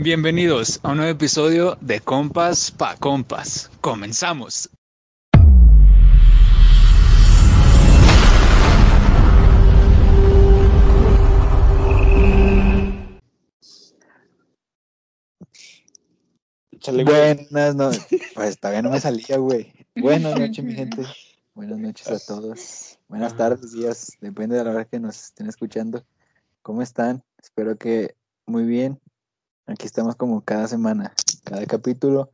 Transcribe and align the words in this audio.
Bienvenidos 0.00 0.78
a 0.84 0.92
un 0.92 0.98
nuevo 0.98 1.10
episodio 1.10 1.76
de 1.80 1.98
Compas 1.98 2.70
pa 2.70 2.94
Compas. 2.94 3.68
Comenzamos. 3.80 4.70
Buenas 16.86 17.74
noches. 17.74 18.22
Pues 18.36 18.60
todavía 18.60 18.82
no 18.82 18.90
me 18.90 19.00
salía, 19.00 19.36
güey. 19.38 19.72
Buenas 19.96 20.38
noches, 20.38 20.64
mi 20.64 20.74
gente. 20.74 21.02
Buenas 21.56 21.80
noches 21.80 22.06
a 22.06 22.20
todos. 22.24 23.00
Buenas 23.08 23.36
tardes, 23.36 23.72
días. 23.72 24.12
Depende 24.20 24.58
de 24.58 24.62
la 24.62 24.70
hora 24.70 24.84
que 24.84 25.00
nos 25.00 25.24
estén 25.24 25.48
escuchando. 25.48 26.04
¿Cómo 26.62 26.82
están? 26.82 27.24
Espero 27.42 27.76
que 27.76 28.14
muy 28.46 28.62
bien. 28.62 29.00
Aquí 29.68 29.86
estamos 29.86 30.16
como 30.16 30.40
cada 30.40 30.66
semana, 30.66 31.12
cada 31.44 31.64
capítulo. 31.66 32.30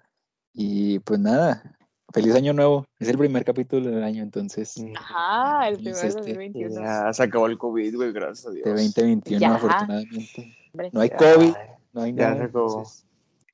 Y 0.52 1.00
pues 1.00 1.18
nada, 1.18 1.76
feliz 2.12 2.34
año 2.34 2.52
nuevo. 2.52 2.86
Es 3.00 3.08
el 3.08 3.18
primer 3.18 3.44
capítulo 3.44 3.90
del 3.90 4.04
año, 4.04 4.22
entonces. 4.22 4.74
Ajá, 4.96 5.68
el 5.68 5.76
primer 5.76 5.94
Este, 6.04 6.20
2021. 6.20 6.80
Ya 6.80 7.12
se 7.12 7.22
acabó 7.24 7.46
el 7.48 7.58
COVID, 7.58 7.96
güey, 7.96 8.12
gracias 8.12 8.46
a 8.46 8.50
Dios. 8.50 8.64
De 8.64 8.70
2021, 8.70 9.40
Ya. 9.40 9.54
afortunadamente. 9.56 10.56
No 10.92 11.00
hay. 11.00 11.10
COVID, 11.10 11.54
no 11.92 12.02
hay 12.02 12.12
Ya 12.14 12.22
nada. 12.30 12.36
se 12.38 12.42
acabó. 12.44 12.66
entonces, 12.68 13.04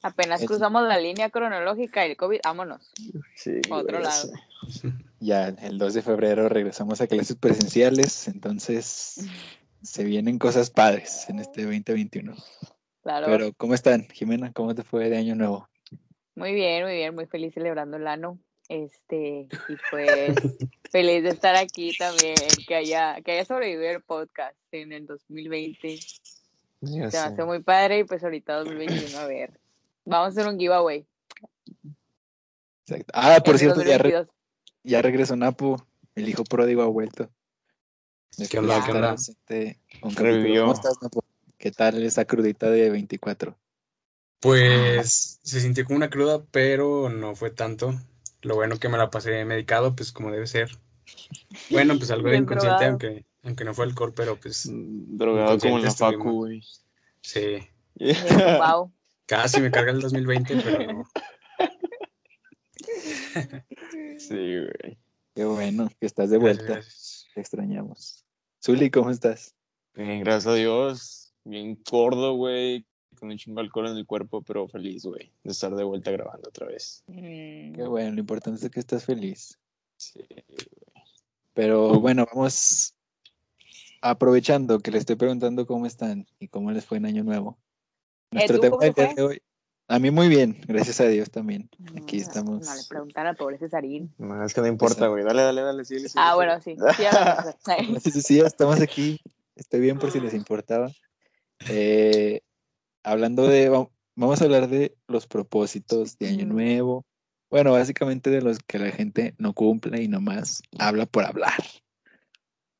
Apenas 0.03 0.41
Es- 0.41 0.47
cruzamos 0.47 0.83
la 0.89 0.97
línea 0.99 1.29
cronológica 1.29 2.07
y 2.07 2.13
el 2.13 2.17
COVID, 2.17 2.41
vámonos. 2.43 2.91
Sí, 3.37 3.61
a 3.71 3.75
otro 3.77 3.99
güey, 3.99 4.03
lado. 4.05 4.31
sí. 4.69 4.89
ya 5.21 5.49
el 5.49 5.77
2 5.77 5.93
de 5.95 6.01
febrero 6.03 6.49
regresamos 6.49 7.03
a 7.03 7.07
clases 7.07 7.37
presenciales, 7.37 8.27
entonces 8.29 9.17
se 9.83 10.05
vienen 10.05 10.39
cosas 10.39 10.71
padres 10.71 11.27
en 11.29 11.39
este 11.39 11.65
2021. 11.65 12.35
Claro. 13.03 13.27
Pero, 13.27 13.53
¿cómo 13.57 13.75
están, 13.75 14.09
Jimena? 14.11 14.53
¿Cómo 14.53 14.75
te 14.75 14.83
fue 14.83 15.09
de 15.09 15.17
año 15.17 15.35
nuevo? 15.35 15.69
Muy 16.35 16.53
bien, 16.55 16.85
muy 16.85 16.95
bien, 16.95 17.15
muy 17.15 17.27
feliz 17.27 17.55
celebrando 17.55 17.97
el 17.97 18.07
ano. 18.07 18.39
Este, 18.69 19.49
y 19.69 19.77
pues 19.91 20.35
feliz 20.93 21.23
de 21.25 21.31
estar 21.31 21.57
aquí 21.57 21.93
también, 21.99 22.37
que 22.69 22.75
haya, 22.75 23.21
que 23.23 23.33
haya 23.33 23.45
sobrevivido 23.45 23.91
el 23.91 24.03
podcast 24.03 24.57
en 24.71 24.93
el 24.93 25.07
2020. 25.07 25.99
Ya 26.83 27.11
Se 27.11 27.19
hace 27.19 27.45
muy 27.45 27.63
padre 27.63 27.99
y 28.01 28.05
pues 28.05 28.23
ahorita 28.23 28.55
2021, 28.59 29.19
a 29.19 29.27
ver. 29.27 29.59
Vamos 30.05 30.27
a 30.27 30.29
hacer 30.41 30.47
un 30.53 30.59
giveaway. 30.59 31.05
Exacto. 32.87 33.13
Ah, 33.13 33.41
por 33.45 33.55
en 33.55 33.59
cierto, 33.59 33.83
ya, 33.83 33.99
re- 33.99 34.13
2022. 34.13 34.29
ya 34.85 35.03
regresó 35.03 35.37
Napo, 35.37 35.87
el 36.15 36.29
hijo 36.29 36.45
pródigo 36.45 36.83
ha 36.83 36.87
vuelto. 36.87 37.31
¿Qué 38.49 38.59
onda? 38.59 38.85
¿Qué 38.85 38.93
de 38.93 38.99
onda? 38.99 39.17
capítulo. 40.15 40.61
¿Cómo 40.61 40.73
estás, 40.73 40.97
Napo? 41.03 41.25
¿Qué 41.61 41.71
tal 41.71 42.03
esa 42.03 42.25
crudita 42.25 42.71
de 42.71 42.89
24? 42.89 43.55
Pues 44.41 45.39
se 45.43 45.61
sintió 45.61 45.85
como 45.85 45.99
una 45.99 46.09
cruda, 46.09 46.43
pero 46.51 47.11
no 47.11 47.37
fue 47.37 47.51
tanto. 47.51 47.95
Lo 48.41 48.55
bueno 48.55 48.79
que 48.79 48.89
me 48.89 48.97
la 48.97 49.11
pasé 49.11 49.45
medicado, 49.45 49.95
pues 49.95 50.11
como 50.11 50.31
debe 50.31 50.47
ser. 50.47 50.71
Bueno, 51.69 51.99
pues 51.99 52.11
algo 52.11 52.29
de 52.31 52.39
inconsciente, 52.39 52.87
aunque, 52.87 53.27
aunque 53.43 53.65
no 53.67 53.75
fue 53.75 53.85
alcohol, 53.85 54.15
pero 54.17 54.37
pues 54.41 54.67
Mm, 54.71 55.19
Drogado 55.19 55.59
como 55.59 55.77
en 55.77 55.85
la 55.85 55.91
facu, 55.91 56.31
güey. 56.33 56.63
sí. 57.21 57.59
Tumbado. 57.99 58.91
Casi 59.27 59.61
me 59.61 59.71
carga 59.71 59.93
el 59.93 60.01
2020, 60.01 60.57
pero 60.65 60.93
no. 60.93 61.05
Sí, 64.19 64.35
güey. 64.35 64.99
Qué 65.35 65.45
bueno 65.45 65.91
que 66.01 66.07
estás 66.07 66.31
de 66.31 66.39
Gracias, 66.39 66.57
vuelta. 66.59 66.75
gracias. 66.75 67.27
Te 67.35 67.41
extrañamos. 67.43 68.25
Zuli, 68.65 68.91
¿cómo 68.91 69.11
estás? 69.11 69.55
Bien, 69.95 70.21
gracias 70.21 70.47
a 70.47 70.55
Dios. 70.55 71.20
Bien 71.45 71.79
gordo, 71.91 72.35
güey. 72.35 72.87
Con 73.19 73.31
un 73.31 73.37
chingo 73.37 73.61
de 73.61 73.67
alcohol 73.67 73.89
en 73.89 73.97
el 73.97 74.07
cuerpo, 74.07 74.41
pero 74.43 74.69
feliz, 74.69 75.05
güey, 75.05 75.33
de 75.43 75.51
estar 75.53 75.75
de 75.75 75.85
vuelta 75.85 76.11
grabando 76.11 76.49
otra 76.49 76.67
vez. 76.67 77.03
Mm, 77.07 77.75
Qué 77.75 77.83
bueno, 77.87 78.13
lo 78.13 78.21
importante 78.21 78.65
es 78.65 78.71
que 78.71 78.81
estás 78.81 79.05
feliz. 79.05 79.59
Sí. 79.97 80.21
Pero 81.53 82.01
bueno, 82.01 82.27
vamos 82.33 82.95
aprovechando 84.01 84.79
que 84.81 84.91
le 84.91 84.99
estoy 84.99 85.17
preguntando 85.17 85.67
cómo 85.67 85.87
están 85.87 86.27
y 86.39 86.49
cómo 86.49 86.71
les 86.71 86.85
fue 86.87 86.99
en 86.99 87.07
Año 87.07 87.25
Nuevo. 87.25 87.59
Nuestro 88.31 88.57
¿tú 88.57 88.63
tema 88.63 88.77
del 88.81 88.95
día 88.95 89.15
de 89.15 89.23
hoy, 89.23 89.43
a 89.89 89.99
mí 89.99 90.11
muy 90.13 90.29
bien, 90.29 90.61
gracias 90.69 91.01
a 91.01 91.09
Dios 91.09 91.31
también. 91.31 91.69
Aquí 92.01 92.17
no, 92.19 92.23
estamos. 92.23 92.67
No 92.67 92.75
le 92.75 92.83
preguntan 92.89 93.27
a 93.27 93.35
pobre 93.35 93.59
Cesarín. 93.59 94.15
No, 94.19 94.43
es 94.45 94.55
que 94.55 94.61
no 94.61 94.69
importa, 94.69 95.09
güey. 95.09 95.25
Dale, 95.25 95.43
dale, 95.43 95.63
dale, 95.63 95.85
síguele, 95.85 96.09
síguele, 96.09 96.27
Ah, 96.27 96.61
síguele. 96.63 96.77
bueno, 96.79 96.95
sí. 96.95 97.97
sí. 97.97 98.01
Sí, 98.01 98.11
sí, 98.13 98.23
sí, 98.23 98.37
ya 98.39 98.47
estamos 98.47 98.81
aquí. 98.81 99.21
Estoy 99.57 99.81
bien 99.81 99.99
por 99.99 100.11
si 100.13 100.21
les 100.21 100.33
importaba. 100.33 100.91
Eh, 101.69 102.41
hablando 103.03 103.47
de, 103.47 103.69
va- 103.69 103.91
vamos 104.17 104.41
a 104.41 104.45
hablar 104.45 104.69
de 104.69 104.97
los 105.09 105.27
propósitos 105.27 106.19
de 106.19 106.29
Año. 106.29 106.47
Nuevo. 106.47 107.07
Bueno, 107.51 107.73
básicamente 107.73 108.31
de 108.31 108.43
los 108.43 108.59
que 108.61 108.79
la 108.79 108.91
gente 108.93 109.35
no 109.39 109.53
cumple 109.55 110.03
y 110.03 110.09
nomás 110.09 110.63
habla 110.79 111.07
por 111.07 111.25
hablar. 111.25 111.63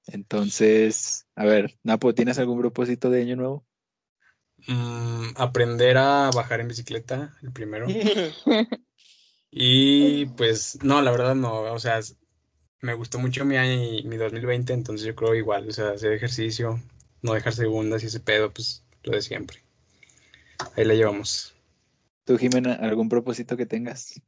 Entonces, 0.07 1.27
a 1.37 1.45
ver, 1.45 1.77
Napo, 1.83 2.15
¿tienes 2.15 2.39
algún 2.39 2.61
propósito 2.61 3.11
de 3.11 3.23
Año 3.23 3.37
Nuevo? 3.37 3.67
Mm, 4.67 5.31
aprender 5.37 5.97
a 5.97 6.31
bajar 6.35 6.61
en 6.61 6.69
bicicleta, 6.69 7.35
el 7.43 7.53
primero. 7.53 7.87
Y 9.53 10.27
pues, 10.27 10.79
no, 10.85 11.03
la 11.03 11.11
verdad 11.11 11.35
no, 11.35 11.63
o 11.73 11.79
sea, 11.81 11.99
me 12.83 12.95
gustó 12.95 13.19
mucho 13.19 13.45
mi 13.45 13.57
año, 13.57 13.81
mi 14.09 14.17
2020, 14.17 14.73
entonces 14.73 15.05
yo 15.05 15.17
creo 15.17 15.35
igual, 15.35 15.69
o 15.69 15.73
sea, 15.73 15.91
hacer 15.91 16.13
ejercicio, 16.13 16.81
no 17.23 17.33
dejar 17.35 17.53
segundas 17.53 18.03
y 18.03 18.07
ese 18.07 18.21
pedo, 18.21 18.53
pues 18.53 18.85
lo 19.03 19.13
de 19.13 19.23
siempre. 19.23 19.59
Ahí 20.77 20.85
la 20.85 20.95
llevamos. 20.95 21.55
¿Tú, 22.25 22.37
Jimena, 22.39 22.75
algún 22.75 23.09
propósito 23.09 23.57
que 23.57 23.67
tengas? 23.67 24.21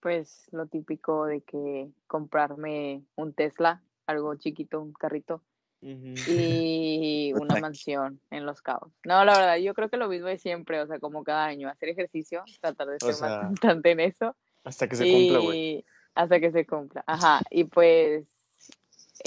Pues 0.00 0.46
lo 0.52 0.66
típico 0.66 1.26
de 1.26 1.40
que 1.40 1.88
comprarme 2.06 3.02
un 3.16 3.32
Tesla, 3.32 3.82
algo 4.06 4.34
chiquito, 4.36 4.80
un 4.80 4.92
carrito, 4.92 5.42
y 5.80 7.32
una 7.40 7.60
mansión 7.60 8.20
en 8.30 8.46
Los 8.46 8.62
Cabos. 8.62 8.92
No, 9.04 9.24
la 9.24 9.36
verdad, 9.36 9.56
yo 9.56 9.74
creo 9.74 9.88
que 9.88 9.96
lo 9.96 10.08
mismo 10.08 10.28
de 10.28 10.38
siempre, 10.38 10.80
o 10.80 10.86
sea, 10.86 10.98
como 10.98 11.24
cada 11.24 11.44
año, 11.44 11.68
hacer 11.68 11.88
ejercicio, 11.90 12.44
tratar 12.60 12.88
de 12.88 12.96
O 12.96 13.00
ser 13.00 13.14
sea, 13.14 13.28
más 13.28 13.46
constante 13.46 13.90
en 13.90 14.00
eso. 14.00 14.36
Hasta 14.64 14.88
que 14.88 14.96
se 14.96 15.10
cumpla, 15.10 15.38
güey. 15.40 15.84
hasta 16.14 16.40
que 16.40 16.50
se 16.50 16.66
cumpla. 16.66 17.04
Ajá, 17.06 17.40
y 17.50 17.64
pues 17.64 18.26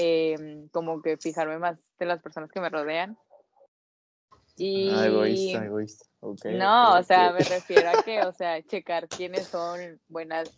em, 0.02 0.70
como 0.70 1.02
que 1.02 1.18
fijarme 1.18 1.60
más 1.60 1.78
de 2.00 2.06
las 2.06 2.22
personas 2.22 2.50
que 2.52 2.62
me 2.62 2.70
rodean. 2.70 3.18
Y 4.56 4.90
Ah, 4.90 5.08
egoísta, 5.08 5.66
egoísta. 5.66 6.06
Ok, 6.22 6.46
no, 6.46 6.92
ok, 6.94 7.00
o 7.00 7.04
sea, 7.04 7.30
ok. 7.30 7.36
me 7.36 7.44
refiero 7.44 7.90
a 7.90 8.04
que, 8.04 8.22
o 8.24 8.32
sea, 8.32 8.62
checar 8.68 9.10
quiénes 9.10 9.48
son 9.50 10.00
buenas, 10.08 10.50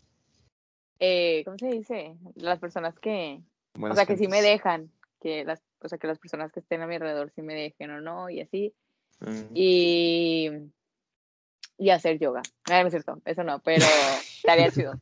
eh, 1.00 1.42
¿cómo 1.44 1.58
se 1.58 1.68
dice? 1.68 2.16
Las 2.36 2.60
personas 2.60 2.98
que, 3.00 3.42
o 3.74 3.80
Buenas 3.80 3.98
sea, 3.98 4.06
que 4.06 4.18
sí 4.18 4.28
me 4.28 4.38
gentes. 4.38 4.52
dejan, 4.52 4.92
que 5.20 5.44
las, 5.44 5.64
o 5.80 5.90
sea, 5.90 5.98
que 5.98 6.08
las 6.08 6.20
personas 6.20 6.52
que 6.52 6.60
estén 6.60 6.82
a 6.82 6.88
mi 6.88 6.96
alrededor 6.96 7.32
sí 7.32 7.42
me 7.42 7.56
dejen 7.56 7.92
o 7.92 8.02
no, 8.02 8.30
y 8.30 8.42
así. 8.42 8.76
Ujú. 9.22 9.48
Y, 9.56 10.50
y 11.80 11.90
hacer 11.90 12.20
yoga. 12.20 12.44
Ah, 12.66 12.82
no 12.82 12.88
es 12.88 12.94
cierto, 12.94 13.20
eso 13.26 13.44
no, 13.44 13.60
pero 13.60 13.86
estaría 14.38 14.70
chido. 14.70 14.94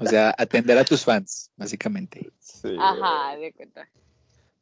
O 0.00 0.06
sea, 0.06 0.34
atender 0.38 0.78
a 0.78 0.84
tus 0.84 1.04
fans, 1.04 1.50
básicamente. 1.56 2.30
Sí, 2.38 2.76
Ajá, 2.78 3.36
de 3.36 3.52
cuenta. 3.52 3.88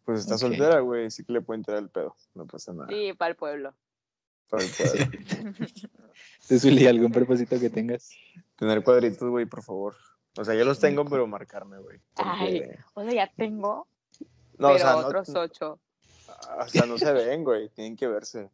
Pues 0.04 0.20
está 0.20 0.38
soltera, 0.38 0.80
güey. 0.80 1.10
Sí 1.10 1.24
que 1.24 1.32
le 1.32 1.40
puede 1.42 1.58
entrar 1.58 1.78
el 1.78 1.90
pedo. 1.90 2.16
No 2.34 2.46
pasa 2.46 2.72
nada. 2.72 2.88
Sí, 2.88 3.12
para 3.12 3.30
el 3.30 3.36
pueblo. 3.36 3.74
Para 4.48 4.62
el 4.64 4.70
pueblo. 4.76 5.52
¿Tú, 6.48 6.58
Zuli, 6.58 6.86
algún 6.86 7.12
propósito 7.12 7.58
que 7.58 7.70
tengas? 7.70 8.10
Tener 8.56 8.82
cuadritos, 8.82 9.28
güey, 9.28 9.46
por 9.46 9.62
favor. 9.62 9.94
O 10.38 10.44
sea, 10.44 10.54
ya 10.54 10.64
los 10.64 10.78
tengo, 10.78 11.04
pero 11.04 11.26
marcarme, 11.26 11.78
güey. 11.78 12.00
Ay, 12.16 12.62
o 12.94 13.02
sea, 13.02 13.12
ya 13.12 13.32
tengo, 13.36 13.88
No, 14.58 14.68
pero 14.68 14.74
o 14.74 14.78
sea, 14.78 14.92
no- 14.92 14.98
otros 14.98 15.28
ocho. 15.34 15.80
O 16.58 16.68
sea, 16.68 16.86
no 16.86 16.98
se 16.98 17.12
ven, 17.12 17.42
güey. 17.44 17.68
Tienen 17.70 17.96
que 17.96 18.06
verse. 18.06 18.50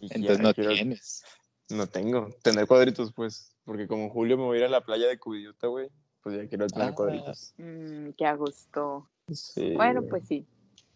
Y 0.00 0.06
Entonces 0.14 0.36
ya 0.38 0.42
no 0.42 0.54
quiero- 0.54 0.72
tienes. 0.72 1.24
No 1.68 1.86
tengo. 1.86 2.28
Tener 2.42 2.66
cuadritos, 2.66 3.12
pues. 3.12 3.52
Porque 3.64 3.88
como 3.88 4.10
julio 4.10 4.36
me 4.36 4.44
voy 4.44 4.56
a 4.58 4.60
ir 4.60 4.66
a 4.66 4.68
la 4.68 4.80
playa 4.84 5.08
de 5.08 5.18
Cubillota, 5.18 5.66
güey. 5.68 5.88
Pues 6.26 6.38
ya 6.38 6.48
quiero 6.48 6.66
tener 6.66 6.88
Ah. 6.88 6.92
cuadritos. 6.92 7.54
Mm, 7.56 8.08
qué 8.18 8.26
a 8.26 8.34
gusto. 8.34 9.08
Sí. 9.32 9.74
Bueno, 9.76 10.02
pues 10.02 10.24
sí. 10.26 10.44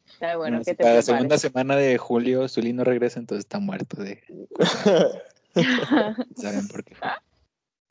Está 0.08 0.36
bueno 0.36 0.58
si 0.64 0.74
te 0.74 0.82
para 0.82 0.94
la 0.96 1.02
segunda 1.02 1.38
semana 1.38 1.76
de 1.76 1.98
julio 1.98 2.48
Zuli 2.48 2.72
no 2.72 2.82
regresa, 2.82 3.20
entonces 3.20 3.44
está 3.44 3.60
muerto 3.60 4.02
de... 4.02 4.20
¿Saben 6.34 6.66
por 6.66 6.82
qué? 6.82 6.96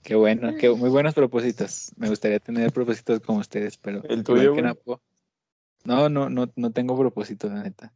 Qué 0.03 0.15
bueno, 0.15 0.53
qué 0.59 0.69
muy 0.71 0.89
buenos 0.89 1.13
propósitos. 1.13 1.93
Me 1.95 2.09
gustaría 2.09 2.41
tener 2.41 2.73
propósitos 2.73 3.21
como 3.21 3.39
ustedes, 3.39 3.77
pero 3.77 4.03
¿El 4.03 4.25
tuyo, 4.25 4.53
que. 4.53 4.61
No, 5.85 6.09
no, 6.09 6.29
no, 6.29 6.51
no 6.57 6.71
tengo 6.73 6.99
propósito, 6.99 7.47
la 7.47 7.63
neta. 7.63 7.93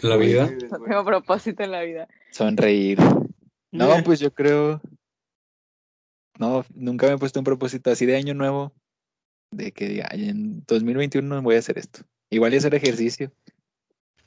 En 0.00 0.08
la 0.08 0.16
vida, 0.16 0.48
No 0.70 0.84
tengo 0.84 1.04
propósito 1.04 1.64
en 1.64 1.72
la 1.72 1.80
vida. 1.80 2.06
Sonreír. 2.30 3.00
No, 3.72 4.04
pues 4.04 4.20
yo 4.20 4.32
creo. 4.32 4.80
No, 6.38 6.64
nunca 6.74 7.06
me 7.06 7.14
he 7.14 7.18
puesto 7.18 7.40
un 7.40 7.44
propósito 7.44 7.90
así 7.90 8.06
de 8.06 8.16
año 8.16 8.34
nuevo. 8.34 8.72
De 9.50 9.72
que 9.72 9.88
diga, 9.88 10.08
"Ay, 10.10 10.28
en 10.28 10.64
2021 10.66 11.42
voy 11.42 11.56
a 11.56 11.60
hacer 11.60 11.78
esto. 11.78 12.00
Igual 12.30 12.54
y 12.54 12.56
hacer 12.56 12.74
ejercicio. 12.74 13.32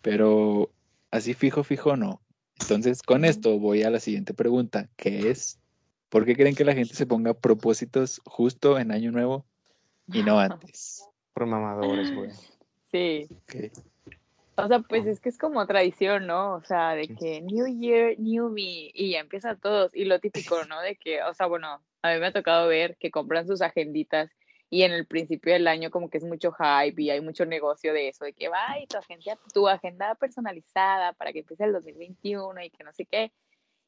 Pero 0.01 0.71
así 1.11 1.33
fijo, 1.33 1.63
fijo, 1.63 1.97
no. 1.97 2.21
Entonces, 2.61 3.01
con 3.03 3.25
esto 3.25 3.59
voy 3.59 3.83
a 3.83 3.89
la 3.89 4.00
siguiente 4.00 4.33
pregunta, 4.33 4.89
que 4.95 5.29
es, 5.29 5.59
¿por 6.09 6.25
qué 6.25 6.35
creen 6.35 6.56
que 6.56 6.65
la 6.65 6.73
gente 6.73 6.94
se 6.95 7.06
ponga 7.06 7.33
propósitos 7.33 8.21
justo 8.25 8.79
en 8.79 8.91
Año 8.91 9.11
Nuevo 9.11 9.45
y 10.07 10.23
no 10.23 10.39
antes? 10.39 11.06
Por 11.33 11.45
mamadores, 11.45 12.13
güey. 12.13 12.31
Sí. 12.91 13.27
Ok. 13.29 13.56
O 14.56 14.67
sea, 14.67 14.79
pues 14.79 15.06
es 15.06 15.19
que 15.19 15.29
es 15.29 15.38
como 15.38 15.63
tradición, 15.67 16.25
¿no? 16.25 16.56
O 16.56 16.63
sea, 16.63 16.95
de 16.95 17.07
que 17.07 17.39
New 17.39 17.67
Year, 17.67 18.19
New 18.19 18.50
Me, 18.50 18.89
y 18.91 19.11
ya 19.11 19.19
empiezan 19.19 19.59
todos. 19.59 19.95
Y 19.95 20.06
lo 20.06 20.19
típico, 20.19 20.65
¿no? 20.65 20.81
De 20.81 20.95
que, 20.95 21.21
o 21.21 21.31
sea, 21.35 21.45
bueno, 21.45 21.83
a 22.01 22.13
mí 22.13 22.19
me 22.19 22.27
ha 22.27 22.33
tocado 22.33 22.67
ver 22.67 22.97
que 22.97 23.11
compran 23.11 23.47
sus 23.47 23.61
agenditas 23.61 24.31
y 24.69 24.83
en 24.83 24.91
el 24.91 25.07
principio 25.07 25.53
del 25.53 25.67
año 25.67 25.89
como 25.89 26.09
que 26.09 26.19
es 26.19 26.23
mucho 26.23 26.51
hype 26.51 27.01
y 27.01 27.09
hay 27.09 27.21
mucho 27.21 27.45
negocio 27.45 27.91
de 27.91 28.09
eso, 28.09 28.25
de 28.25 28.33
que 28.33 28.49
va 28.49 28.67
tu 28.87 28.97
agenda, 28.97 29.37
tu 29.53 29.67
agenda 29.67 30.15
personalizada 30.15 31.13
para 31.13 31.33
que 31.33 31.39
empiece 31.39 31.63
el 31.63 31.73
2021 31.73 32.61
y 32.61 32.69
que 32.69 32.83
no 32.83 32.93
sé 32.93 33.05
qué. 33.05 33.31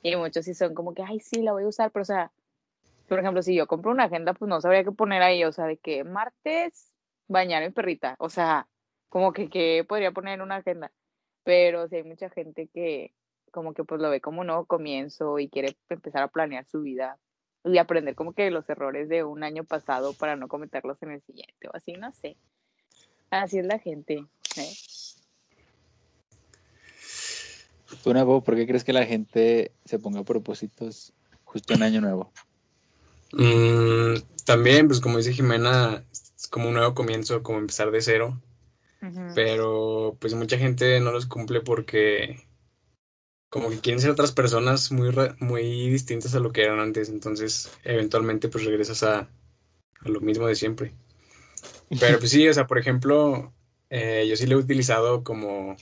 Y 0.01 0.15
muchos 0.15 0.45
sí 0.45 0.55
son 0.55 0.73
como 0.73 0.93
que, 0.95 1.03
ay, 1.03 1.19
sí, 1.19 1.43
la 1.43 1.51
voy 1.51 1.63
a 1.63 1.67
usar, 1.67 1.91
pero 1.91 2.01
o 2.01 2.05
sea, 2.05 2.31
por 3.07 3.19
ejemplo, 3.19 3.43
si 3.43 3.53
yo 3.55 3.67
compro 3.67 3.91
una 3.91 4.05
agenda, 4.05 4.33
pues 4.33 4.49
no 4.49 4.59
sabría 4.59 4.83
qué 4.83 4.91
poner 4.91 5.21
ahí, 5.21 5.43
o 5.43 5.51
sea, 5.51 5.65
de 5.65 5.77
que 5.77 6.03
martes 6.03 6.91
bañar 7.27 7.61
a 7.61 7.67
mi 7.67 7.71
perrita, 7.71 8.15
o 8.17 8.29
sea, 8.29 8.67
como 9.09 9.33
que, 9.33 9.49
que 9.49 9.85
podría 9.87 10.11
poner 10.11 10.35
en 10.35 10.41
una 10.41 10.57
agenda. 10.57 10.91
Pero 11.43 11.87
si 11.87 11.97
hay 11.97 12.03
mucha 12.03 12.29
gente 12.29 12.67
que 12.67 13.13
como 13.51 13.73
que 13.73 13.83
pues 13.83 14.01
lo 14.01 14.09
ve 14.09 14.21
como 14.21 14.41
un 14.41 14.47
nuevo 14.47 14.65
comienzo 14.65 15.37
y 15.37 15.49
quiere 15.49 15.75
empezar 15.89 16.23
a 16.23 16.29
planear 16.29 16.65
su 16.65 16.81
vida 16.81 17.19
y 17.63 17.77
aprender 17.77 18.15
como 18.15 18.33
que 18.33 18.49
los 18.51 18.67
errores 18.69 19.07
de 19.09 19.23
un 19.23 19.43
año 19.43 19.63
pasado 19.63 20.13
para 20.13 20.35
no 20.35 20.47
cometerlos 20.47 21.01
en 21.01 21.11
el 21.11 21.21
siguiente 21.21 21.67
o 21.67 21.75
así, 21.75 21.93
no 21.93 22.11
sé. 22.13 22.37
Así 23.29 23.59
es 23.59 23.65
la 23.65 23.79
gente. 23.79 24.25
¿eh? 24.57 24.73
Tú, 28.03 28.13
Nabo, 28.13 28.41
¿por 28.41 28.55
qué 28.55 28.65
crees 28.65 28.83
que 28.83 28.93
la 28.93 29.05
gente 29.05 29.71
se 29.85 29.99
ponga 29.99 30.23
propósitos 30.23 31.13
justo 31.43 31.73
en 31.73 31.83
Año 31.83 32.01
Nuevo? 32.01 32.31
Mm, 33.33 34.15
también, 34.45 34.87
pues 34.87 34.99
como 34.99 35.17
dice 35.17 35.33
Jimena, 35.33 36.03
es 36.11 36.47
como 36.47 36.67
un 36.67 36.75
nuevo 36.75 36.93
comienzo, 36.93 37.43
como 37.43 37.59
empezar 37.59 37.91
de 37.91 38.01
cero. 38.01 38.41
Pero 39.33 40.15
pues 40.19 40.35
mucha 40.35 40.59
gente 40.59 40.99
no 40.99 41.11
los 41.11 41.25
cumple 41.25 41.61
porque 41.61 42.39
como 43.51 43.69
que 43.69 43.81
quieren 43.81 44.00
ser 44.00 44.12
otras 44.12 44.31
personas 44.31 44.94
muy, 44.94 45.13
muy 45.39 45.89
distintas 45.89 46.33
a 46.33 46.39
lo 46.39 46.53
que 46.53 46.63
eran 46.63 46.80
antes. 46.80 47.09
Entonces, 47.09 47.69
eventualmente 47.83 48.48
pues 48.48 48.63
regresas 48.63 49.03
a, 49.03 49.19
a 50.00 50.09
lo 50.09 50.21
mismo 50.21 50.48
de 50.48 50.56
siempre. 50.56 50.94
Pero 52.00 52.18
pues 52.18 52.31
sí, 52.31 52.48
o 52.48 52.53
sea, 52.53 52.65
por 52.65 52.80
ejemplo, 52.80 53.53
eh, 53.89 54.25
yo 54.30 54.38
sí 54.38 54.48
lo 54.48 54.56
he 54.56 54.59
utilizado 54.59 55.25
como 55.25 55.75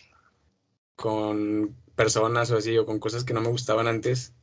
con 0.95 1.75
personas 1.95 2.49
o 2.49 2.57
así, 2.57 2.75
o 2.75 2.87
con 2.87 2.97
cosas 2.97 3.23
que 3.23 3.35
no 3.35 3.41
me 3.41 3.49
gustaban 3.49 3.87
antes. 3.87 4.33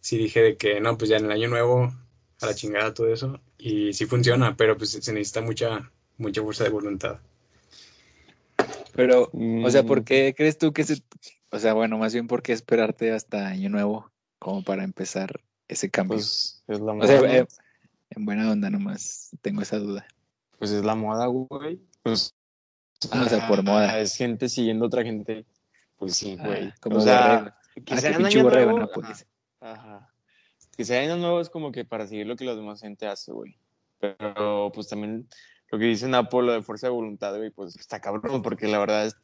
Sí 0.00 0.18
dije 0.18 0.42
de 0.42 0.56
que 0.56 0.80
no, 0.80 0.98
pues 0.98 1.08
ya 1.08 1.18
en 1.18 1.26
el 1.26 1.30
año 1.30 1.48
nuevo 1.48 1.94
a 2.40 2.46
la 2.46 2.54
chingada 2.54 2.94
todo 2.94 3.12
eso. 3.12 3.40
Y 3.58 3.92
sí 3.92 4.06
funciona, 4.06 4.56
pero 4.56 4.76
pues 4.76 4.90
se 4.90 5.12
necesita 5.12 5.40
mucha, 5.40 5.92
mucha 6.18 6.42
fuerza 6.42 6.64
de 6.64 6.70
voluntad. 6.70 7.20
Pero, 8.94 9.30
o 9.32 9.70
sea, 9.70 9.82
¿por 9.84 10.00
Mm, 10.00 10.04
qué 10.04 10.34
crees 10.36 10.58
tú 10.58 10.72
que 10.72 10.84
se... 10.84 11.02
O 11.50 11.58
sea, 11.58 11.72
bueno, 11.74 11.98
más 11.98 12.12
bien, 12.12 12.26
¿por 12.26 12.42
qué 12.42 12.52
esperarte 12.52 13.12
hasta 13.12 13.48
Año 13.48 13.68
Nuevo 13.70 14.10
como 14.38 14.62
para 14.62 14.84
empezar 14.84 15.40
ese 15.68 15.90
cambio? 15.90 16.16
Pues 16.16 16.62
es 16.66 16.80
la 16.80 16.92
o 16.92 17.06
sea, 17.06 17.18
moda, 17.20 17.36
eh, 17.36 17.46
en 18.10 18.24
buena 18.24 18.50
onda 18.50 18.70
nomás 18.70 19.30
tengo 19.42 19.62
esa 19.62 19.78
duda. 19.78 20.06
Pues 20.58 20.70
es 20.70 20.84
la 20.84 20.94
moda, 20.94 21.26
güey. 21.26 21.80
Pues, 22.02 22.34
Ah, 23.10 23.24
o 23.26 23.28
sea, 23.28 23.48
por 23.48 23.62
moda. 23.64 23.98
Es 23.98 24.14
gente 24.16 24.48
siguiendo 24.48 24.84
a 24.84 24.88
otra 24.88 25.02
gente. 25.02 25.44
Pues 25.96 26.14
sí, 26.16 26.36
Ah, 26.38 26.46
güey. 26.46 26.72
como 26.80 26.98
o 26.98 27.00
sea, 27.00 27.56
que 27.84 27.94
Ah, 27.94 27.98
sea 27.98 28.16
pinche 28.16 28.38
año 28.38 28.48
nuevo, 28.50 28.78
¿no? 28.78 28.88
Pues, 28.88 29.26
ajá, 29.60 29.72
ajá. 29.72 30.14
Que 30.76 30.84
sea 30.84 31.00
año 31.02 31.16
nuevo 31.16 31.40
es 31.40 31.50
como 31.50 31.72
que 31.72 31.84
para 31.84 32.06
seguir 32.06 32.26
lo 32.26 32.36
que 32.36 32.44
la 32.44 32.54
demás 32.54 32.80
gente 32.80 33.06
hace, 33.06 33.32
güey. 33.32 33.58
Pero 33.98 34.70
pues 34.74 34.88
también 34.88 35.28
lo 35.72 35.78
que 35.78 35.86
dice 35.86 36.06
Napo, 36.06 36.42
lo 36.42 36.52
de 36.52 36.62
fuerza 36.62 36.88
de 36.88 36.92
voluntad, 36.92 37.34
güey, 37.34 37.50
pues 37.50 37.74
está 37.76 37.98
cabrón, 37.98 38.42
porque 38.42 38.68
la 38.68 38.78
verdad 38.78 39.06
es, 39.06 39.16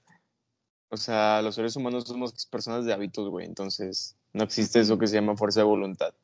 o 0.89 0.97
sea, 0.97 1.43
los 1.43 1.55
seres 1.55 1.77
humanos 1.77 2.05
somos 2.05 2.47
personas 2.47 2.87
de 2.87 2.95
hábitos, 2.95 3.29
güey, 3.29 3.45
entonces 3.45 4.17
no 4.33 4.45
existe 4.45 4.81
eso 4.81 4.99
que 4.99 5.07
se 5.07 5.17
llama 5.17 5.37
fuerza 5.37 5.61
de 5.61 5.67
voluntad. 5.67 6.15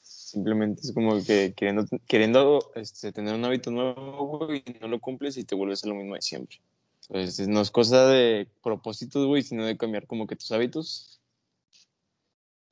Simplemente 0.00 0.80
es 0.82 0.92
como 0.92 1.22
que 1.22 1.54
queriendo, 1.54 1.86
queriendo 2.08 2.72
este, 2.74 3.12
tener 3.12 3.32
un 3.32 3.44
hábito 3.44 3.70
nuevo, 3.70 4.38
güey, 4.38 4.64
y 4.66 4.72
no 4.80 4.88
lo 4.88 4.98
cumples 4.98 5.36
y 5.36 5.44
te 5.44 5.54
vuelves 5.54 5.84
a 5.84 5.88
lo 5.88 5.94
mismo 5.94 6.16
de 6.16 6.22
siempre. 6.22 6.60
Entonces, 7.08 7.46
no 7.46 7.60
es 7.60 7.70
cosa 7.70 8.08
de 8.08 8.48
propósitos, 8.60 9.24
güey, 9.24 9.42
sino 9.42 9.64
de 9.64 9.76
cambiar 9.76 10.08
como 10.08 10.26
que 10.26 10.34
tus 10.34 10.50
hábitos. 10.50 11.20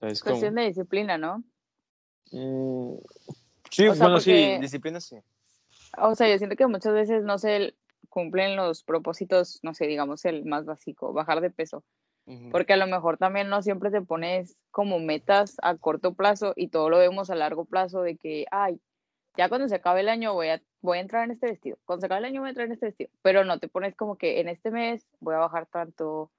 ¿Sabes 0.01 0.21
cómo? 0.21 0.33
Cuestión 0.33 0.57
de 0.57 0.63
disciplina, 0.63 1.17
¿no? 1.17 1.45
Mm, 2.33 2.97
sí, 3.71 3.87
O 3.87 3.95
sea, 3.95 4.07
bueno, 4.07 4.19
sí, 4.19 4.57
disciplina 4.61 5.01
sí. 5.01 5.19
O 5.99 6.15
sea, 6.15 6.29
yo 6.29 6.39
siento 6.39 6.57
que 6.57 6.67
muchas 6.67 6.95
veces 6.95 7.23
no 7.25 7.39
se 7.39 7.75
cumplen 8.09 8.57
los 8.57 8.85
propósitos, 8.85 9.61
no 9.63 9.75
sé, 9.75 9.87
digamos 9.87 10.25
el 10.25 10.45
más 10.45 10.65
básico, 10.65 11.13
bajar 11.13 11.41
de 11.41 11.51
peso. 11.51 11.85
Porque 12.53 12.73
a 12.73 12.77
lo 12.77 12.87
mejor 12.87 13.19
también 13.19 13.49
no 13.49 13.63
siempre 13.63 13.91
te 13.91 14.01
pones 14.01 14.57
como 14.71 15.01
metas 15.01 15.57
a 15.61 15.77
corto 15.77 16.15
plazo 16.15 16.53
y 16.55 16.69
todo 16.69 16.89
lo 16.89 16.99
vemos 16.99 17.31
a 17.31 17.35
largo 17.35 17.65
plazo 17.65 18.03
de 18.03 18.17
que, 18.17 18.47
ay, 18.53 18.81
ya 19.37 19.49
cuando 19.49 19.69
se 19.69 19.75
acabe 19.75 20.01
el 20.01 20.09
año 20.09 20.33
voy 20.33 20.49
a, 20.49 20.63
voy 20.83 20.99
a 20.99 21.01
entrar 21.01 21.25
en 21.25 21.33
este 21.33 21.49
vestido, 21.49 21.79
cuando 21.85 22.03
se 22.03 22.07
acabe 22.07 22.21
el 22.21 22.27
año 22.27 22.41
voy 22.43 22.49
a 22.49 22.51
entrar 22.51 22.67
en 22.67 22.75
este 22.75 22.87
vestido, 22.87 23.11
pero 23.23 23.45
no 23.45 23.59
te 23.59 23.67
pones 23.67 23.97
como 23.97 24.17
que 24.17 24.41
en 24.41 24.49
este 24.49 24.71
mes 24.71 25.05
voy 25.19 25.35
a 25.35 25.39
bajar 25.39 25.67
tanto 25.67 26.31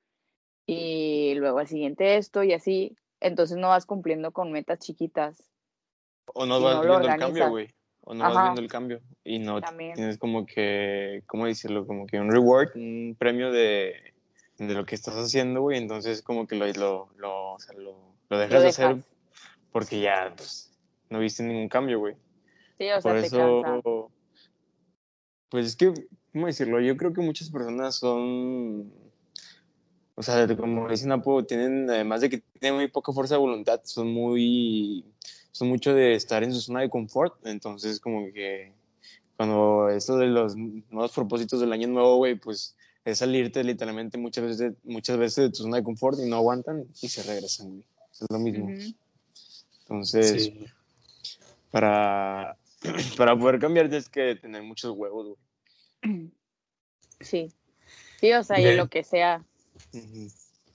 y 0.66 1.34
luego 1.36 1.60
al 1.60 1.68
siguiente 1.68 2.16
esto 2.16 2.44
y 2.44 2.54
así, 2.54 2.96
entonces 3.20 3.58
no 3.58 3.68
vas 3.68 3.86
cumpliendo 3.86 4.32
con 4.32 4.54
metas 4.54 4.80
chiquitas. 4.80 5.50
O 6.34 6.46
no 6.46 6.62
vas 6.62 6.76
no 6.76 6.82
viendo 6.82 7.10
el 7.10 7.20
cambio, 7.20 7.50
güey. 7.50 7.68
O 8.06 8.14
no 8.14 8.24
vas 8.24 8.44
viendo 8.44 8.62
el 8.62 8.68
cambio. 8.68 9.02
Y 9.24 9.40
no 9.40 9.62
También. 9.62 9.94
tienes 9.96 10.18
como 10.18 10.46
que, 10.46 11.24
¿cómo 11.26 11.46
decirlo? 11.46 11.88
Como 11.88 12.06
que 12.06 12.20
un 12.20 12.30
reward, 12.32 12.76
un 12.76 13.16
premio 13.18 13.52
de, 13.52 13.96
de 14.58 14.74
lo 14.74 14.86
que 14.86 14.96
estás 14.96 15.16
haciendo, 15.16 15.62
güey. 15.62 15.78
Entonces 15.78 16.22
como 16.22 16.46
que 16.48 16.56
lo, 16.56 16.68
lo, 16.74 17.10
lo, 17.18 17.54
o 17.54 17.60
sea, 17.60 17.74
lo, 17.76 17.96
lo 18.30 18.38
dejas 18.38 18.54
Lo 18.56 18.62
de 18.62 18.68
hacer 18.68 18.88
dejas. 18.96 19.10
porque 19.72 20.00
ya 20.02 20.34
pues, 20.36 20.72
no 21.10 21.20
viste 21.20 21.44
ningún 21.44 21.70
cambio, 21.70 22.00
güey. 22.00 22.16
Sí, 22.78 22.90
o 22.92 23.02
sea, 23.02 23.12
Por 23.12 23.22
te 23.22 23.28
eso, 23.28 23.62
cansa. 23.64 23.82
pues 25.50 25.68
es 25.68 25.76
que, 25.76 25.94
¿cómo 26.34 26.48
decirlo? 26.48 26.82
Yo 26.82 26.98
creo 26.98 27.14
que 27.14 27.22
muchas 27.22 27.50
personas 27.50 27.96
son, 27.96 28.92
o 30.16 30.24
sea, 30.24 30.46
como 30.58 30.90
dicen 30.90 31.12
Apo, 31.12 31.46
tienen, 31.46 31.90
además 31.90 32.22
de 32.22 32.30
que 32.30 32.40
tienen 32.60 32.76
muy 32.80 32.88
poca 32.90 33.14
fuerza 33.14 33.36
de 33.36 33.40
voluntad, 33.42 33.80
son 33.84 34.12
muy, 34.12 35.06
son 35.54 35.70
mucho 35.70 35.94
de 35.94 36.16
estar 36.16 36.44
en 36.44 36.54
su 36.54 36.60
zona 36.60 36.82
de 36.82 36.90
confort. 36.90 37.36
Entonces, 37.46 38.00
como 38.00 38.26
que 38.34 38.74
cuando 39.38 39.88
esto 39.90 40.18
de 40.18 40.28
los 40.28 40.56
nuevos 40.56 41.12
propósitos 41.14 41.62
del 41.62 41.72
año 41.72 41.88
nuevo, 41.88 42.18
güey, 42.18 42.36
pues 42.36 42.76
es 43.06 43.20
salirte 43.20 43.64
literalmente 43.64 44.18
muchas 44.18 44.44
veces, 44.46 44.74
muchas 44.84 45.18
veces 45.18 45.46
de 45.46 45.50
tu 45.52 45.64
zona 45.64 45.78
de 45.78 45.84
confort 45.84 46.20
y 46.20 46.28
no 46.30 46.38
aguantan 46.38 46.86
y 47.02 47.08
se 47.08 47.24
regresan, 47.24 47.70
güey. 47.70 47.86
Es 48.12 48.26
lo 48.30 48.40
mismo. 48.40 48.70
Entonces, 49.82 50.44
Sí. 50.44 50.66
para, 51.72 52.58
para 53.18 53.38
poder 53.38 53.60
cambiar 53.60 53.88
tienes 53.88 54.10
que 54.10 54.36
tener 54.36 54.64
muchos 54.64 54.92
huevos, 54.96 55.38
güey. 56.02 56.32
Sí. 57.20 57.52
Sí, 58.20 58.34
o 58.34 58.44
sea, 58.44 58.60
y 58.60 58.76
lo 58.76 58.88
que 58.90 59.04
sea. 59.04 59.46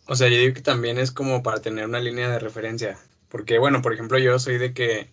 O 0.07 0.15
sea, 0.15 0.29
yo 0.29 0.37
digo 0.37 0.55
que 0.55 0.61
también 0.63 0.99
es 0.99 1.11
como 1.11 1.43
para 1.43 1.61
tener 1.61 1.87
una 1.87 2.01
línea 2.01 2.31
de 2.31 2.39
referencia. 2.39 2.99
Porque, 3.29 3.59
bueno, 3.59 3.83
por 3.83 3.93
ejemplo, 3.93 4.19
yo 4.19 4.39
soy 4.39 4.59
de 4.59 4.73
que 4.75 5.13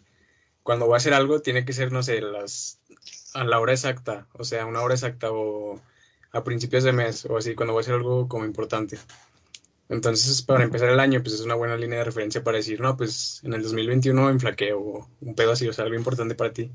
cuando 0.63 0.85
voy 0.87 0.95
a 0.95 0.97
hacer 0.97 1.13
algo 1.13 1.41
tiene 1.41 1.65
que 1.65 1.73
ser, 1.73 1.91
no 1.91 2.03
sé, 2.03 2.21
las, 2.21 2.81
a 3.33 3.43
la 3.43 3.59
hora 3.59 3.73
exacta. 3.73 4.27
O 4.33 4.43
sea, 4.43 4.65
una 4.65 4.81
hora 4.81 4.95
exacta 4.95 5.31
o 5.31 5.81
a 6.31 6.43
principios 6.43 6.83
de 6.83 6.91
mes 6.93 7.25
o 7.25 7.37
así, 7.37 7.55
cuando 7.55 7.73
voy 7.73 7.81
a 7.81 7.83
hacer 7.83 7.95
algo 7.95 8.27
como 8.27 8.45
importante. 8.45 8.97
Entonces, 9.89 10.41
para 10.41 10.63
empezar 10.63 10.89
el 10.89 10.99
año, 10.99 11.21
pues 11.21 11.35
es 11.35 11.41
una 11.41 11.55
buena 11.55 11.77
línea 11.77 11.99
de 11.99 12.05
referencia 12.05 12.43
para 12.43 12.57
decir, 12.57 12.81
no, 12.81 12.97
pues 12.97 13.41
en 13.43 13.53
el 13.53 13.61
2021 13.63 14.29
enflaqué 14.29 14.73
o 14.73 15.07
un 15.21 15.35
pedo 15.35 15.51
así, 15.51 15.67
o 15.67 15.73
sea, 15.73 15.85
algo 15.85 15.95
importante 15.95 16.35
para 16.35 16.53
ti. 16.53 16.71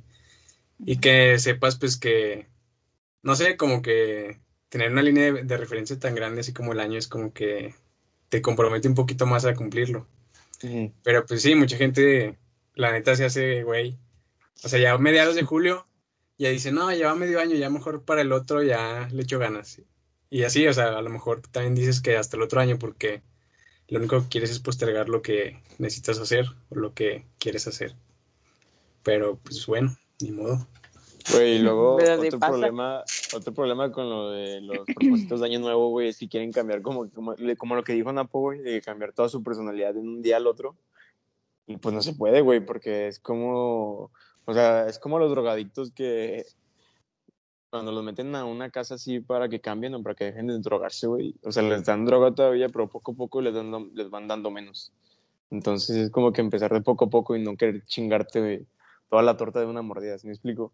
Y 0.85 0.99
que 1.01 1.39
sepas, 1.39 1.79
pues 1.79 1.97
que, 1.99 2.49
no 3.23 3.37
sé, 3.37 3.57
como 3.57 3.83
que 3.83 4.41
tener 4.69 4.93
una 4.93 5.03
línea 5.03 5.33
de, 5.33 5.45
de 5.45 5.57
referencia 5.57 5.99
tan 5.99 6.15
grande 6.15 6.41
así 6.43 6.53
como 6.53 6.73
el 6.73 6.81
año 6.81 6.99
es 6.99 7.09
como 7.09 7.33
que 7.33 7.75
te 8.29 8.43
compromete 8.43 8.89
un 8.89 8.95
poquito 8.95 9.27
más 9.27 9.45
a 9.45 9.55
cumplirlo. 9.55 10.07
Pero 11.03 11.27
pues 11.27 11.43
sí, 11.43 11.55
mucha 11.55 11.77
gente, 11.77 12.39
la 12.75 12.93
neta, 12.93 13.17
se 13.17 13.25
hace, 13.25 13.63
güey. 13.63 13.99
O 14.63 14.69
sea, 14.69 14.79
ya 14.79 14.97
mediados 14.99 15.35
de 15.35 15.43
julio, 15.43 15.87
ya 16.39 16.51
dice, 16.51 16.73
no, 16.73 16.93
ya 16.93 17.09
va 17.09 17.15
medio 17.15 17.41
año, 17.41 17.57
ya 17.57 17.71
mejor 17.71 18.05
para 18.05 18.23
el 18.23 18.33
otro 18.33 18.63
ya 18.63 19.09
le 19.13 19.23
echo 19.23 19.39
ganas. 19.39 19.81
Y 20.29 20.45
así, 20.45 20.67
o 20.67 20.73
sea, 20.73 20.99
a 20.99 21.03
lo 21.03 21.11
mejor 21.11 21.43
también 21.43 21.75
dices 21.75 22.01
que 22.01 22.17
hasta 22.17 22.37
el 22.37 22.43
otro 22.43 22.61
año, 22.61 22.79
porque 22.79 23.23
lo 23.89 23.99
único 23.99 24.23
que 24.23 24.29
quieres 24.29 24.51
es 24.51 24.61
postergar 24.61 25.09
lo 25.09 25.23
que 25.23 25.63
necesitas 25.79 26.19
hacer 26.19 26.47
o 26.69 26.77
lo 26.77 26.95
que 26.95 27.27
quieres 27.39 27.67
hacer. 27.67 27.95
Pero 29.03 29.37
pues 29.39 29.67
bueno, 29.67 29.97
ni 30.21 30.31
modo. 30.31 30.69
Güey, 31.33 31.57
y 31.57 31.59
luego 31.59 31.97
otro 31.97 32.39
problema, 32.39 33.05
otro 33.35 33.53
problema 33.53 33.93
con 33.93 34.09
lo 34.09 34.31
de 34.31 34.61
los 34.61 34.79
propósitos 34.87 35.41
de 35.41 35.47
año 35.47 35.59
nuevo, 35.61 35.89
güey, 35.91 36.09
es 36.09 36.19
que 36.19 36.29
quieren 36.29 36.53
cambiar 36.53 36.83
como, 36.83 37.11
como, 37.11 37.35
como 37.59 37.75
lo 37.75 37.85
que 37.85 37.93
dijo 37.93 38.13
Napo, 38.13 38.41
güey, 38.41 38.61
de 38.61 38.81
cambiar 38.81 39.13
toda 39.13 39.29
su 39.29 39.43
personalidad 39.43 39.95
de 39.95 40.01
un 40.01 40.23
día 40.23 40.37
al 40.37 40.47
otro. 40.47 40.77
Y 41.67 41.77
pues 41.77 41.95
no 41.95 42.03
se 42.03 42.15
puede, 42.15 42.41
güey, 42.41 42.61
porque 42.61 43.07
es 43.09 43.19
como, 43.19 44.11
o 44.45 44.55
sea, 44.55 44.89
es 44.89 44.99
como 44.99 45.19
los 45.19 45.31
drogadictos 45.31 45.93
que 45.93 46.45
cuando 47.71 47.93
los 47.93 48.03
meten 48.03 48.35
a 48.35 48.45
una 48.45 48.71
casa 48.71 48.97
así 48.97 49.21
para 49.21 49.49
que 49.49 49.61
cambien 49.61 49.95
o 49.95 50.03
para 50.03 50.17
que 50.17 50.25
dejen 50.25 50.49
de 50.49 50.59
drogarse, 50.59 51.07
güey. 51.07 51.37
O 51.43 51.53
sea, 51.53 51.63
les 51.63 51.85
dan 51.85 52.05
droga 52.05 52.35
todavía, 52.35 52.69
pero 52.69 52.89
poco 52.89 53.13
a 53.13 53.15
poco 53.15 53.41
les, 53.41 53.55
dan, 53.55 53.91
les 53.95 54.11
van 54.11 54.27
dando 54.27 54.51
menos. 54.51 54.93
Entonces 55.51 55.97
es 55.97 56.11
como 56.11 56.33
que 56.33 56.41
empezar 56.41 56.73
de 56.73 56.81
poco 56.81 57.05
a 57.05 57.11
poco 57.11 57.37
y 57.37 57.43
no 57.43 57.57
querer 57.57 57.85
chingarte 57.85 58.41
güey, 58.41 58.67
toda 59.09 59.23
la 59.23 59.37
torta 59.37 59.61
de 59.61 59.67
una 59.67 59.83
mordida, 59.83 60.19
¿sí 60.19 60.27
me 60.27 60.33
explico? 60.33 60.73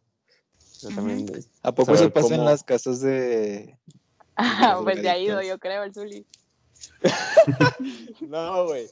También 0.83 1.27
¿A 1.63 1.73
poco 1.73 1.97
se 1.97 2.11
pasa 2.11 2.35
en 2.35 2.45
las 2.45 2.63
casas 2.63 3.01
de... 3.01 3.79
Ah, 4.37 4.81
pues 4.83 5.03
ya 5.03 5.13
ha 5.13 5.19
ido, 5.19 5.41
yo 5.43 5.59
creo, 5.59 5.83
el 5.83 5.95
Zuli. 5.95 6.27
No, 8.21 8.67
güey. 8.67 8.87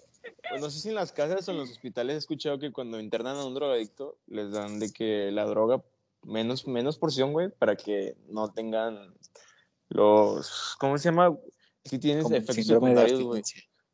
Pues 0.49 0.61
no 0.61 0.71
sé 0.71 0.81
si 0.81 0.89
en 0.89 0.95
las 0.95 1.13
casas 1.13 1.47
o 1.49 1.51
en 1.53 1.59
los 1.59 1.71
hospitales 1.71 2.15
he 2.15 2.19
escuchado 2.19 2.59
que 2.59 2.73
cuando 2.73 2.99
internan 2.99 3.37
a 3.37 3.45
un 3.45 3.55
drogadicto 3.55 4.17
les 4.27 4.53
dan 4.53 4.79
de 4.79 4.91
que 4.91 5.31
la 5.31 5.45
droga 5.45 5.83
menos, 6.23 6.67
menos 6.67 6.99
porción, 6.99 7.33
güey, 7.33 7.51
para 7.51 7.77
que 7.77 8.17
no 8.29 8.51
tengan 8.51 9.15
los, 9.89 10.77
¿cómo 10.79 10.97
se 10.99 11.11
llama? 11.11 11.37
Si 11.85 11.99
tienes 11.99 12.25
como 12.25 12.37
efectos 12.37 12.67
secundarios, 12.67 13.23
güey. 13.23 13.43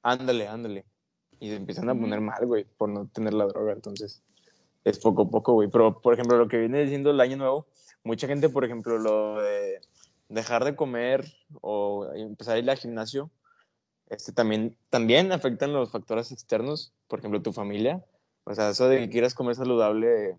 Ándale, 0.02 0.49
ándale. 0.49 0.85
Y 1.40 1.49
se 1.49 1.56
empiezan 1.56 1.88
a 1.88 1.94
poner 1.94 2.20
mal, 2.20 2.47
güey, 2.47 2.64
por 2.64 2.88
no 2.88 3.09
tener 3.09 3.35
la 3.35 3.47
droga. 3.47 3.73
Entonces, 3.73 4.23
es 4.85 4.99
poco 4.99 5.23
a 5.23 5.28
poco, 5.28 5.54
güey. 5.54 5.68
Pero, 5.68 6.00
por 6.00 6.14
ejemplo, 6.14 6.38
lo 6.38 6.49
que 6.49 6.59
viene 6.59 6.82
diciendo 6.82 7.11
el 7.11 7.20
año 7.20 7.37
nuevo, 7.37 7.66
mucha 8.04 8.26
gente, 8.26 8.49
por 8.49 8.64
ejemplo, 8.64 8.99
lo 8.99 9.40
de 9.40 9.80
dejar 10.28 10.64
de 10.64 10.76
comer 10.76 11.25
o 11.61 12.11
empezar 12.14 12.57
a 12.57 12.59
ir 12.59 12.71
al 12.71 12.76
gimnasio, 12.76 13.30
este 14.09 14.33
también, 14.33 14.76
también 14.90 15.33
afectan 15.33 15.73
los 15.73 15.90
factores 15.90 16.33
externos, 16.33 16.92
por 17.09 17.21
ejemplo, 17.21 17.42
tu 17.42 17.52
familia. 17.52 18.04
O 18.45 18.54
sea, 18.54 18.71
eso 18.71 18.88
de 18.88 18.99
que 18.99 19.11
quieras 19.11 19.35
comer 19.35 19.54
saludable, 19.54 20.37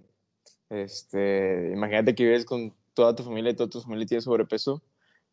este, 0.70 1.72
imagínate 1.74 2.15
que 2.15 2.24
vives 2.24 2.46
con 2.46 2.74
toda 2.94 3.15
tu 3.15 3.24
familia 3.24 3.51
y 3.51 3.56
toda 3.56 3.70
tu 3.70 3.82
familia 3.82 4.06
tiene 4.06 4.22
sobrepeso, 4.22 4.82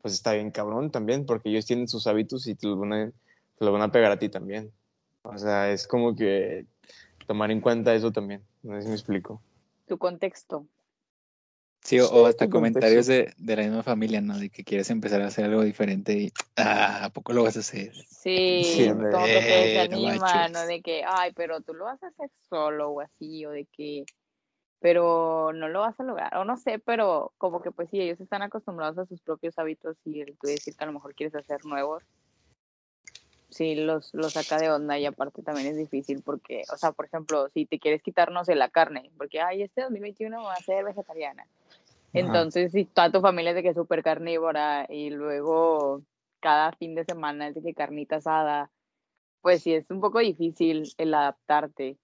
pues 0.01 0.15
está 0.15 0.33
bien 0.33 0.51
cabrón 0.51 0.91
también, 0.91 1.27
porque 1.27 1.51
ellos 1.51 1.67
tienen 1.67 1.89
sus 1.89 2.07
hábitos 2.07 2.47
y 2.47 2.55
te 2.55 2.67
los 2.67 2.79
van 2.79 2.93
a, 2.93 3.13
te 3.59 3.65
van 3.65 3.83
a 3.83 3.91
pegar 3.91 4.13
a 4.13 4.19
ti 4.19 4.29
también. 4.29 4.71
O 5.23 5.37
sea, 5.37 5.71
es 5.73 5.87
como 5.87 6.15
que 6.15 6.67
tomar 7.27 7.51
en 7.51 7.61
cuenta 7.61 7.95
eso 7.95 8.13
también. 8.13 8.43
No 8.63 8.77
sé 8.77 8.83
si 8.83 8.89
me 8.89 8.95
explico. 8.95 9.43
Tu 9.87 9.99
contexto. 9.99 10.67
Sí, 11.83 12.01
o, 12.01 12.09
Sí, 12.09 12.15
o 12.15 12.27
hasta 12.27 12.49
comentarios 12.49 13.07
de, 13.07 13.33
de 13.37 13.57
la 13.57 13.63
misma 13.63 13.83
familia, 13.83 14.21
¿no? 14.21 14.39
De 14.39 14.51
que 14.51 14.65
quieres 14.65 14.91
empezar 14.91 15.23
a 15.23 15.27
hacer 15.27 15.45
algo 15.47 15.63
diferente 15.63 16.13
y, 16.15 16.33
ah, 16.57 17.05
¿a 17.05 17.11
poco 17.11 17.33
lo 17.33 17.45
vas 17.45 17.57
a 17.57 17.61
hacer? 17.61 17.95
Sí, 17.95 18.65
Sí, 18.65 18.89
como 18.89 19.03
que 19.03 19.11
te 19.11 19.85
Eh, 19.85 19.89
no 19.91 19.99
desanima. 19.99 20.49
¿no? 20.49 20.67
De 20.67 20.83
que, 20.83 21.05
ay, 21.07 21.33
pero 21.35 21.61
tú 21.61 21.75
lo 21.75 21.85
vas 21.87 22.03
a 22.03 22.09
hacer 22.09 22.31
solo 22.49 22.91
o 22.91 23.01
así, 23.01 23.47
o 23.47 23.51
de 23.51 23.65
que, 23.67 24.05
pero 24.81 25.53
no 25.53 25.69
lo 25.69 25.81
vas 25.81 25.99
a 25.99 26.05
lograr, 26.05 26.37
o 26.37 26.45
no 26.45 26.57
sé, 26.57 26.79
pero 26.79 27.33
como 27.39 27.63
que 27.63 27.71
pues 27.71 27.89
sí, 27.91 28.01
ellos 28.01 28.21
están 28.21 28.43
acostumbrados 28.43 28.99
a 28.99 29.07
sus 29.07 29.21
propios 29.21 29.59
hábitos 29.59 29.97
y 30.05 30.21
el 30.21 30.37
tú 30.39 30.47
decir 30.47 30.75
que 30.75 30.85
a 30.85 30.87
lo 30.87 30.93
mejor 30.93 31.15
quieres 31.15 31.35
hacer 31.35 31.65
nuevos, 31.65 32.03
sí, 33.51 33.75
los, 33.75 34.13
los 34.15 34.33
saca 34.35 34.59
de 34.59 34.71
onda 34.71 34.99
y 34.99 35.07
aparte 35.07 35.43
también 35.43 35.69
es 35.69 35.77
difícil 35.77 36.23
porque, 36.23 36.65
o 36.73 36.77
sea, 36.77 36.93
por 36.93 37.07
ejemplo, 37.07 37.49
si 37.51 37.67
te 37.67 37.79
quieres 37.79 38.03
quitarnos 38.03 38.47
de 38.47 38.55
la 38.55 38.69
carne, 38.69 39.11
porque, 39.17 39.41
ay, 39.41 39.63
este 39.63 39.83
2021 39.83 40.43
voy 40.43 40.55
a 40.57 40.63
ser 40.63 40.85
vegetariana. 40.85 41.47
Entonces, 42.19 42.73
si 42.73 42.85
toda 42.85 43.11
tu 43.13 43.21
familia 43.21 43.51
es 43.51 43.57
de 43.57 43.63
que 43.63 43.69
es 43.71 43.77
súper 43.77 44.03
carnívora 44.03 44.87
y 44.89 45.11
luego 45.11 46.03
cada 46.41 46.73
fin 46.73 46.95
de 46.95 47.05
semana 47.05 47.49
es 47.49 47.55
de 47.55 47.63
que 47.63 47.75
carnita 47.75 48.17
asada, 48.17 48.71
pues 49.41 49.63
sí 49.63 49.73
es 49.75 49.91
un 49.91 50.01
poco 50.01 50.19
difícil 50.19 50.93
el 50.99 51.15
adaptarte. 51.15 51.97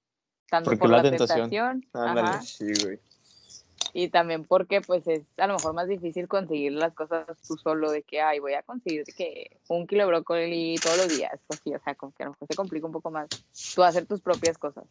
Tanto 0.48 0.70
Porque 0.70 0.78
por 0.80 0.90
la 0.90 0.98
la 0.98 1.10
tentación. 1.10 1.50
tentación, 1.50 1.86
Ándale, 1.92 2.28
ajá, 2.28 2.40
sí, 2.42 2.66
güey. 2.82 2.98
y 3.92 4.08
también 4.08 4.44
porque 4.44 4.80
pues 4.80 5.06
es 5.06 5.22
a 5.38 5.46
lo 5.46 5.54
mejor 5.54 5.74
más 5.74 5.88
difícil 5.88 6.28
conseguir 6.28 6.72
las 6.72 6.94
cosas 6.94 7.26
tú 7.46 7.56
solo 7.56 7.90
de 7.90 8.02
que, 8.02 8.20
ay, 8.20 8.38
voy 8.40 8.54
a 8.54 8.62
conseguir 8.62 9.04
de 9.04 9.12
que 9.12 9.58
un 9.68 9.86
kilo 9.86 10.02
de 10.02 10.08
brócoli 10.08 10.76
todos 10.82 10.98
los 10.98 11.08
días, 11.16 11.40
pues 11.46 11.60
sí, 11.64 11.74
o 11.74 11.80
sea, 11.80 11.94
como 11.94 12.12
que 12.12 12.22
a 12.22 12.26
lo 12.26 12.32
mejor 12.32 12.48
se 12.48 12.54
complica 12.54 12.86
un 12.86 12.92
poco 12.92 13.10
más 13.10 13.28
tú 13.74 13.82
hacer 13.82 14.06
tus 14.06 14.20
propias 14.20 14.58
cosas, 14.58 14.84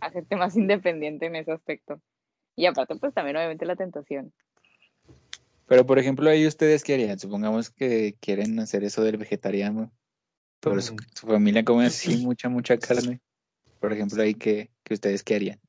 hacerte 0.00 0.36
más 0.36 0.56
independiente 0.56 1.26
en 1.26 1.36
ese 1.36 1.52
aspecto. 1.52 2.00
Y 2.56 2.66
aparte, 2.66 2.96
pues 2.96 3.14
también 3.14 3.36
obviamente 3.36 3.66
la 3.66 3.76
tentación. 3.76 4.32
Pero, 5.66 5.84
por 5.84 5.98
ejemplo, 5.98 6.30
ahí 6.30 6.46
ustedes 6.46 6.82
qué 6.82 6.94
harían? 6.94 7.18
Supongamos 7.18 7.70
que 7.70 8.16
quieren 8.20 8.58
hacer 8.58 8.82
eso 8.84 9.02
del 9.02 9.18
vegetariano, 9.18 9.92
pero 10.60 10.80
su, 10.80 10.96
familia 11.14 11.64
come 11.64 11.86
así 11.86 12.16
mucha, 12.24 12.48
mucha 12.48 12.78
carne. 12.78 13.20
Por 13.78 13.92
ejemplo, 13.92 14.22
ahí 14.22 14.34
que, 14.34 14.70
que 14.82 14.94
ustedes 14.94 15.22
qué 15.22 15.34
harían. 15.34 15.60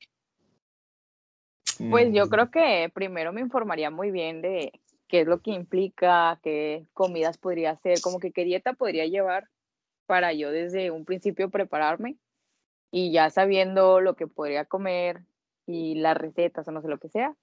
Pues 1.90 2.12
yo 2.12 2.26
Mm. 2.26 2.28
creo 2.28 2.50
que 2.50 2.90
primero 2.92 3.32
me 3.32 3.40
informaría 3.40 3.90
muy 3.90 4.10
bien 4.10 4.42
de 4.42 4.72
qué 5.08 5.20
es 5.20 5.26
lo 5.26 5.40
que 5.40 5.52
implica, 5.52 6.40
qué 6.42 6.86
comidas 6.92 7.38
podría 7.38 7.72
hacer, 7.72 8.00
como 8.00 8.18
que 8.18 8.32
qué 8.32 8.44
dieta 8.44 8.72
podría 8.72 9.06
llevar 9.06 9.48
para 10.06 10.32
yo 10.32 10.50
desde 10.50 10.90
un 10.90 11.04
principio 11.04 11.50
prepararme 11.50 12.16
y 12.90 13.12
ya 13.12 13.30
sabiendo 13.30 14.00
lo 14.00 14.16
que 14.16 14.26
podría 14.26 14.64
comer 14.64 15.22
y 15.68 15.94
las 15.96 16.16
recetas 16.16 16.66
o 16.66 16.72
no 16.72 16.82
sé 16.82 16.88
lo 16.88 16.98
que 16.98 17.08
sea, 17.08 17.34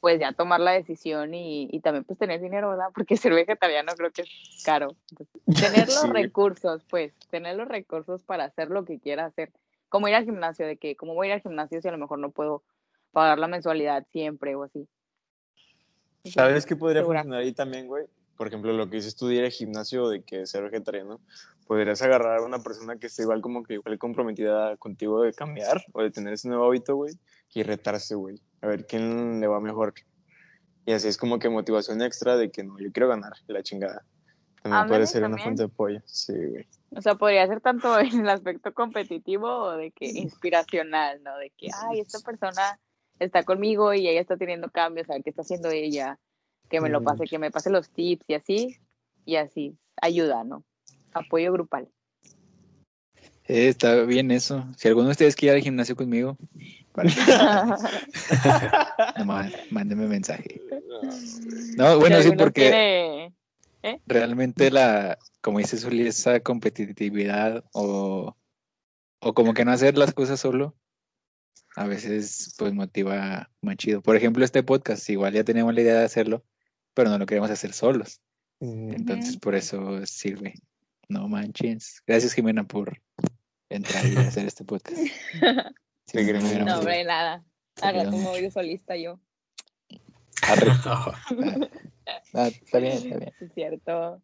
pues 0.00 0.18
ya 0.20 0.32
tomar 0.32 0.60
la 0.60 0.72
decisión 0.72 1.34
y, 1.34 1.68
y 1.70 1.80
también 1.80 2.04
pues 2.04 2.18
tener 2.18 2.40
dinero, 2.40 2.70
¿verdad? 2.70 2.88
Porque 2.94 3.16
ser 3.16 3.34
vegetariano 3.34 3.92
creo 3.96 4.10
que 4.10 4.22
es 4.22 4.62
caro. 4.64 4.96
Entonces, 5.10 5.42
tener 5.58 5.88
los 5.88 6.08
Sí, 6.08 6.10
recursos, 6.10 6.84
pues, 6.90 7.14
tener 7.30 7.56
los 7.56 7.68
recursos 7.68 8.22
para 8.24 8.44
hacer 8.44 8.70
lo 8.70 8.84
que 8.84 8.98
quiera 8.98 9.26
hacer. 9.26 9.52
Como 9.88 10.08
ir 10.08 10.14
al 10.14 10.24
gimnasio, 10.24 10.66
de 10.66 10.76
que, 10.76 10.96
como 10.96 11.14
voy 11.14 11.26
a 11.26 11.30
ir 11.30 11.34
al 11.34 11.42
gimnasio 11.42 11.80
si 11.80 11.88
a 11.88 11.92
lo 11.92 11.98
mejor 11.98 12.18
no 12.18 12.30
puedo 12.30 12.62
pagar 13.12 13.38
la 13.38 13.48
mensualidad 13.48 14.06
siempre 14.12 14.54
o 14.54 14.64
así. 14.64 14.88
¿Sabes 16.24 16.66
qué 16.66 16.76
podría 16.76 17.02
segura. 17.02 17.22
funcionar 17.22 17.40
ahí 17.40 17.52
también, 17.52 17.86
güey? 17.86 18.06
Por 18.40 18.46
ejemplo, 18.46 18.72
lo 18.72 18.88
que 18.88 18.96
dices 18.96 19.16
tú 19.16 19.26
de 19.26 19.34
ir 19.34 19.44
al 19.44 19.50
gimnasio 19.50 20.08
de 20.08 20.22
que 20.22 20.46
ser 20.46 20.62
vegetariano, 20.62 21.20
podrías 21.66 22.00
agarrar 22.00 22.38
a 22.38 22.42
una 22.42 22.60
persona 22.60 22.96
que 22.96 23.08
esté 23.08 23.24
igual 23.24 23.42
como 23.42 23.62
que 23.62 23.74
igual 23.74 23.98
comprometida 23.98 24.78
contigo 24.78 25.20
de 25.20 25.34
cambiar 25.34 25.84
o 25.92 26.02
de 26.02 26.10
tener 26.10 26.32
ese 26.32 26.48
nuevo 26.48 26.64
hábito, 26.64 26.96
güey, 26.96 27.12
y 27.52 27.62
retarse, 27.64 28.14
güey. 28.14 28.40
A 28.62 28.68
ver 28.68 28.86
quién 28.86 29.40
le 29.40 29.46
va 29.46 29.60
mejor. 29.60 29.92
Y 30.86 30.92
así 30.92 31.08
es 31.08 31.18
como 31.18 31.38
que 31.38 31.50
motivación 31.50 32.00
extra 32.00 32.38
de 32.38 32.50
que 32.50 32.64
no, 32.64 32.78
yo 32.78 32.90
quiero 32.92 33.08
ganar, 33.08 33.34
la 33.46 33.62
chingada. 33.62 34.06
También 34.62 34.86
puede 34.86 35.06
ser 35.06 35.20
una 35.20 35.36
también. 35.36 35.44
fuente 35.44 35.62
de 35.64 35.66
apoyo. 35.66 36.00
Sí, 36.06 36.32
güey. 36.32 36.66
O 36.96 37.02
sea, 37.02 37.16
podría 37.16 37.46
ser 37.46 37.60
tanto 37.60 37.98
en 38.00 38.20
el 38.20 38.28
aspecto 38.30 38.72
competitivo 38.72 39.48
o 39.48 39.72
de 39.72 39.90
que 39.90 40.06
inspiracional, 40.06 41.22
¿no? 41.22 41.36
De 41.36 41.52
que, 41.58 41.68
ay, 41.90 42.00
esta 42.00 42.20
persona 42.20 42.80
está 43.18 43.42
conmigo 43.42 43.92
y 43.92 44.08
ella 44.08 44.22
está 44.22 44.38
teniendo 44.38 44.70
cambios, 44.70 45.10
a 45.10 45.12
ver 45.12 45.24
qué 45.24 45.28
está 45.28 45.42
haciendo 45.42 45.68
ella, 45.68 46.18
que 46.70 46.80
me 46.80 46.88
lo 46.88 47.02
pase, 47.02 47.24
que 47.24 47.38
me 47.38 47.50
pase 47.50 47.68
los 47.68 47.90
tips 47.90 48.24
y 48.28 48.34
así, 48.34 48.76
y 49.26 49.36
así, 49.36 49.76
ayuda, 50.00 50.44
¿no? 50.44 50.64
Apoyo 51.12 51.52
grupal. 51.52 51.88
Eh, 53.44 53.68
está 53.68 54.02
bien 54.04 54.30
eso. 54.30 54.64
Si 54.76 54.86
alguno 54.86 55.06
de 55.06 55.12
ustedes 55.12 55.34
quiere 55.34 55.56
ir 55.56 55.60
al 55.60 55.64
gimnasio 55.64 55.96
conmigo, 55.96 56.36
para 56.92 57.10
mándenme 59.70 60.06
mensaje. 60.06 60.60
No, 61.76 61.98
bueno, 61.98 62.22
sí, 62.22 62.30
porque 62.38 63.32
quiere- 63.82 64.00
realmente 64.06 64.70
la, 64.70 65.18
como 65.40 65.58
dice 65.58 65.76
Zuli, 65.76 66.06
esa 66.06 66.38
competitividad 66.40 67.64
o, 67.72 68.36
o 69.20 69.34
como 69.34 69.54
que 69.54 69.64
no 69.64 69.72
hacer 69.72 69.98
las 69.98 70.14
cosas 70.14 70.38
solo, 70.38 70.76
a 71.76 71.86
veces 71.86 72.54
pues 72.58 72.72
motiva 72.72 73.50
más 73.62 73.76
chido. 73.76 74.02
Por 74.02 74.16
ejemplo, 74.16 74.44
este 74.44 74.62
podcast, 74.62 75.08
igual 75.10 75.32
ya 75.32 75.44
tenemos 75.44 75.74
la 75.74 75.80
idea 75.80 75.98
de 75.98 76.04
hacerlo, 76.04 76.44
pero 76.94 77.10
no 77.10 77.18
lo 77.18 77.26
queremos 77.26 77.50
hacer 77.50 77.72
solos. 77.72 78.20
Entonces 78.60 79.36
por 79.38 79.54
eso 79.54 80.04
sirve. 80.06 80.54
No 81.08 81.28
manches. 81.28 82.02
Gracias 82.06 82.34
Jimena 82.34 82.64
por 82.64 83.00
entrar 83.68 84.06
y 84.06 84.16
hacer 84.16 84.46
este 84.46 84.64
podcast. 84.64 84.98
Te 86.12 86.32
no, 86.32 86.64
no 86.64 86.78
hombre, 86.78 87.04
nada. 87.04 87.44
Al 87.80 87.94
rato 87.94 88.10
me 88.10 88.24
voy 88.24 88.50
solista 88.50 88.96
yo, 88.96 89.20
Arre. 90.42 90.72
Ah, 92.34 92.48
está 92.48 92.78
bien, 92.78 92.94
está 92.94 93.18
bien. 93.18 93.32
es 93.40 93.52
cierto. 93.54 94.20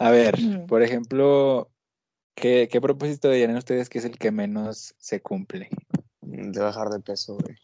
A 0.00 0.10
ver, 0.10 0.34
por 0.66 0.82
ejemplo, 0.82 1.70
¿qué, 2.34 2.68
qué 2.70 2.80
propósito 2.80 3.30
dirían 3.30 3.56
ustedes 3.56 3.88
que 3.88 3.98
es 3.98 4.04
el 4.04 4.18
que 4.18 4.32
menos 4.32 4.94
se 4.98 5.20
cumple? 5.20 5.68
De 6.20 6.60
bajar 6.60 6.88
de 6.88 6.98
peso, 6.98 7.36
güey. 7.36 7.56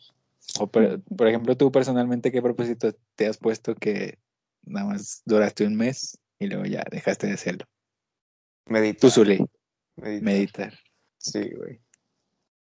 O 0.58 0.66
por, 0.68 1.02
por 1.02 1.28
ejemplo, 1.28 1.56
tú 1.56 1.70
personalmente, 1.72 2.32
¿qué 2.32 2.40
propósito 2.42 2.92
te 3.14 3.26
has 3.26 3.38
puesto 3.38 3.74
que 3.74 4.18
nada 4.64 4.86
más 4.86 5.22
duraste 5.24 5.66
un 5.66 5.76
mes 5.76 6.18
y 6.38 6.46
luego 6.46 6.64
ya 6.64 6.84
dejaste 6.90 7.26
de 7.26 7.34
hacerlo? 7.34 7.66
Meditar. 8.66 9.00
Tú, 9.00 9.10
Zuli, 9.10 9.44
meditar. 9.96 10.22
meditar. 10.22 10.78
Sí, 11.18 11.50
güey. 11.56 11.80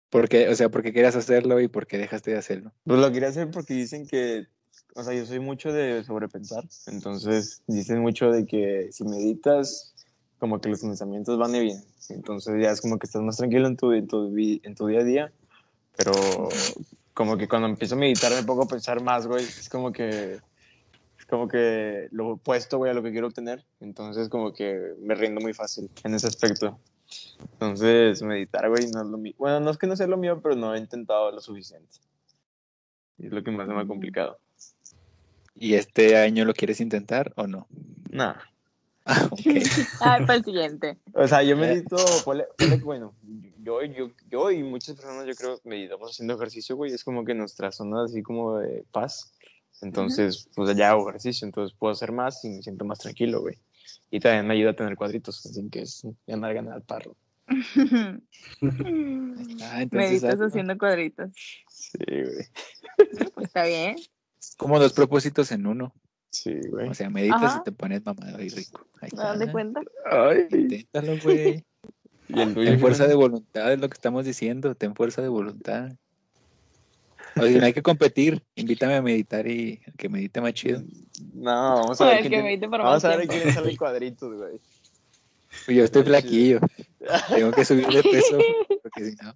¿Por 0.10 0.28
qué? 0.28 0.50
O 0.50 0.56
sea, 0.56 0.70
¿por 0.70 0.84
qué 0.84 0.94
querías 0.94 1.16
hacerlo 1.16 1.60
y 1.60 1.68
por 1.68 1.88
qué 1.88 1.98
dejaste 1.98 2.32
de 2.32 2.38
hacerlo? 2.38 2.74
Pues 2.84 3.00
lo 3.00 3.12
quería 3.12 3.30
hacer 3.30 3.50
porque 3.50 3.74
dicen 3.74 4.08
que 4.08 4.48
o 4.96 5.04
sea, 5.04 5.14
yo 5.14 5.26
soy 5.26 5.40
mucho 5.40 5.72
de 5.72 6.04
sobrepensar, 6.04 6.68
entonces 6.88 7.64
dicen 7.68 8.00
mucho 8.00 8.30
de 8.30 8.46
que 8.46 8.90
si 8.92 9.04
meditas, 9.04 9.94
como 10.38 10.60
que 10.60 10.70
los 10.70 10.82
pensamientos 10.82 11.38
van 11.38 11.56
y 11.56 11.62
vienen, 11.62 11.84
entonces 12.10 12.62
ya 12.62 12.72
es 12.72 12.82
como 12.82 13.00
que 13.00 13.06
estás 13.06 13.22
más 13.22 13.38
tranquilo 13.38 13.68
en 13.68 13.78
tu, 13.78 13.92
en 13.94 14.08
tu, 14.08 14.36
en 14.38 14.76
tu 14.76 14.88
día 14.88 15.00
a 15.00 15.04
día, 15.04 15.34
pero 15.96 16.50
como 17.14 17.38
que 17.38 17.48
cuando 17.48 17.68
empiezo 17.68 17.96
a 17.96 17.98
meditar 17.98 18.32
me 18.32 18.44
pongo 18.44 18.64
a 18.64 18.68
pensar 18.68 19.02
más, 19.02 19.28
güey, 19.28 19.44
es 19.44 19.70
como 19.70 19.92
que, 19.92 20.40
es 21.20 21.26
como 21.28 21.48
que 21.48 22.08
lo 22.12 22.30
opuesto, 22.30 22.78
güey, 22.78 22.92
a 22.92 22.94
lo 22.94 23.04
que 23.04 23.12
quiero 23.12 23.28
obtener, 23.28 23.66
entonces 23.80 24.30
como 24.30 24.54
que 24.54 24.94
me 25.00 25.16
rindo 25.16 25.42
muy 25.42 25.54
fácil 25.54 25.90
en 26.04 26.16
ese 26.16 26.28
aspecto. 26.28 26.80
Entonces, 27.54 28.22
meditar, 28.22 28.70
güey, 28.70 28.88
no 28.88 29.02
es 29.02 29.08
lo 29.08 29.18
mío. 29.18 29.34
Bueno, 29.38 29.60
no 29.60 29.72
es 29.72 29.78
que 29.78 29.88
no 29.88 29.96
sea 29.96 30.08
lo 30.08 30.18
mío, 30.18 30.40
pero 30.42 30.56
no 30.56 30.74
he 30.74 30.80
intentado 30.80 31.32
lo 31.32 31.42
suficiente. 31.42 31.98
Es 33.18 33.32
lo 33.32 33.44
que 33.44 33.52
más 33.52 33.68
me 33.68 33.80
ha 33.80 33.86
complicado. 33.86 34.40
¿Y 35.56 35.76
este 35.76 36.18
año 36.18 36.46
lo 36.46 36.54
quieres 36.54 36.80
intentar 36.80 37.34
o 37.36 37.48
no? 37.48 37.68
Nah. 38.10 38.36
Ah, 39.06 39.28
ok. 39.32 39.40
Ah, 40.02 40.18
para 40.20 40.36
el 40.36 40.44
siguiente. 40.44 40.98
O 41.14 41.28
sea, 41.28 41.44
yo 41.44 41.58
medito, 41.58 41.96
ponle- 42.24 42.48
ponle 42.58 42.78
que, 42.78 42.84
bueno, 42.84 43.16
yo, 43.64 43.84
yo, 43.84 44.12
yo 44.30 44.52
y 44.52 44.64
muchas 44.64 44.96
personas 44.96 45.26
yo 45.26 45.36
creo 45.36 45.60
meditamos 45.64 46.12
haciendo 46.12 46.36
ejercicio, 46.36 46.76
güey, 46.76 46.94
es 46.94 47.04
como 47.04 47.26
que 47.26 47.34
nuestra 47.34 47.72
zona 47.72 48.04
así 48.06 48.22
como 48.22 48.58
de 48.60 48.86
paz. 48.92 49.34
Entonces, 49.82 50.48
pues 50.56 50.76
ya 50.76 50.92
hago 50.92 51.10
ejercicio, 51.10 51.46
entonces 51.46 51.76
puedo 51.78 51.92
hacer 51.94 52.12
más 52.12 52.44
y 52.46 52.50
me 52.50 52.62
siento 52.62 52.86
más 52.86 53.00
tranquilo, 53.00 53.42
güey. 53.42 53.58
Y 54.12 54.20
también 54.20 54.46
me 54.46 54.54
ayuda 54.54 54.72
a 54.72 54.76
tener 54.76 54.96
cuadritos, 54.96 55.44
así 55.46 55.68
que 55.70 55.82
es 55.82 56.06
ganar, 56.28 56.54
ganar 56.54 56.74
al 56.76 56.84
parro. 56.84 57.16
Ah, 59.64 59.82
entonces 59.82 60.22
Meditas 60.24 60.40
ah, 60.42 60.46
haciendo 60.46 60.78
cuadritos. 60.78 61.32
Sí, 61.70 61.98
güey. 62.08 62.46
Pues 63.34 63.48
está 63.48 63.66
bien. 63.66 63.96
como 64.58 64.80
dos 64.80 64.94
propósitos 64.94 65.52
en 65.52 65.66
uno. 65.66 65.94
Sí, 66.32 66.54
güey. 66.70 66.90
O 66.90 66.94
sea, 66.94 67.10
meditas 67.10 67.44
Ajá. 67.44 67.58
y 67.62 67.64
te 67.66 67.72
pones 67.72 68.06
mamado 68.06 68.42
y 68.42 68.50
rico. 68.50 68.86
Ahí 69.02 69.10
¿Me 69.16 69.22
dan 69.22 69.38
de 69.40 69.46
está. 69.46 69.52
cuenta? 69.52 69.82
Ay. 70.10 70.48
Inténtalo, 70.52 71.14
güey. 71.24 71.64
Y 72.34 72.40
el 72.40 72.54
Ten 72.54 72.80
fuerza 72.80 73.08
de 73.08 73.16
voluntad, 73.16 73.74
es 73.74 73.80
lo 73.80 73.90
que 73.90 73.94
estamos 73.96 74.24
diciendo. 74.24 74.74
Ten 74.74 74.96
fuerza 74.96 75.22
de 75.22 75.28
voluntad. 75.28 75.92
Oye, 77.36 77.60
no 77.60 77.66
hay 77.66 77.74
que 77.74 77.82
competir. 77.82 78.42
Invítame 78.56 78.96
a 78.96 79.02
meditar 79.02 79.46
y 79.48 79.82
que 79.98 80.08
medite 80.08 80.40
más 80.40 80.54
chido. 80.54 80.82
No, 81.34 81.52
vamos 81.52 82.00
a 82.00 82.06
ver 82.06 82.14
el 82.16 82.20
quién 82.30 82.32
que 82.46 82.58
tiene- 82.58 82.68
Vamos 82.78 83.04
a 83.04 83.18
ver 83.18 83.28
quién 83.28 83.52
sale 83.54 83.76
cuadritos, 83.76 84.34
güey. 84.38 84.62
Yo 85.78 85.84
estoy 85.84 86.04
flaquillo. 86.04 86.60
Tengo 87.36 87.52
que 87.52 87.66
subir 87.66 87.88
de 87.88 88.02
peso. 88.12 88.38
Porque 88.82 89.04
si 89.12 89.16
no, 89.22 89.36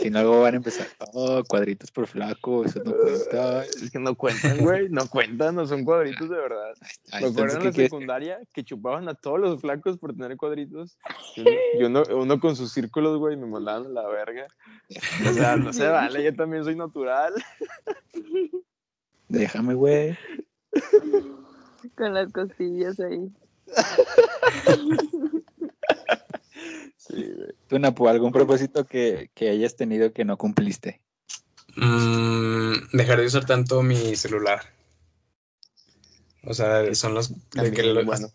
si 0.00 0.10
no, 0.10 0.22
luego 0.22 0.42
van 0.42 0.54
a 0.54 0.56
empezar. 0.56 0.86
Oh, 1.12 1.42
cuadritos 1.46 1.90
por 1.90 2.06
flaco, 2.06 2.64
eso 2.64 2.82
no 2.84 2.92
cuenta. 2.92 3.64
Es 3.64 3.90
que 3.90 3.98
no 3.98 4.14
cuentan, 4.14 4.58
güey. 4.58 4.88
No 4.88 5.08
cuentan, 5.08 5.54
no 5.54 5.66
son 5.66 5.84
cuadritos 5.84 6.28
de 6.28 6.36
verdad. 6.36 6.74
Me 7.12 7.18
acuerdo 7.18 7.28
entonces, 7.28 7.54
en 7.54 7.60
¿qué 7.60 7.64
la 7.64 7.72
quieres? 7.72 7.90
secundaria 7.90 8.40
que 8.52 8.64
chupaban 8.64 9.08
a 9.08 9.14
todos 9.14 9.40
los 9.40 9.60
flacos 9.60 9.98
por 9.98 10.14
tener 10.14 10.36
cuadritos. 10.36 10.98
Y 11.36 11.40
uno, 11.40 11.50
y 11.78 11.84
uno, 11.84 12.02
uno 12.22 12.40
con 12.40 12.56
sus 12.56 12.72
círculos, 12.72 13.18
güey, 13.18 13.36
me 13.36 13.46
mandaban 13.46 13.86
a 13.86 13.88
la 13.88 14.08
verga. 14.08 14.46
O 15.28 15.32
sea, 15.32 15.56
no 15.56 15.72
se 15.72 15.88
vale, 15.88 16.22
yo 16.22 16.34
también 16.34 16.64
soy 16.64 16.76
natural. 16.76 17.32
Déjame, 19.28 19.74
güey. 19.74 20.16
Con 21.96 22.14
las 22.14 22.32
costillas 22.32 22.98
ahí. 23.00 23.30
Sí, 26.96 27.14
güey. 27.36 27.54
Tú, 27.68 27.78
Napo, 27.78 28.08
¿algún 28.08 28.32
propósito 28.32 28.86
que, 28.86 29.30
que 29.34 29.50
hayas 29.50 29.76
tenido 29.76 30.12
que 30.12 30.24
no 30.24 30.36
cumpliste? 30.38 31.00
Mm, 31.76 32.74
dejar 32.92 33.20
de 33.20 33.26
usar 33.26 33.44
tanto 33.46 33.82
mi 33.82 34.16
celular. 34.16 34.60
O 36.44 36.54
sea, 36.54 36.94
son 36.94 37.14
los 37.14 37.30
de 37.30 37.36
que 37.36 37.82
También, 37.82 37.94
lo- 37.94 38.04
bueno. 38.04 38.28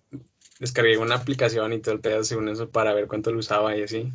descargué 0.60 0.98
una 0.98 1.16
aplicación 1.16 1.74
y 1.74 1.80
todo 1.80 1.94
el 1.96 2.02
pedo 2.02 2.24
según 2.24 2.50
eso 2.50 2.70
para 2.70 2.94
ver 2.94 3.08
cuánto 3.08 3.32
lo 3.32 3.40
usaba 3.40 3.76
y 3.78 3.84
así. 3.84 4.12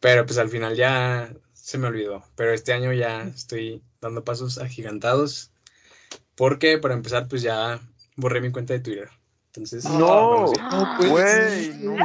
Pero 0.00 0.26
pues 0.26 0.38
al 0.38 0.48
final 0.48 0.76
ya 0.76 1.34
se 1.52 1.78
me 1.78 1.88
olvidó. 1.88 2.24
Pero 2.36 2.52
este 2.52 2.72
año 2.72 2.92
ya 2.92 3.22
estoy 3.24 3.82
dando 4.00 4.22
pasos 4.24 4.58
agigantados. 4.58 5.50
Porque 6.36 6.78
para 6.78 6.94
empezar, 6.94 7.28
pues 7.28 7.42
ya 7.42 7.80
borré 8.16 8.40
mi 8.40 8.50
cuenta 8.52 8.74
de 8.74 8.80
Twitter. 8.80 9.08
Entonces, 9.46 9.84
No, 9.86 10.28
bueno, 10.28 10.48
sí. 10.48 10.56
No, 10.70 10.94
pues, 10.96 11.10
Güey, 11.10 11.74
no. 11.84 11.96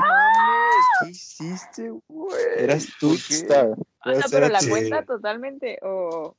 ¿Qué 0.99 1.09
hiciste, 1.09 1.89
güey? 2.07 2.37
Eras 2.57 2.85
¿Por 2.85 2.95
tú, 2.99 3.17
qué? 3.27 3.33
Star. 3.35 3.69
O 3.69 4.13
sea, 4.13 4.23
pero 4.29 4.49
la 4.49 4.59
Sí. 4.59 4.69
cuenta 4.69 5.03
totalmente 5.05 5.79
o, 5.81 6.35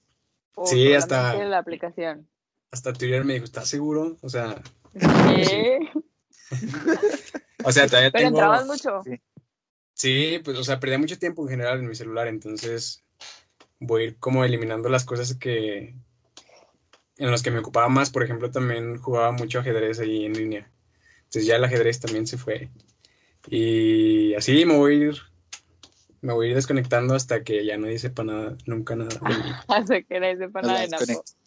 o 0.54 0.66
Sí, 0.66 0.92
hasta- 0.94 1.34
la 1.44 1.58
aplicación. 1.58 2.28
hasta 2.70 2.92
Twitter 2.92 3.24
me 3.24 3.34
dijo, 3.34 3.44
¿estás 3.44 3.68
seguro? 3.68 4.16
O 4.22 4.28
sea, 4.28 4.60
¿Qué? 4.92 5.78
o 7.64 7.72
sea, 7.72 7.86
todavía 7.86 8.10
Pero 8.10 8.24
tengo... 8.24 8.38
entrabas 8.38 8.66
mucho. 8.66 9.02
Sí, 9.94 10.40
pues, 10.44 10.56
o 10.58 10.64
sea, 10.64 10.80
perdía 10.80 10.98
mucho 10.98 11.18
tiempo 11.18 11.42
en 11.42 11.48
general 11.50 11.78
en 11.80 11.88
mi 11.88 11.94
celular, 11.94 12.26
entonces 12.28 13.04
voy 13.78 14.02
a 14.02 14.06
ir 14.06 14.18
como 14.18 14.44
eliminando 14.44 14.88
las 14.88 15.04
cosas 15.04 15.34
que 15.34 15.94
en 17.18 17.30
las 17.30 17.42
que 17.42 17.50
me 17.50 17.58
ocupaba 17.58 17.88
más. 17.90 18.08
Por 18.10 18.22
ejemplo, 18.22 18.50
también 18.50 18.96
jugaba 18.98 19.30
mucho 19.32 19.58
ajedrez 19.60 20.00
ahí 20.00 20.24
en 20.24 20.32
línea. 20.32 20.70
Entonces 21.18 21.44
ya 21.46 21.56
el 21.56 21.64
ajedrez 21.64 22.00
también 22.00 22.26
se 22.26 22.38
fue. 22.38 22.70
Y 23.48 24.34
así 24.34 24.64
me 24.66 24.76
voy 24.76 24.92
a 24.94 24.96
ir, 25.08 25.14
me 26.20 26.32
voy 26.32 26.46
a 26.46 26.50
ir 26.50 26.54
desconectando 26.56 27.14
hasta 27.14 27.42
que 27.42 27.64
ya 27.64 27.78
nadie 27.78 27.98
sepa 27.98 28.22
nada, 28.24 28.56
nunca 28.66 28.94
nada 28.96 29.10
de 29.10 29.20
mí, 29.28 29.34
Hasta 29.68 30.02
que 30.02 30.20
nadie 30.20 30.36
sepa 30.36 30.60
Nos 30.62 30.70
nada 30.70 30.80
de 30.82 30.88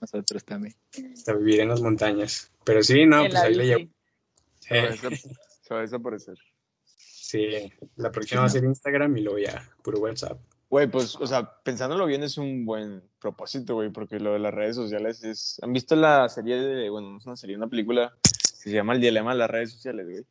nosotros 0.02 0.44
también. 0.46 0.76
hasta 1.14 1.34
vivir 1.34 1.60
en 1.62 1.70
las 1.70 1.82
montañas. 1.82 2.52
Pero 2.64 2.82
sí, 2.84 3.06
no, 3.06 3.24
en 3.26 3.32
pues 3.32 3.42
ahí 3.44 3.56
le 3.56 3.66
llevo. 3.66 3.80
bici. 3.80 3.94
Se 4.60 4.76
va 4.76 4.82
a 4.82 4.86
Eh, 4.86 4.98
desap- 4.98 5.38
se 5.62 5.74
va 5.74 5.80
a 5.80 5.84
desaparecer. 5.84 6.38
sí, 6.98 7.72
la 7.96 8.12
próxima 8.12 8.42
va 8.42 8.48
a 8.48 8.50
ser 8.50 8.64
Instagram 8.64 9.16
y 9.18 9.22
luego 9.22 9.40
ya, 9.40 9.70
puro 9.84 10.00
WhatsApp. 10.00 10.40
Güey, 10.70 10.88
pues, 10.90 11.16
o 11.18 11.28
sea, 11.28 11.62
pensándolo 11.64 12.08
bien 12.08 12.24
es 12.24 12.38
un 12.40 12.66
buen 12.66 13.04
propósito, 13.20 13.76
güey, 13.76 13.92
porque 13.92 14.20
lo 14.20 14.34
de 14.34 14.40
las 14.40 14.52
redes 14.54 14.76
sociales 14.76 15.24
es... 15.24 15.60
¿Han 15.62 15.72
visto 15.72 15.96
la 15.96 16.28
serie 16.30 16.56
de, 16.56 16.90
bueno, 16.90 17.12
no 17.12 17.18
es 17.20 17.26
una 17.28 17.36
serie, 17.36 17.56
una 17.56 17.68
película 17.68 18.12
que 18.24 18.30
se 18.58 18.72
llama 18.72 18.94
El 18.94 19.02
dilema 19.02 19.34
de 19.34 19.38
las 19.38 19.52
redes 19.52 19.72
sociales, 19.72 20.08
güey? 20.10 20.26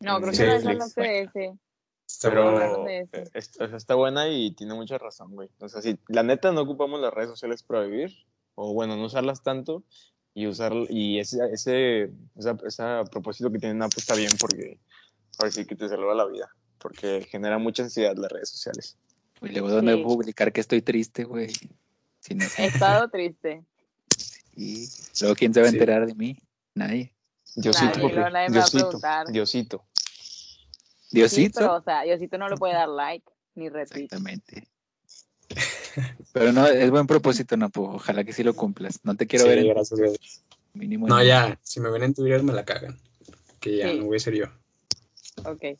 No, 0.00 0.20
creo 0.20 0.32
Sí, 0.32 0.38
que 0.38 0.46
no, 0.46 0.52
de 0.88 1.20
ese. 1.22 1.54
Está 2.08 2.28
Pero 2.30 2.88
eh, 2.88 3.08
es- 3.34 3.60
o 3.60 3.66
sea, 3.66 3.76
está 3.76 3.94
buena 3.94 4.28
y 4.28 4.52
tiene 4.52 4.74
mucha 4.74 4.96
razón, 4.98 5.32
güey. 5.34 5.48
O 5.58 5.68
sea, 5.68 5.82
si 5.82 5.98
la 6.08 6.22
neta 6.22 6.52
no 6.52 6.60
ocupamos 6.62 7.00
las 7.00 7.12
redes 7.12 7.30
sociales 7.30 7.62
para 7.62 7.82
vivir, 7.82 8.12
o 8.54 8.72
bueno, 8.72 8.96
no 8.96 9.04
usarlas 9.06 9.42
tanto, 9.42 9.82
y 10.32 10.46
usar, 10.46 10.72
y 10.88 11.18
ese, 11.18 11.38
ese, 11.52 12.10
esa, 12.36 12.56
esa 12.66 13.04
propósito 13.10 13.50
que 13.50 13.58
tienen 13.58 13.82
Apple 13.82 13.98
está 13.98 14.14
bien 14.14 14.30
porque 14.38 14.78
ahora 15.38 15.50
sí 15.50 15.64
que 15.64 15.74
te 15.74 15.88
salva 15.88 16.14
la 16.14 16.26
vida, 16.26 16.48
porque 16.78 17.26
genera 17.28 17.58
mucha 17.58 17.82
ansiedad 17.82 18.14
las 18.16 18.30
redes 18.30 18.50
sociales. 18.50 18.96
Y 19.42 19.48
luego, 19.48 19.70
¿dónde 19.70 19.94
Sí. 19.94 20.02
publicar 20.02 20.52
que 20.52 20.60
estoy 20.60 20.82
triste, 20.82 21.24
güey? 21.24 21.48
Si 22.20 22.34
no, 22.34 22.44
He 22.58 22.66
estado 22.66 23.08
triste. 23.08 23.64
y 24.56 24.86
luego, 25.20 25.34
¿quién 25.34 25.52
se 25.52 25.60
va 25.60 25.66
a 25.66 25.70
Sí. 25.70 25.76
enterar 25.76 26.06
de 26.06 26.14
mí? 26.14 26.38
Nadie. 26.74 27.12
Diosito, 27.56 27.98
Nadie, 28.08 28.14
papi. 28.14 28.52
Diosito, 28.52 28.84
preguntar. 28.88 29.26
Diosito. 29.28 29.84
Sí, 29.96 30.58
Diosito. 31.10 31.60
pero, 31.60 31.74
o 31.76 31.82
sea, 31.82 32.02
Diosito 32.02 32.38
no 32.38 32.48
le 32.48 32.56
puede 32.56 32.74
dar 32.74 32.88
like 32.88 33.24
ni 33.54 33.68
retweet. 33.68 34.04
Exactamente. 34.04 34.68
Pero 36.32 36.52
no, 36.52 36.66
es 36.66 36.90
buen 36.90 37.06
propósito, 37.06 37.56
Napo. 37.56 37.82
Ojalá 37.94 38.24
que 38.24 38.32
sí 38.34 38.42
lo 38.42 38.54
cumplas. 38.54 39.00
No 39.04 39.14
te 39.16 39.26
quiero 39.26 39.44
Sí, 39.44 39.48
ver 39.48 39.58
en 39.60 39.68
gracias 39.68 39.98
Dios. 39.98 40.42
mínimo. 40.74 41.06
No, 41.08 41.22
ya, 41.22 41.58
si 41.62 41.80
me 41.80 41.88
ven 41.90 42.02
en 42.02 42.14
Twitter 42.14 42.42
me 42.42 42.52
la 42.52 42.64
cagan. 42.64 42.98
Que 43.60 43.78
ya 43.78 43.88
Sí. 43.90 43.98
no 43.98 44.04
voy 44.06 44.16
a 44.16 44.20
ser 44.20 44.34
yo. 44.34 44.46
Ok. 45.44 45.78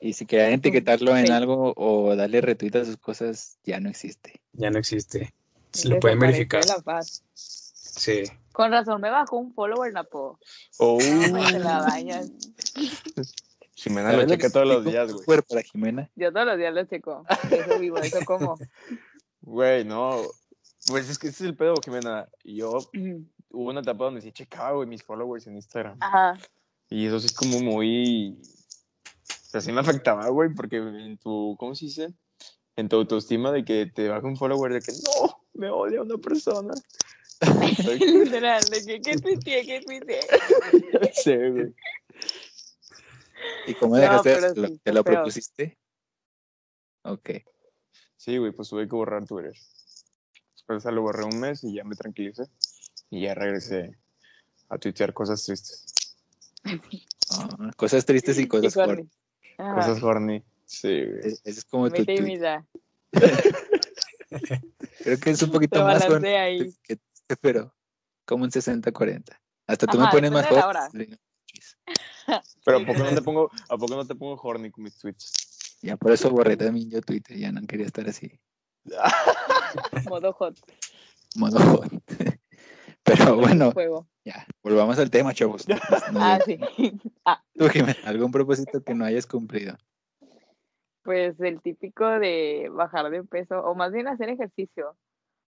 Y 0.00 0.14
si 0.14 0.24
querían 0.24 0.52
etiquetarlo 0.52 1.14
en 1.16 1.30
algo 1.30 1.74
o 1.76 2.16
darle 2.16 2.40
retweet 2.40 2.76
a 2.76 2.84
sus 2.84 2.96
cosas, 2.96 3.58
ya 3.64 3.80
no 3.80 3.90
existe. 3.90 4.40
Ya 4.54 4.70
no 4.70 4.78
existe. 4.78 5.34
Se 5.72 5.88
lo 5.88 6.00
pueden 6.00 6.18
verificar. 6.18 6.64
la 6.66 6.78
paz. 6.78 7.22
Sí. 7.34 8.22
Con 8.52 8.70
razón 8.70 9.00
me 9.00 9.10
bajó 9.10 9.36
un 9.36 9.52
follower, 9.54 9.92
Napo. 9.92 10.38
Oh, 10.78 10.98
te 10.98 11.58
la 11.58 11.80
bañas. 11.82 12.30
Jimena 13.74 14.12
lo 14.12 14.26
checa 14.26 14.50
todos 14.50 14.66
los 14.66 14.84
días, 14.84 15.12
güey. 15.12 15.40
Para 15.48 15.62
Jimena. 15.62 16.10
Yo 16.14 16.32
todos 16.32 16.46
los 16.46 16.58
días 16.58 16.74
lo 16.74 16.84
checo. 16.84 17.24
Eso 17.50 17.78
vivo, 17.78 17.98
eso 17.98 18.18
como. 18.24 18.56
Güey, 19.44 19.84
no. 19.84 20.22
Pues 20.86 21.10
es 21.10 21.18
que 21.18 21.26
ese 21.26 21.42
es 21.42 21.50
el 21.50 21.56
pedo, 21.56 21.74
Jimena. 21.84 22.28
Yo 22.44 22.78
hubo 23.50 23.70
una 23.70 23.80
etapa 23.80 24.04
donde 24.04 24.20
sí 24.20 24.30
checaba, 24.30 24.72
güey, 24.72 24.88
mis 24.88 25.02
followers 25.02 25.48
en 25.48 25.56
Instagram. 25.56 25.96
Ajá. 26.00 26.38
Y 26.88 27.06
eso 27.06 27.18
sí 27.18 27.26
es 27.26 27.32
como 27.32 27.58
muy... 27.60 28.38
O 28.40 29.50
sea, 29.50 29.60
sí 29.60 29.72
me 29.72 29.80
afectaba, 29.80 30.28
güey, 30.28 30.54
porque 30.54 30.76
en 30.76 31.18
tu... 31.18 31.56
¿Cómo 31.58 31.74
se 31.74 31.86
dice? 31.86 32.14
En 32.76 32.88
tu 32.88 32.96
autoestima 32.96 33.50
de 33.50 33.64
que 33.64 33.86
te 33.86 34.08
baja 34.08 34.26
un 34.26 34.36
follower 34.36 34.72
de 34.72 34.80
que 34.80 34.92
no, 34.92 35.36
me 35.54 35.68
odia 35.68 36.02
una 36.02 36.18
persona. 36.18 36.72
Literal, 38.00 38.64
de 38.70 38.84
que, 38.84 39.00
¿qué 39.00 39.16
tuiteé? 39.18 39.64
¿Qué 39.66 39.80
tuiteé? 39.80 40.20
sí, 41.14 41.34
güey. 41.36 41.74
¿Y 43.66 43.74
cómo 43.74 43.96
No, 43.96 44.02
dejaste? 44.02 44.52
¿Te 44.54 44.60
lo- 44.60 44.68
sí, 44.68 44.80
¿Te 44.82 44.92
lo 44.92 45.04
propusiste? 45.04 45.78
Ok. 47.02 47.30
Sí, 48.16 48.36
güey, 48.38 48.52
pues 48.52 48.68
tuve 48.68 48.86
que 48.88 48.94
borrar 48.94 49.26
Twitter. 49.26 49.54
Después 50.52 50.84
lo 50.84 51.02
borré 51.02 51.24
un 51.24 51.40
mes 51.40 51.64
y 51.64 51.74
ya 51.74 51.82
me 51.84 51.96
tranquilicé. 51.96 52.44
Y 53.10 53.22
ya 53.22 53.34
regresé 53.34 53.98
a 54.68 54.78
tuitear 54.78 55.12
cosas 55.12 55.44
tristes. 55.44 55.84
Ah, 57.30 57.70
cosas 57.76 58.06
tristes 58.06 58.38
y 58.38 58.46
cosas 58.46 58.72
Y 58.72 58.74
Jordi. 58.78 58.94
fuertes. 58.94 59.18
Ajá. 59.58 59.74
Cosas 59.74 60.00
horny. 60.02 60.42
Sí, 60.64 61.04
güey. 61.04 61.18
Ese 61.24 61.40
es 61.50 61.64
como 61.64 61.90
tu. 61.90 62.04
Creo 65.04 65.18
que 65.18 65.30
es 65.30 65.42
un 65.42 65.50
poquito 65.50 65.84
más 65.84 66.06
que 66.06 66.70
pero 67.40 67.74
como 68.24 68.44
un 68.44 68.50
60-40. 68.50 69.40
Hasta 69.66 69.86
tú 69.86 69.98
me 69.98 70.08
pones 70.08 70.30
más 70.30 70.50
hora. 70.50 70.90
Pero 72.64 72.78
¿a 72.78 72.86
poco 72.86 73.00
no 73.00 73.14
te 73.14 73.22
pongo, 73.22 73.50
a 73.68 73.76
poco 73.76 73.96
no 73.96 74.06
te 74.06 74.14
pongo 74.14 74.40
horny 74.40 74.70
con 74.70 74.84
mis 74.84 74.96
tweets? 74.96 75.78
Ya 75.82 75.96
por 75.96 76.12
eso 76.12 76.30
borré 76.30 76.56
también 76.56 76.88
yo 76.88 77.00
Twitter, 77.02 77.36
ya 77.36 77.50
no 77.50 77.60
quería 77.66 77.86
estar 77.86 78.08
así, 78.08 78.38
Modo 80.08 80.32
hot. 80.32 80.56
modo 81.36 81.58
joven. 81.58 82.02
Pero 83.02 83.36
bueno, 83.36 83.72
ya, 84.24 84.46
volvamos 84.62 84.98
al 84.98 85.10
tema, 85.10 85.34
chavos. 85.34 85.66
No, 85.68 85.76
Ah, 86.16 86.38
sí. 86.44 86.58
Ah, 87.24 87.42
tú, 87.54 87.68
Jimena, 87.68 87.96
algún 88.04 88.30
propósito 88.30 88.82
que 88.82 88.94
no 88.94 89.04
hayas 89.04 89.26
cumplido. 89.26 89.76
pues 91.02 91.38
el 91.40 91.60
típico 91.60 92.06
de 92.06 92.68
bajar 92.70 93.10
de 93.10 93.24
peso, 93.24 93.58
o 93.58 93.74
más 93.74 93.90
bien 93.92 94.06
hacer 94.06 94.28
ejercicio. 94.28 94.96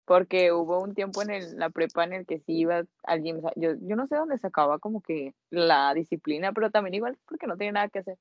Porque 0.07 0.53
hubo 0.53 0.79
un 0.79 0.95
tiempo 0.95 1.21
en 1.21 1.31
el- 1.31 1.59
la 1.59 1.69
prepa 1.69 2.05
en 2.05 2.13
el 2.13 2.25
que 2.25 2.39
sí 2.39 2.53
iba 2.59 2.83
al 3.03 3.21
gym. 3.21 3.41
yo, 3.57 3.73
yo 3.81 3.95
no 3.97 4.07
sé 4.07 4.15
dónde 4.15 4.37
sacaba 4.37 4.79
como 4.79 5.01
que 5.01 5.33
la 5.49 5.93
disciplina, 5.93 6.53
pero 6.53 6.71
también 6.71 6.93
igual 6.93 7.17
porque 7.27 7.45
no 7.45 7.57
tenía 7.57 7.73
nada 7.73 7.89
que 7.89 7.99
hacer. 7.99 8.17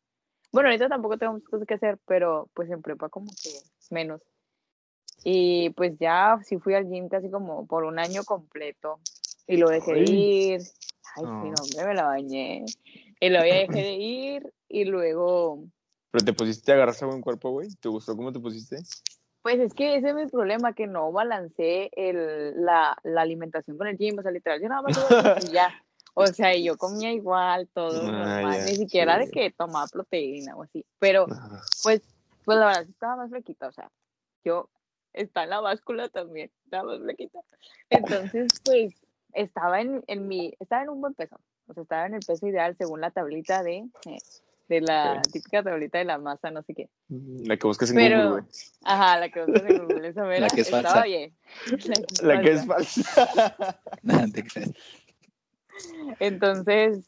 Bueno, 0.53 0.69
ahorita 0.69 0.89
tampoco 0.89 1.17
tengo 1.17 1.35
muchas 1.35 1.49
cosas 1.49 1.67
que 1.69 1.75
hacer, 1.75 1.99
pero 2.05 2.51
pues 2.55 2.69
en 2.71 2.83
prepa 2.83 3.09
como 3.09 3.31
que 3.41 3.51
menos. 3.91 4.21
Y 5.23 5.71
pues 5.71 5.97
ya 6.01 6.41
sí 6.45 6.59
fui 6.59 6.75
al 6.75 6.89
gym 6.89 7.09
casi 7.09 7.31
como 7.31 7.67
por 7.69 7.85
un 7.85 8.01
año 8.01 8.25
completo. 8.25 8.99
Y 9.47 9.57
lo 9.57 9.69
dejé 9.69 9.95
de 9.95 10.01
ir. 10.01 10.61
Ay, 11.15 11.23
No. 11.25 11.41
sí, 11.41 11.51
no, 11.51 11.63
hombre, 11.63 11.87
me 11.87 11.95
la 11.95 12.05
bañé. 12.07 12.65
Y 13.21 13.31
ya 13.31 13.43
dejé 13.43 13.81
de 13.83 13.93
ir. 13.95 14.53
Y 14.69 14.87
luego 14.87 15.65
¿Pero 16.11 16.25
te 16.25 16.33
pusiste 16.33 16.73
a 16.73 16.75
agarrarse 16.75 17.05
buen 17.05 17.21
cuerpo, 17.21 17.51
güey? 17.51 17.69
¿Te 17.81 17.89
gustó 17.89 18.17
cómo 18.17 18.33
te 18.33 18.41
pusiste? 18.41 18.79
Pues 19.47 19.61
es 19.61 19.75
que 19.75 19.95
ese 19.95 20.09
es 20.09 20.15
mi 20.17 20.27
problema, 20.27 20.73
que 20.73 20.89
no 20.89 21.13
balancé 21.13 21.89
el, 21.93 22.65
la, 22.65 22.99
la 23.05 23.21
alimentación 23.21 23.79
con 23.79 23.87
el 23.87 23.97
gym, 23.97 24.19
o 24.19 24.23
sea, 24.23 24.33
literal, 24.33 24.61
yo 24.61 24.69
nada 24.69 24.83
más 24.83 24.99
iba 24.99 25.37
y 25.41 25.53
ya. 25.53 25.73
O 26.15 26.27
sea, 26.27 26.57
yo 26.57 26.77
comía 26.77 27.13
igual, 27.13 27.69
todo 27.73 28.09
Ah, 28.09 28.41
normal, 28.43 28.65
ni 28.65 28.75
siquiera 28.75 29.19
de 29.19 29.31
que 29.31 29.53
tomaba 29.53 29.87
proteína 29.87 30.57
o 30.57 30.65
así. 30.65 30.85
Pero, 30.99 31.27
pues, 31.85 32.03
pues 32.45 32.59
la 32.59 32.67
verdad, 32.67 32.89
estaba 32.89 33.15
más 33.15 33.31
flequita, 33.31 33.69
o 33.69 33.73
sea, 33.73 33.89
yo, 34.45 34.69
está 35.13 35.45
en 35.45 35.51
la 35.51 35.61
báscula 35.61 36.09
también, 36.09 36.51
estaba 36.65 36.95
más 36.95 37.03
flequita. 37.03 37.39
Entonces, 37.89 38.49
pues, 38.65 38.95
estaba 39.33 39.81
en, 39.81 40.03
en 40.09 40.27
mi, 40.27 40.55
estaba 40.59 40.83
en 40.83 40.89
un 40.89 41.01
buen 41.01 41.15
peso, 41.15 41.39
o 41.69 41.73
sea, 41.73 41.85
estaba 41.85 42.07
en 42.07 42.15
el 42.15 42.27
peso 42.27 42.49
ideal 42.49 42.75
según 42.77 43.01
la 43.01 43.13
tablita 43.13 43.63
de, 43.63 43.89
eh, 44.07 44.19
de 44.69 44.81
la 44.81 45.23
típica 45.23 45.63
tablita 45.63 45.99
de 45.99 46.05
la 46.05 46.19
masa, 46.19 46.51
no 46.51 46.63
sé 46.63 46.75
qué. 46.75 46.89
La 47.09 47.57
que 47.57 47.67
buscas 47.67 47.91
en 47.91 47.97
Pero- 47.97 48.29
Google. 48.31 48.45
Ajá, 48.85 49.19
la 49.21 49.29
que 49.31 49.45
buscas 49.45 49.63
en 49.71 49.79
Google, 49.87 50.09
esa 50.09 50.25
mera, 50.25 50.49
que 50.49 50.61
es 50.63 50.71
falsa. 50.71 51.05
bien. 51.05 51.35
La 52.23 52.41
que 52.41 52.53
es 52.53 52.67
falsa. 52.67 53.79
Entonces, 56.21 57.05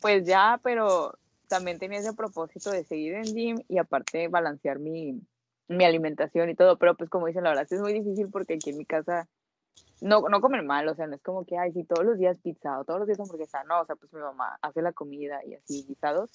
pues 0.00 0.26
ya, 0.26 0.60
pero 0.62 1.16
también 1.48 1.78
tenía 1.78 1.98
ese 2.00 2.12
propósito 2.14 2.70
de 2.70 2.84
seguir 2.84 3.14
en 3.14 3.24
gym 3.34 3.58
y 3.68 3.78
aparte 3.78 4.28
balancear 4.28 4.78
mi, 4.78 5.20
mi 5.68 5.84
alimentación 5.84 6.50
y 6.50 6.54
todo, 6.54 6.78
pero 6.78 6.96
pues 6.96 7.10
como 7.10 7.26
dicen, 7.26 7.44
la 7.44 7.50
verdad 7.50 7.66
es 7.70 7.80
muy 7.80 7.92
difícil 7.92 8.28
porque 8.30 8.54
aquí 8.54 8.70
en 8.70 8.78
mi 8.78 8.84
casa 8.84 9.28
no, 10.00 10.22
no 10.28 10.40
comen 10.40 10.66
mal, 10.66 10.88
o 10.88 10.94
sea, 10.94 11.06
no 11.06 11.14
es 11.14 11.22
como 11.22 11.44
que, 11.46 11.56
ay, 11.56 11.72
si 11.72 11.84
todos 11.84 12.04
los 12.04 12.18
días 12.18 12.38
pizza 12.42 12.78
o 12.80 12.84
todos 12.84 12.98
los 13.00 13.06
días 13.06 13.20
hamburguesa, 13.20 13.62
no, 13.64 13.80
o 13.82 13.86
sea, 13.86 13.96
pues 13.96 14.12
mi 14.12 14.20
mamá 14.20 14.58
hace 14.62 14.82
la 14.82 14.92
comida 14.92 15.44
y 15.44 15.54
así 15.54 15.84
guisados, 15.86 16.30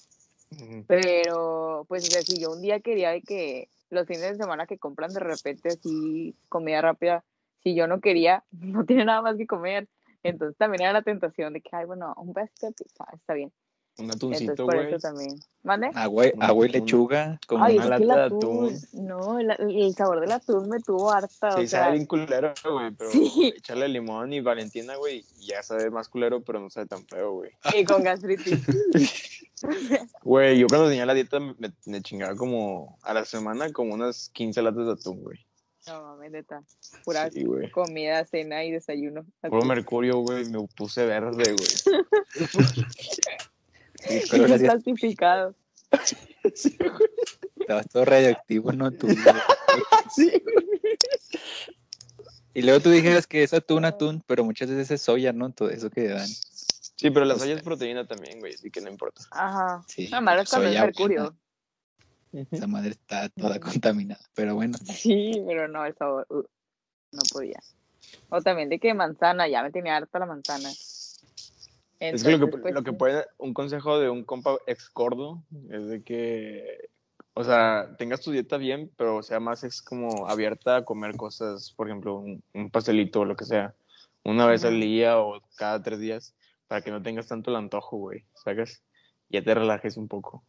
Pero 0.86 1.84
pues 1.88 2.04
o 2.04 2.10
sea, 2.10 2.22
si 2.22 2.40
yo 2.40 2.50
un 2.52 2.62
día 2.62 2.80
quería 2.80 3.10
de 3.10 3.22
que 3.22 3.68
los 3.90 4.06
fines 4.06 4.22
de 4.22 4.36
semana 4.36 4.66
que 4.66 4.78
compran 4.78 5.12
de 5.12 5.20
repente 5.20 5.70
así 5.70 6.34
comida 6.48 6.80
rápida, 6.80 7.24
si 7.62 7.74
yo 7.74 7.86
no 7.86 8.00
quería, 8.00 8.44
no 8.52 8.84
tiene 8.84 9.04
nada 9.04 9.22
más 9.22 9.36
que 9.36 9.46
comer. 9.46 9.88
Entonces 10.22 10.56
también 10.58 10.82
era 10.82 10.92
la 10.92 11.02
tentación 11.02 11.52
de 11.54 11.60
que, 11.62 11.70
ay, 11.72 11.86
bueno, 11.86 12.12
un 12.16 12.32
de 12.34 12.48
pizza, 12.76 13.06
está 13.14 13.34
bien. 13.34 13.52
Un 13.96 14.10
Entonces 14.10 14.42
atuncito, 14.42 14.66
por 14.66 14.74
güey. 14.76 14.88
eso 14.88 14.98
también. 14.98 15.34
¿Mande? 15.62 15.90
Agua, 15.94 16.24
agua 16.40 16.66
y 16.66 16.68
lechuga. 16.70 17.38
Como 17.46 17.64
Ay, 17.64 17.76
una 17.76 17.86
lata 17.88 18.04
de 18.04 18.22
atún, 18.24 18.66
atún. 18.68 19.06
no, 19.06 19.38
el, 19.38 19.50
el 19.50 19.94
sabor 19.94 20.20
del 20.20 20.32
atún 20.32 20.68
me 20.68 20.80
tuvo 20.80 21.10
harta, 21.10 21.56
Sí, 21.56 21.64
o 21.64 21.66
sea, 21.66 21.80
sabe 21.80 21.92
bien 21.94 22.06
culero, 22.06 22.54
güey, 22.64 22.90
pero 22.96 23.10
Sí. 23.10 23.52
echarle 23.56 23.88
limón 23.88 24.32
y 24.32 24.40
Valentina, 24.40 24.96
güey, 24.96 25.24
ya 25.38 25.62
sabe 25.62 25.90
más 25.90 26.08
culero, 26.08 26.42
pero 26.42 26.60
no 26.60 26.70
sabe 26.70 26.86
tan 26.86 27.06
feo, 27.06 27.32
güey. 27.32 27.50
y 27.74 27.84
con 27.84 28.02
gastritis. 28.02 28.60
Güey, 30.22 30.58
yo 30.58 30.66
cuando 30.68 30.88
tenía 30.88 31.06
la 31.06 31.14
dieta 31.14 31.40
me, 31.40 31.54
me 31.86 32.02
chingaba 32.02 32.36
como 32.36 32.98
a 33.02 33.14
la 33.14 33.24
semana 33.24 33.72
como 33.72 33.94
unas 33.94 34.28
15 34.30 34.60
latas 34.62 34.86
de 34.86 34.92
atún, 34.92 35.22
güey. 35.22 35.38
No 35.86 36.02
mames, 36.02 36.30
neta, 36.30 36.62
pura 37.04 37.30
Sí, 37.30 37.44
güey. 37.44 37.70
comida, 37.70 38.24
cena 38.26 38.62
y 38.64 38.70
desayuno. 38.70 39.24
Puro 39.40 39.64
mercurio, 39.64 40.18
güey, 40.18 40.44
me 40.50 40.66
puse 40.76 41.06
verde, 41.06 41.54
güey. 41.54 42.44
Sí, 44.08 44.20
pero 44.30 44.46
sí 46.54 46.76
estabas 47.60 47.88
todo 47.88 48.04
radioactivo, 48.04 48.72
¿no? 48.72 48.90
Tú, 48.92 49.08
Sí, 50.14 50.30
güey. 50.42 50.66
y 52.54 52.62
luego 52.62 52.80
tú 52.80 52.90
dijeras 52.90 53.26
que 53.26 53.42
es 53.42 53.52
atún, 53.52 53.84
atún, 53.84 54.22
pero 54.26 54.44
muchas 54.44 54.70
veces 54.70 54.90
es 54.90 55.02
soya, 55.02 55.32
¿no? 55.32 55.52
Todo 55.52 55.70
eso 55.70 55.90
que 55.90 56.08
dan. 56.08 56.28
Sí, 57.00 57.10
pero 57.10 57.24
la 57.24 57.38
soya 57.38 57.54
es 57.54 57.62
proteína 57.62 58.06
también, 58.06 58.40
güey, 58.40 58.52
así 58.52 58.70
que 58.70 58.82
no 58.82 58.90
importa. 58.90 59.22
Ajá. 59.30 59.82
Sí, 59.88 60.04
Nada 60.10 60.20
malo 60.20 60.42
es 60.42 60.50
cuando 60.50 60.68
es 60.68 60.78
mercurio. 60.78 61.34
Esa 62.30 62.66
madre 62.66 62.90
está 62.90 63.30
toda 63.30 63.58
contaminada. 63.58 64.20
Pero 64.34 64.54
bueno, 64.54 64.76
Sí, 64.84 65.42
pero 65.46 65.66
no, 65.66 65.86
el 65.86 65.96
sabor, 65.96 66.26
uh, 66.28 66.42
no 67.12 67.22
podía. 67.32 67.58
O 68.28 68.42
también 68.42 68.68
de 68.68 68.78
que 68.78 68.92
manzana, 68.92 69.48
ya 69.48 69.62
me 69.62 69.70
tenía 69.70 69.96
harta 69.96 70.18
la 70.18 70.26
manzana. 70.26 70.68
Es 72.00 72.22
que 72.22 72.36
lo 72.36 72.38
que, 72.38 72.58
pues, 72.58 72.74
lo 72.74 72.82
que 72.82 72.92
puede, 72.92 73.24
un 73.38 73.54
consejo 73.54 73.98
de 73.98 74.10
un 74.10 74.24
compa 74.24 74.58
ex 74.66 74.92
gordo 74.92 75.42
es 75.70 75.86
de 75.86 76.02
que, 76.02 76.90
o 77.32 77.44
sea, 77.44 77.96
tengas 77.96 78.20
tu 78.20 78.30
dieta 78.30 78.58
bien, 78.58 78.90
pero 78.98 79.22
sea 79.22 79.40
más 79.40 79.64
es 79.64 79.80
como 79.80 80.28
abierta 80.28 80.76
a 80.76 80.84
comer 80.84 81.16
cosas, 81.16 81.72
por 81.72 81.88
ejemplo, 81.88 82.16
un, 82.16 82.42
un 82.52 82.70
pastelito 82.70 83.20
o 83.20 83.24
lo 83.24 83.36
que 83.36 83.46
sea, 83.46 83.74
una 84.22 84.44
vez 84.44 84.66
al 84.66 84.78
día 84.78 85.18
o 85.18 85.40
cada 85.56 85.82
tres 85.82 85.98
días, 85.98 86.34
para 86.70 86.82
que 86.82 86.92
no 86.92 87.02
tengas 87.02 87.26
tanto 87.26 87.50
el 87.50 87.56
antojo, 87.56 87.96
güey, 87.96 88.24
¿sabes? 88.32 88.84
Ya 89.28 89.42
te 89.42 89.52
relajes 89.52 89.96
un 89.96 90.06
poco. 90.06 90.44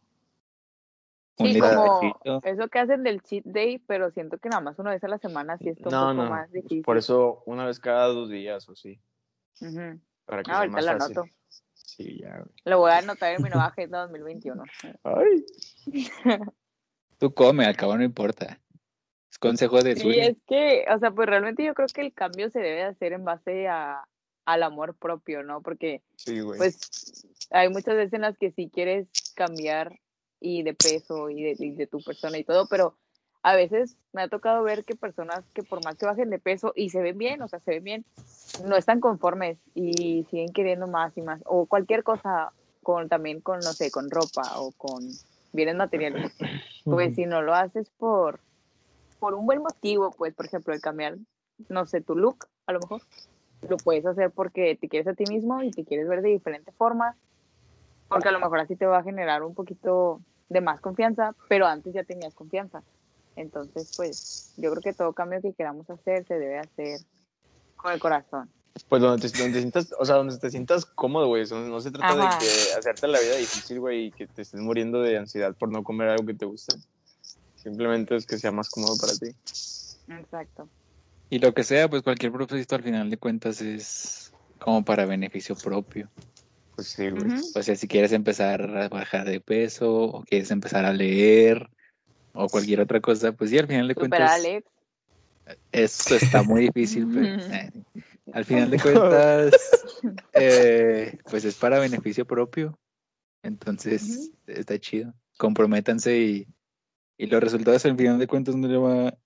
un 1.38 1.48
Sí, 1.52 1.58
como 1.58 2.40
eso 2.44 2.68
que 2.68 2.78
hacen 2.78 3.02
del 3.02 3.22
cheat 3.22 3.44
day, 3.44 3.78
pero 3.80 4.08
siento 4.12 4.38
que 4.38 4.48
nada 4.48 4.60
más 4.62 4.78
una 4.78 4.92
vez 4.92 5.02
a 5.02 5.08
la 5.08 5.18
semana 5.18 5.58
sí 5.58 5.70
está 5.70 5.88
un 5.88 5.94
No, 5.96 6.10
poco 6.10 6.22
no, 6.22 6.30
más 6.30 6.52
difícil. 6.52 6.84
por 6.84 6.96
eso 6.96 7.42
una 7.44 7.66
vez 7.66 7.80
cada 7.80 8.06
dos 8.06 8.30
días 8.30 8.68
o 8.68 8.76
sí, 8.76 9.00
Ujú. 9.60 10.00
para 10.24 10.44
que 10.44 10.52
Ah, 10.52 10.54
sea 10.54 10.58
ahorita 10.58 10.76
más 10.76 10.84
lo 10.84 10.92
fácil. 10.92 11.18
anoto. 11.18 11.34
Sí, 11.72 12.20
ya, 12.20 12.36
güey. 12.36 12.54
Lo 12.66 12.78
voy 12.78 12.92
a 12.92 12.98
anotar 12.98 13.34
en 13.34 13.42
mi 13.42 13.48
nueva 13.48 13.66
agenda 13.66 14.02
2021. 14.02 14.62
Ay, 15.02 15.44
Tú 17.18 17.34
come, 17.34 17.66
al 17.66 17.76
cabo 17.76 17.96
no 17.96 18.04
importa. 18.04 18.60
Es 19.28 19.40
consejo 19.40 19.82
de 19.82 19.96
Sí, 19.96 20.02
Zuli. 20.02 20.20
es 20.20 20.36
que, 20.46 20.84
o 20.88 20.98
sea, 21.00 21.10
pues 21.10 21.28
realmente 21.28 21.64
yo 21.64 21.74
creo 21.74 21.88
que 21.88 22.02
el 22.02 22.14
cambio 22.14 22.48
se 22.48 22.60
debe 22.60 22.84
hacer 22.84 23.12
en 23.12 23.24
base 23.24 23.66
a, 23.66 24.06
al 24.44 24.62
amor 24.62 24.94
propio, 24.94 25.42
¿no? 25.42 25.62
Porque 25.62 26.02
sí, 26.16 26.40
pues 26.56 27.26
hay 27.50 27.68
muchas 27.68 27.96
veces 27.96 28.12
en 28.14 28.22
las 28.22 28.36
que 28.38 28.50
sí 28.50 28.70
quieres 28.72 29.08
cambiar 29.34 29.98
y 30.40 30.62
de 30.62 30.74
peso 30.74 31.30
y 31.30 31.42
de, 31.42 31.56
y 31.58 31.70
de 31.72 31.86
tu 31.86 32.02
persona 32.02 32.38
y 32.38 32.44
todo, 32.44 32.66
pero 32.66 32.96
a 33.42 33.54
veces 33.56 33.96
me 34.12 34.22
ha 34.22 34.28
tocado 34.28 34.62
ver 34.62 34.84
que 34.84 34.94
personas 34.94 35.44
que 35.52 35.62
por 35.62 35.82
más 35.84 35.96
que 35.96 36.06
bajen 36.06 36.30
de 36.30 36.38
peso 36.38 36.72
y 36.76 36.90
se 36.90 37.00
ven 37.00 37.18
bien, 37.18 37.42
o 37.42 37.48
sea, 37.48 37.60
se 37.60 37.72
ven 37.72 37.84
bien, 37.84 38.04
no 38.64 38.76
están 38.76 39.00
conformes 39.00 39.58
y 39.74 40.26
siguen 40.30 40.52
queriendo 40.52 40.86
más 40.86 41.16
y 41.16 41.22
más, 41.22 41.40
o 41.44 41.66
cualquier 41.66 42.02
cosa 42.02 42.52
con 42.82 43.08
también 43.08 43.40
con, 43.40 43.60
no 43.60 43.72
sé, 43.72 43.90
con 43.90 44.10
ropa 44.10 44.60
o 44.60 44.72
con 44.72 45.08
bienes 45.52 45.76
materiales, 45.76 46.32
pues 46.84 47.14
si 47.14 47.26
no 47.26 47.42
lo 47.42 47.54
haces 47.54 47.88
por, 47.98 48.40
por 49.18 49.34
un 49.34 49.46
buen 49.46 49.60
motivo, 49.60 50.12
pues 50.12 50.34
por 50.34 50.46
ejemplo 50.46 50.72
el 50.72 50.80
cambiar, 50.80 51.16
no 51.68 51.86
sé, 51.86 52.00
tu 52.00 52.16
look, 52.16 52.46
a 52.66 52.72
lo 52.72 52.80
mejor, 52.80 53.02
lo 53.68 53.76
puedes 53.78 54.04
hacer 54.06 54.30
porque 54.30 54.76
te 54.80 54.88
quieres 54.88 55.08
a 55.08 55.14
ti 55.14 55.26
mismo 55.26 55.62
y 55.62 55.70
te 55.70 55.84
quieres 55.84 56.08
ver 56.08 56.22
de 56.22 56.30
diferente 56.30 56.72
forma, 56.72 57.16
porque 58.08 58.28
a 58.28 58.32
lo 58.32 58.40
mejor 58.40 58.60
así 58.60 58.76
te 58.76 58.86
va 58.86 58.98
a 58.98 59.04
generar 59.04 59.42
un 59.42 59.54
poquito 59.54 60.20
de 60.48 60.60
más 60.60 60.80
confianza, 60.80 61.34
pero 61.48 61.66
antes 61.66 61.94
ya 61.94 62.04
tenías 62.04 62.34
confianza. 62.34 62.82
Entonces, 63.36 63.90
pues 63.96 64.52
yo 64.56 64.70
creo 64.70 64.82
que 64.82 64.92
todo 64.92 65.12
cambio 65.12 65.40
que 65.40 65.54
queramos 65.54 65.88
hacer 65.88 66.26
se 66.26 66.34
debe 66.38 66.58
hacer 66.58 67.00
con 67.76 67.92
el 67.92 68.00
corazón. 68.00 68.50
Pues 68.88 69.02
donde 69.02 69.28
te, 69.28 69.38
donde 69.38 69.60
sientas, 69.60 69.94
o 69.98 70.04
sea, 70.04 70.16
donde 70.16 70.38
te 70.38 70.50
sientas 70.50 70.84
cómodo, 70.86 71.28
güey. 71.28 71.44
No, 71.50 71.60
no 71.60 71.80
se 71.80 71.90
trata 71.90 72.14
Ajá. 72.14 72.38
de 72.38 72.46
que 72.46 72.72
hacerte 72.78 73.08
la 73.08 73.20
vida 73.20 73.36
difícil, 73.36 73.80
güey, 73.80 74.06
y 74.06 74.12
que 74.12 74.26
te 74.26 74.42
estés 74.42 74.60
muriendo 74.60 75.02
de 75.02 75.18
ansiedad 75.18 75.54
por 75.56 75.70
no 75.70 75.82
comer 75.82 76.08
algo 76.08 76.26
que 76.26 76.34
te 76.34 76.46
gusta. 76.46 76.74
Simplemente 77.54 78.16
es 78.16 78.26
que 78.26 78.38
sea 78.38 78.50
más 78.50 78.70
cómodo 78.70 78.96
para 78.98 79.12
ti. 79.12 79.36
Exacto. 80.08 80.68
Y 81.32 81.38
lo 81.38 81.54
que 81.54 81.64
sea, 81.64 81.88
pues 81.88 82.02
cualquier 82.02 82.30
propósito 82.30 82.74
al 82.74 82.82
final 82.82 83.08
de 83.08 83.16
cuentas 83.16 83.62
es 83.62 84.34
como 84.58 84.84
para 84.84 85.06
beneficio 85.06 85.56
propio. 85.56 86.12
Pues 86.76 86.88
sí, 86.88 87.08
güey. 87.08 87.24
Ujú. 87.24 87.52
O 87.54 87.62
sea, 87.62 87.74
si 87.74 87.88
quieres 87.88 88.12
empezar 88.12 88.60
a 88.76 88.90
bajar 88.90 89.26
de 89.26 89.40
peso 89.40 89.94
o 89.94 90.24
quieres 90.24 90.50
empezar 90.50 90.84
a 90.84 90.92
leer 90.92 91.70
o 92.34 92.48
cualquier 92.48 92.82
otra 92.82 93.00
cosa, 93.00 93.32
pues 93.32 93.48
sí, 93.48 93.56
al 93.56 93.66
final 93.66 93.88
de 93.88 93.94
Super 93.94 94.10
cuentas 94.10 94.32
Alex. 94.32 94.66
eso 95.72 96.16
está 96.16 96.42
muy 96.42 96.64
difícil, 96.66 97.08
pero 97.10 97.26
eh, 97.26 97.70
al 98.34 98.44
final 98.44 98.68
de 98.68 98.78
cuentas, 98.78 99.54
eh, 100.34 101.16
pues 101.30 101.46
es 101.46 101.54
para 101.54 101.78
beneficio 101.78 102.26
propio. 102.26 102.78
Entonces, 103.42 104.30
está 104.46 104.78
chido. 104.78 105.14
Comprométanse 105.38 106.14
y, 106.18 106.46
y 107.16 107.24
los 107.24 107.42
resultados 107.42 107.86
al 107.86 107.96
final 107.96 108.18
de 108.18 108.26
cuentas 108.26 108.54
no 108.54 108.68
le 108.68 108.76
va 108.76 109.18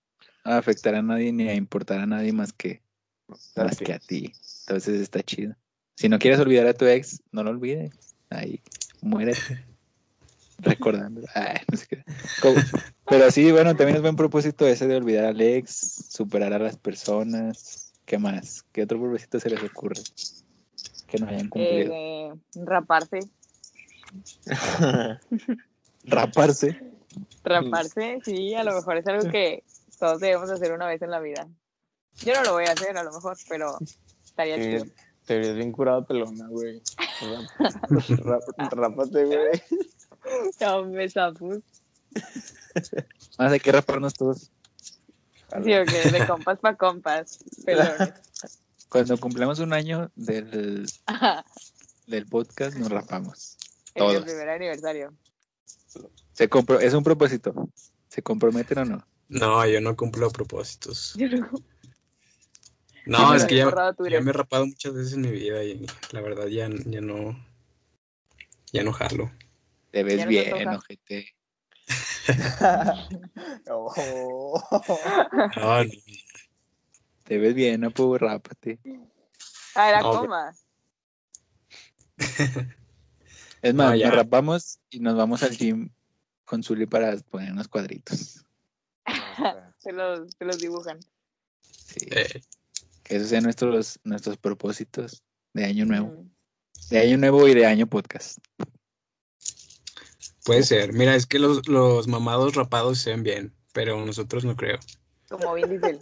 a 0.47 0.59
afectar 0.59 0.95
a 0.95 1.03
nadie 1.03 1.33
ni 1.33 1.49
a 1.49 1.55
importar 1.55 2.01
a 2.01 2.07
nadie 2.07 2.33
más 2.33 2.53
que, 2.53 2.81
más 3.57 3.79
que 3.79 3.93
a 3.93 3.99
ti. 3.99 4.33
Entonces 4.67 5.01
está 5.01 5.23
chido. 5.23 5.55
Si 5.97 6.09
no 6.09 6.19
quieres 6.19 6.39
olvidar 6.41 6.67
a 6.67 6.75
tu 6.75 6.85
ex, 6.87 7.23
no 7.33 7.43
lo 7.43 7.51
olvides. 7.51 7.91
Ahí, 8.31 8.61
muérete. 9.01 9.65
Recordando. 10.59 11.23
Ay, 11.35 11.59
no 11.71 11.77
sé 11.77 11.87
qué. 11.87 12.05
Como- 12.41 12.57
Pero 13.09 13.31
sí, 13.31 13.53
bueno, 13.53 13.77
también 13.77 13.97
es 13.97 14.03
buen 14.03 14.17
propósito 14.17 14.67
ese 14.67 14.87
de 14.87 14.97
olvidar 14.97 15.25
al 15.27 15.41
ex, 15.41 16.07
superar 16.11 16.53
a 16.53 16.59
las 16.59 16.77
personas. 16.77 17.93
¿Qué 18.05 18.19
más? 18.19 18.65
¿Qué 18.73 18.83
otro 18.83 19.01
propósito 19.01 19.39
se 19.41 19.51
les 19.51 19.63
ocurre? 19.63 20.01
Que 21.07 21.19
no 21.19 21.29
hayan 21.29 21.49
cumplido. 21.49 21.93
Eh, 21.95 22.33
raparse. 22.55 23.21
Raparse. 26.05 26.81
Raparse, 27.45 28.21
sí, 28.25 28.55
a 28.55 28.65
lo 28.65 28.75
mejor 28.75 28.97
es 28.99 29.07
algo 29.07 29.31
que 29.31 29.63
todos 29.99 30.21
debemos 30.21 30.51
hacer 30.51 30.73
una 30.73 30.87
vez 30.87 31.03
en 31.03 31.11
la 31.11 31.21
vida. 31.21 31.49
Yo 32.17 32.35
no 32.35 32.43
lo 32.45 32.53
voy 32.53 32.65
a 32.65 32.73
hacer, 32.73 32.97
a 32.97 33.03
lo 33.03 33.13
mejor, 33.13 33.37
pero 33.49 33.79
estaría 34.25 34.57
chido. 34.57 34.85
te 35.27 35.35
verías 35.37 35.55
bien 35.57 35.73
curado 35.73 36.07
pelona, 36.07 36.47
güey. 36.49 36.83
Rápate, 38.71 39.25
güey. 39.25 39.63
No, 40.61 40.85
me 40.87 41.09
zapus. 41.09 41.63
Más 43.39 43.53
hay 43.53 43.61
que 43.61 43.73
raparnos 43.73 44.15
todos. 44.15 44.51
Sí, 45.63 45.75
ok, 45.75 45.89
de 45.89 46.27
compas 46.27 46.59
pa' 46.59 46.75
compas. 46.77 47.39
Pelones. 47.65 48.13
Cuando 48.89 49.19
cumplamos 49.19 49.59
un 49.59 49.73
año 49.73 50.11
del, 50.17 50.87
del 52.07 52.27
podcast, 52.27 52.77
nos 52.77 52.91
rapamos. 52.91 53.57
en 53.95 54.03
el 54.05 54.13
Todos. 54.13 54.25
primer 54.25 54.49
aniversario. 54.49 55.13
Se 56.33 56.49
compro 56.49 56.81
es 56.81 56.93
un 56.95 57.05
propósito. 57.05 57.69
¿Se 58.09 58.23
comprometen 58.23 58.79
o 58.79 58.85
no? 58.85 59.07
No, 59.29 59.67
yo 59.67 59.81
no 59.81 59.97
cumplo 59.97 60.31
propósitos. 60.31 61.15
Yo 61.19 61.29
no- 61.29 61.51
No, 63.07 63.35
es 63.35 63.45
que 63.45 63.57
ya, 63.57 63.67
me 63.67 64.31
he 64.31 64.33
rapado 64.33 64.67
muchas 64.67 64.93
veces 64.95 65.13
en 65.13 65.21
mi 65.23 65.31
vida 65.31 65.63
y 65.63 65.87
la 66.13 66.21
verdad 66.21 66.47
ya, 66.49 66.69
ya 66.87 67.01
no, 67.01 67.39
ya 68.73 68.83
no 68.83 68.93
jalo. 68.93 69.31
Te 69.93 70.03
ves 70.03 70.23
no 70.23 70.27
bien, 70.29 70.69
ojete. 70.69 71.35
Oh. 73.69 74.61
No, 75.57 75.85
no. 75.85 75.91
Te 77.25 77.39
ves 77.39 77.55
bien, 77.55 77.81
no 77.81 77.91
puedo 77.93 78.19
rápate. 78.19 78.79
Ah, 79.77 79.89
era 79.89 80.01
No, 80.01 80.11
pero- 80.11 80.23
coma. 80.23 80.55
Es 83.63 83.75
más, 83.75 83.91
No, 83.91 83.95
ya. 83.97 84.07
nos 84.09 84.17
rapamos 84.17 84.79
y 84.91 85.01
nos 85.01 85.17
vamos 85.17 85.43
al 85.43 85.57
gym 85.57 85.91
con 86.45 86.63
Zuli 86.63 86.87
para 86.87 87.17
ponernos 87.19 87.69
cuadritos. 87.69 88.45
Se 89.79 89.93
los, 89.93 90.31
se 90.37 90.45
los 90.45 90.59
dibujan. 90.59 90.99
Sí. 91.63 92.09
Eh, 92.11 92.43
Que 93.05 93.17
esos 93.17 93.29
sean 93.29 93.45
nuestros, 93.45 94.01
nuestros 94.05 94.37
propósitos 94.37 95.23
de 95.55 95.65
año 95.65 95.85
nuevo. 95.85 96.09
Mm. 96.09 96.31
De 96.91 96.99
año 96.99 97.17
nuevo 97.19 97.47
y 97.47 97.55
de 97.55 97.67
año 97.67 97.87
podcast. 97.87 98.39
puede 100.45 100.63
ser. 100.63 100.93
Mira, 100.93 101.15
es 101.15 101.27
que 101.27 101.39
los, 101.39 101.69
los 101.69 102.09
mamados 102.09 102.55
rapados 102.55 102.99
se 102.99 103.11
ven 103.11 103.23
bien, 103.23 103.55
pero 103.73 104.05
nosotros 104.05 104.45
no 104.45 104.57
creo. 104.57 104.79
Como 105.29 105.55
Vin 105.55 105.69
Diesel. 105.69 106.01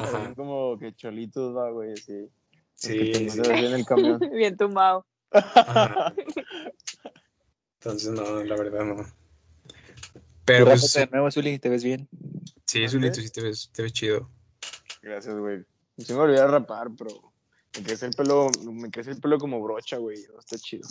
Ajá. 0.00 0.34
Como 0.34 0.78
que 0.78 0.94
cholitos, 0.94 1.56
va, 1.56 1.70
güey, 1.70 1.92
así. 1.92 2.28
Sí, 2.74 3.30
sí. 3.30 3.40
bien 3.40 3.64
en 3.64 3.72
el 3.74 3.86
camión. 3.86 4.18
Bien 4.32 4.56
tumbado. 4.56 5.06
Ajá. 5.30 6.14
Entonces, 7.80 8.10
no, 8.10 8.42
la 8.44 8.56
verdad 8.56 8.84
no. 8.84 9.06
Tú 10.46 10.52
Pero 10.52 10.66
pues, 10.66 10.92
de 10.92 11.08
nuevo, 11.08 11.28
Zuli, 11.28 11.58
te 11.58 11.68
ves 11.68 11.82
bien. 11.82 12.08
sí, 12.66 12.86
Zulito, 12.88 13.20
sí 13.20 13.30
te 13.30 13.42
ves, 13.42 13.68
te 13.72 13.82
ves 13.82 13.92
chido. 13.92 14.30
Gracias, 15.02 15.36
güey. 15.36 15.64
Se 15.98 16.14
me 16.14 16.20
olvidó 16.20 16.46
rapar, 16.46 16.88
pero 16.96 17.32
me 17.76 17.82
crece 17.82 18.06
el 18.06 18.12
pelo, 18.12 18.48
me 18.62 18.88
crece 18.88 19.10
el 19.10 19.20
pelo 19.20 19.38
como 19.38 19.60
brocha, 19.60 19.96
güey. 19.96 20.18
no 20.32 20.38
Está 20.38 20.56
chido. 20.56 20.88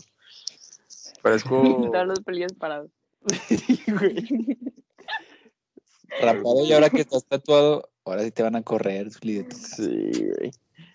Parezco. 1.21 1.61
Todos 1.91 2.05
los 2.05 2.19
pelillos 2.19 2.51
parados. 2.53 2.91
Sí, 3.47 3.79
güey. 3.87 4.57
Rapado 6.21 6.65
y 6.65 6.73
ahora 6.73 6.89
que 6.89 7.01
estás 7.01 7.23
tatuado, 7.25 7.89
ahora 8.03 8.23
sí 8.23 8.31
te 8.31 8.43
van 8.43 8.57
a 8.57 8.61
correr, 8.61 9.09
Zuli, 9.09 9.35
de 9.35 9.43
tu 9.45 9.55
casa. 9.55 9.75
Sí, 9.77 10.11
güey. 10.37 10.51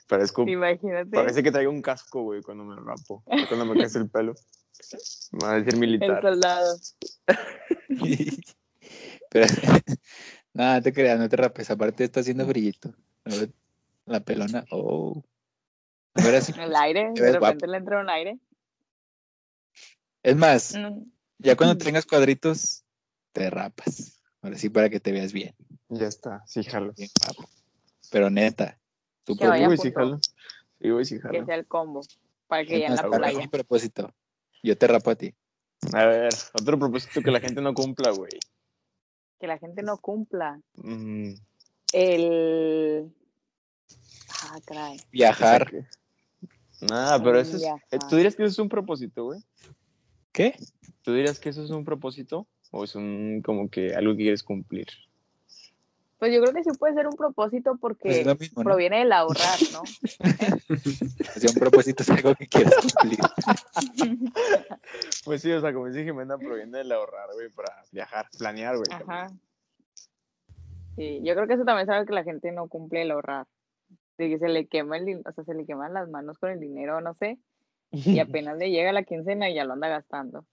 Parezco. 0.07 0.47
Imagínate. 0.47 1.11
Parece 1.13 1.43
que 1.43 1.51
traigo 1.51 1.73
un 1.73 1.81
casco, 1.81 2.25
güey, 2.25 2.43
cuando 2.43 2.65
me 2.65 2.77
rapo. 2.77 3.25
Cuando 3.49 3.65
me 3.65 3.73
crece 3.73 4.01
el 4.01 4.11
pelo. 4.11 4.35
Va 5.43 5.53
a 5.53 5.55
decir 5.57 5.75
El 5.75 5.81
militar. 5.81 6.23
soldado. 6.23 6.77
Pero, 9.31 9.47
nada, 10.55 10.77
no 10.77 10.83
te 10.83 10.93
creas, 10.93 11.19
no 11.19 11.29
te 11.29 11.37
rapes. 11.37 11.71
Aparte 11.71 12.05
está 12.05 12.21
haciendo 12.21 12.47
brillito. 12.47 12.95
La 14.07 14.21
pelona, 14.21 14.65
oh. 14.71 15.23
Ahora 16.15 16.41
sí. 16.41 16.53
El 16.59 16.75
aire. 16.75 17.11
De 17.15 17.33
repente 17.33 17.67
le 17.67 17.77
entra 17.77 18.01
un 18.01 18.11
aire. 18.11 18.39
Es 20.23 20.37
más, 20.37 20.75
Mm. 20.77 21.05
ya 21.39 21.57
cuando 21.57 21.79
tengas 21.79 22.05
cuadritos, 22.07 22.85
te 23.33 23.49
rapas. 23.49 24.21
Ahora 24.43 24.57
sí, 24.59 24.69
para 24.69 24.91
que 24.91 25.01
te 25.01 25.13
veas 25.13 25.33
bien. 25.33 25.55
Ya 25.89 26.07
está, 26.07 26.43
sí, 26.47 26.63
jalo. 26.65 26.93
bien 26.97 27.11
guapo. 27.25 27.49
Pero 28.11 28.29
neta, 28.31 28.79
tú 29.25 29.37
Que 29.37 29.45
Sí, 29.47 29.77
sí, 29.83 29.93
jalo. 29.93 30.19
Sí, 30.81 30.91
güey, 30.91 31.05
sí, 31.05 31.17
Que 31.17 31.21
jalo. 31.23 31.47
sea 31.47 31.55
el 31.55 31.67
combo. 31.67 32.03
Para 32.49 32.65
que 32.65 32.75
Es 32.75 32.81
ya 32.81 32.87
en 32.89 32.97
la 32.97 33.03
playa. 33.09 33.49
propósito. 33.51 34.13
Yo 34.63 34.77
te 34.77 34.87
rapo 34.87 35.11
a 35.11 35.15
ti. 35.15 35.35
A 35.95 36.05
ver, 36.07 36.33
otro 36.53 36.79
propósito 36.79 37.23
que 37.23 37.31
la 37.31 37.41
gente 37.41 37.61
no 37.63 37.73
cumpla, 37.75 38.11
güey. 38.11 38.33
Que 39.39 39.47
la 39.47 39.59
gente 39.59 39.83
no 39.83 39.97
cumpla. 39.99 40.61
Mm, 40.75 41.33
El. 41.93 43.13
Ah, 44.43 44.59
caray. 44.67 44.99
Viajar. 45.11 45.71
Nada, 46.83 47.23
pero 47.23 47.41
eso 47.41 47.57
es. 47.57 47.63
Viajar. 47.63 47.83
eh, 47.91 47.99
¿Tú 48.09 48.17
dirías 48.17 48.37
que 48.37 48.43
eso 48.45 48.53
es 48.53 48.59
un 48.59 48.69
propósito, 48.69 49.25
güey? 49.25 49.41
¿Qué? 50.33 50.55
¿Tú 51.03 51.15
dirías 51.15 51.39
que 51.41 51.49
eso 51.49 51.65
es 51.65 51.71
un 51.71 51.85
propósito? 51.85 52.47
¿O 52.71 52.85
es 52.85 52.95
un 52.95 53.41
como 53.43 53.69
que 53.71 53.95
algo 53.95 54.13
que 54.13 54.23
quieres 54.25 54.43
cumplir? 54.43 54.87
Pues 56.21 56.35
yo 56.35 56.43
creo 56.43 56.53
que 56.53 56.63
sí 56.63 56.71
puede 56.79 56.93
ser 56.93 57.07
un 57.07 57.17
propósito 57.17 57.71
Pues 57.71 57.81
porque 57.81 58.21
es 58.21 58.27
lo 58.27 58.37
mismo, 58.37 58.63
¿no? 58.63 58.69
proviene 58.69 58.99
del 58.99 59.11
ahorrar, 59.11 59.59
¿no? 59.73 59.81
Sea, 61.41 61.51
un 61.51 61.59
propósito 61.59 62.03
es 62.03 62.11
algo 62.11 62.35
que 62.35 62.47
quieres 62.47 62.75
cumplir. 62.77 63.19
Pues 65.25 65.41
sí, 65.41 65.51
o 65.51 65.61
sea, 65.63 65.73
como 65.73 65.87
dice 65.87 66.05
Jimena, 66.05 66.37
proviene 66.37 66.79
del 66.79 66.93
ahorrar, 66.93 67.31
güey, 67.33 67.49
para 67.49 67.83
viajar, 67.91 68.29
planear, 68.37 68.77
güey. 68.77 68.89
Ajá. 68.91 69.31
Sí, 70.97 71.21
yo 71.25 71.35
creo 71.35 71.47
que 71.47 71.55
eso 71.55 71.65
también 71.65 71.89
es 71.89 71.95
algo 71.95 72.07
que 72.07 72.13
la 72.13 72.25
gente 72.25 72.53
no 72.53 72.69
cumple 72.69 73.03
el 73.03 73.13
ahorrar. 73.13 73.47
De 74.19 74.29
que 74.29 74.39
se 74.39 74.49
le 74.49 74.67
quema 74.67 74.99
el 74.99 75.23
o 75.25 75.33
sea, 75.33 75.45
se 75.45 75.55
le 75.55 75.65
queman 75.65 75.95
las 75.95 76.11
manos 76.11 76.39
con 76.39 76.51
el 76.51 76.61
dinero, 76.61 77.01
no 77.01 77.15
sé, 77.15 77.39
y 77.93 77.93
apenas 78.21 78.59
le 78.59 78.71
llega 78.71 78.93
la 78.93 79.05
quincena 79.05 79.49
y 79.49 79.55
ya 79.55 79.65
lo 79.65 79.73
anda 79.73 79.89
gastando. 79.89 80.45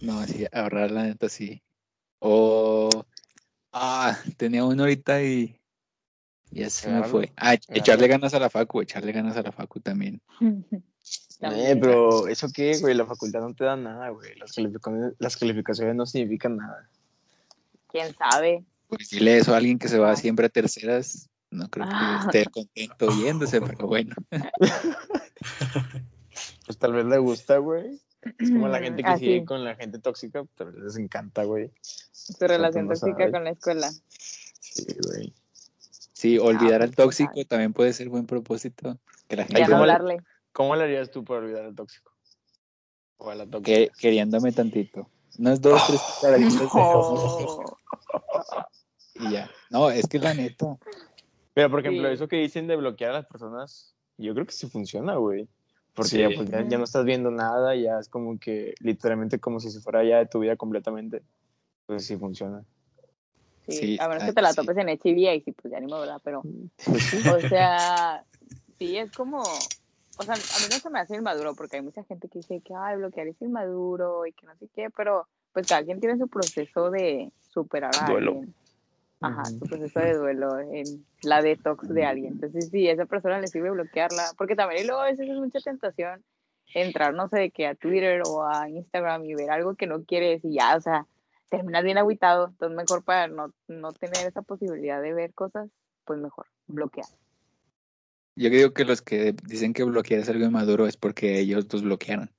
No, 0.00 0.22
sí, 0.24 0.46
ahorrar 0.50 0.90
la 0.90 1.02
neta 1.02 1.28
sí. 1.28 1.62
O. 2.20 2.88
Ah, 3.76 4.16
tenía 4.36 4.64
uno 4.64 4.84
ahorita 4.84 5.22
y. 5.22 5.58
Ya 6.50 6.70
se 6.70 6.88
me 6.88 7.02
fue. 7.02 7.32
Ah, 7.36 7.54
echarle 7.68 8.06
ganas 8.06 8.32
a 8.34 8.38
la 8.38 8.48
facu, 8.48 8.80
echarle 8.80 9.10
ganas 9.10 9.36
a 9.36 9.42
la 9.42 9.52
facu 9.52 9.80
también. 9.80 10.20
Eh, 11.40 11.76
pero 11.78 12.26
¿eso 12.28 12.48
qué, 12.54 12.78
güey? 12.78 12.94
La 12.94 13.04
facultad 13.04 13.40
no 13.40 13.52
te 13.54 13.64
da 13.64 13.76
nada, 13.76 14.08
güey. 14.08 14.34
Las 14.36 14.52
calificaciones, 14.54 15.12
las 15.18 15.36
calificaciones 15.36 15.94
no 15.94 16.06
significan 16.06 16.56
nada. 16.56 16.88
¿Quién 17.88 18.14
sabe? 18.16 18.64
Pues 18.86 19.10
dile 19.10 19.36
eso 19.36 19.52
a 19.52 19.58
alguien 19.58 19.78
que 19.78 19.88
se 19.88 19.98
va 19.98 20.12
Ah. 20.12 20.16
siempre 20.16 20.46
a 20.46 20.48
terceras. 20.48 21.28
No 21.50 21.68
creo 21.68 21.86
que 21.86 21.92
Ah. 21.94 22.22
esté 22.24 22.46
contento 22.50 23.14
viéndose, 23.16 23.60
pero 23.60 23.86
bueno. 23.86 24.14
Pues 26.66 26.78
tal 26.78 26.94
vez 26.94 27.04
le 27.04 27.18
gusta, 27.18 27.58
güey. 27.58 28.00
Es 28.38 28.50
como 28.50 28.68
la 28.68 28.78
gente 28.82 29.02
que 29.02 29.08
Ah, 29.08 29.18
sigue 29.18 29.44
con 29.44 29.64
la 29.64 29.74
gente 29.76 29.98
tóxica, 29.98 30.42
vez 30.58 30.74
les 30.74 30.96
encanta, 30.96 31.44
güey. 31.44 31.70
su 31.80 32.34
relación 32.46 32.86
no 32.86 32.94
tóxica 32.94 33.30
con 33.30 33.44
la 33.44 33.50
escuela. 33.50 33.90
Sí, 34.60 34.86
güey. 35.06 35.32
Sí, 36.12 36.38
olvidar 36.38 36.78
pues, 36.80 36.90
al 36.90 36.94
tóxico 36.96 37.44
también 37.44 37.72
puede 37.72 37.92
ser 37.92 38.08
buen 38.08 38.26
propósito. 38.26 38.98
Que 39.28 39.36
la 39.36 39.42
Ya 39.46 39.46
gente 39.48 39.60
no 39.62 39.66
¿cómo 39.76 39.86
le- 39.86 39.92
hablarle. 39.92 40.16
¿Cómo 40.52 40.76
le 40.76 40.84
harías 40.84 41.10
tú 41.10 41.24
para 41.24 41.40
olvidar 41.40 41.64
al 41.64 41.74
tóxico? 41.74 42.12
O 43.18 43.30
a 43.30 43.34
la 43.34 43.44
tóxica. 43.46 43.62
que, 43.64 43.90
queriéndome 44.00 44.52
tantito. 44.52 45.08
Unas 45.38 45.60
dos, 45.60 45.82
tres 45.86 46.00
de 46.60 46.68
Oh, 46.72 47.76
y 49.16 49.32
ya. 49.32 49.50
No, 49.70 49.90
es 49.90 50.06
que 50.08 50.18
la 50.18 50.34
neta. 50.34 50.76
Pero, 51.54 51.70
por 51.70 51.80
ejemplo, 51.80 52.08
Sí. 52.08 52.14
eso 52.14 52.28
que 52.28 52.36
dicen 52.36 52.66
de 52.66 52.76
bloquear 52.76 53.10
a 53.10 53.14
las 53.14 53.26
personas, 53.26 53.94
yo 54.16 54.32
creo 54.34 54.46
que 54.46 54.52
sí 54.52 54.68
funciona, 54.68 55.16
güey. 55.16 55.48
Porque 55.94 56.10
Sí. 56.10 56.18
ya, 56.18 56.30
pues, 56.34 56.50
ya, 56.50 56.66
ya 56.68 56.78
no 56.78 56.84
estás 56.84 57.04
viendo 57.04 57.30
nada, 57.30 57.74
ya 57.76 57.98
es 57.98 58.08
como 58.08 58.38
que 58.38 58.74
literalmente 58.80 59.38
como 59.38 59.60
si 59.60 59.70
se 59.70 59.80
fuera 59.80 60.02
ya 60.04 60.18
de 60.18 60.26
tu 60.26 60.40
vida 60.40 60.56
completamente. 60.56 61.22
Pues 61.86 62.06
sí 62.06 62.16
funciona. 62.16 62.64
Sí, 63.66 63.72
Sí, 63.72 63.96
a 64.00 64.08
menos 64.08 64.24
ah, 64.24 64.26
que 64.26 64.32
te 64.32 64.42
la 64.42 64.50
sí. 64.50 64.56
topes 64.56 64.76
en 64.76 64.88
HIV 64.88 65.34
y 65.36 65.40
sí, 65.40 65.52
pues 65.52 65.72
ya 65.72 65.80
ni 65.80 65.86
me 65.86 65.98
verdad, 65.98 66.20
pero, 66.22 66.42
Pues 66.42 67.26
o 67.26 67.40
sea, 67.48 68.24
sí, 68.78 68.96
es 68.96 69.10
como, 69.12 69.42
o 70.18 70.24
sea, 70.24 70.34
a 70.34 70.36
mí 70.36 70.66
no 70.68 70.78
se 70.80 70.90
me 70.90 71.00
hace 71.00 71.16
inmaduro, 71.16 71.54
porque 71.54 71.76
hay 71.76 71.82
mucha 71.82 72.04
gente 72.04 72.28
que 72.28 72.40
dice 72.40 72.60
que, 72.60 72.74
ay, 72.74 72.96
bloquear 72.96 73.28
es 73.28 73.40
inmaduro 73.40 74.26
y 74.26 74.32
que 74.32 74.46
no 74.46 74.54
sé 74.56 74.68
qué, 74.74 74.90
pero 74.90 75.28
pues 75.52 75.66
cada 75.66 75.84
quien 75.84 76.00
tiene 76.00 76.18
su 76.18 76.28
proceso 76.28 76.90
de 76.90 77.32
superar 77.48 77.94
a 77.94 78.06
Duelo. 78.08 78.32
alguien. 78.32 78.54
Ajá, 79.24 79.44
su 79.46 79.60
proceso 79.60 80.00
de 80.00 80.14
duelo, 80.14 80.60
en 80.60 81.06
la 81.22 81.40
detox 81.40 81.88
de 81.88 82.04
alguien. 82.04 82.34
Entonces, 82.34 82.68
sí, 82.70 82.86
a 82.88 82.92
esa 82.92 83.06
persona 83.06 83.40
le 83.40 83.48
sirve 83.48 83.70
bloquearla, 83.70 84.32
porque 84.36 84.54
también 84.54 84.82
y 84.82 84.86
luego 84.86 85.00
a 85.00 85.06
veces 85.06 85.28
es 85.28 85.36
mucha 85.36 85.60
tentación 85.60 86.22
entrar, 86.74 87.14
no 87.14 87.28
sé, 87.28 87.38
de 87.38 87.50
que 87.50 87.66
a 87.66 87.74
Twitter 87.74 88.22
o 88.26 88.44
a 88.44 88.68
Instagram 88.68 89.24
y 89.24 89.34
ver 89.34 89.50
algo 89.50 89.76
que 89.76 89.86
no 89.86 90.04
quieres 90.04 90.44
y 90.44 90.54
ya, 90.54 90.76
o 90.76 90.80
sea, 90.80 91.06
terminas 91.48 91.84
bien 91.84 91.96
agüitado. 91.96 92.48
Entonces, 92.48 92.76
mejor 92.76 93.02
para 93.02 93.28
no, 93.28 93.52
no 93.66 93.92
tener 93.92 94.26
esa 94.26 94.42
posibilidad 94.42 95.00
de 95.00 95.14
ver 95.14 95.32
cosas, 95.32 95.70
pues 96.04 96.20
mejor 96.20 96.46
bloquear. 96.66 97.06
Yo 98.36 98.50
digo 98.50 98.74
que 98.74 98.84
los 98.84 99.00
que 99.00 99.34
dicen 99.44 99.72
que 99.72 99.84
bloquear 99.84 100.20
es 100.20 100.28
algo 100.28 100.44
inmaduro 100.44 100.86
es 100.86 100.96
porque 100.96 101.38
ellos 101.38 101.72
los 101.72 101.82
bloquearon. 101.82 102.30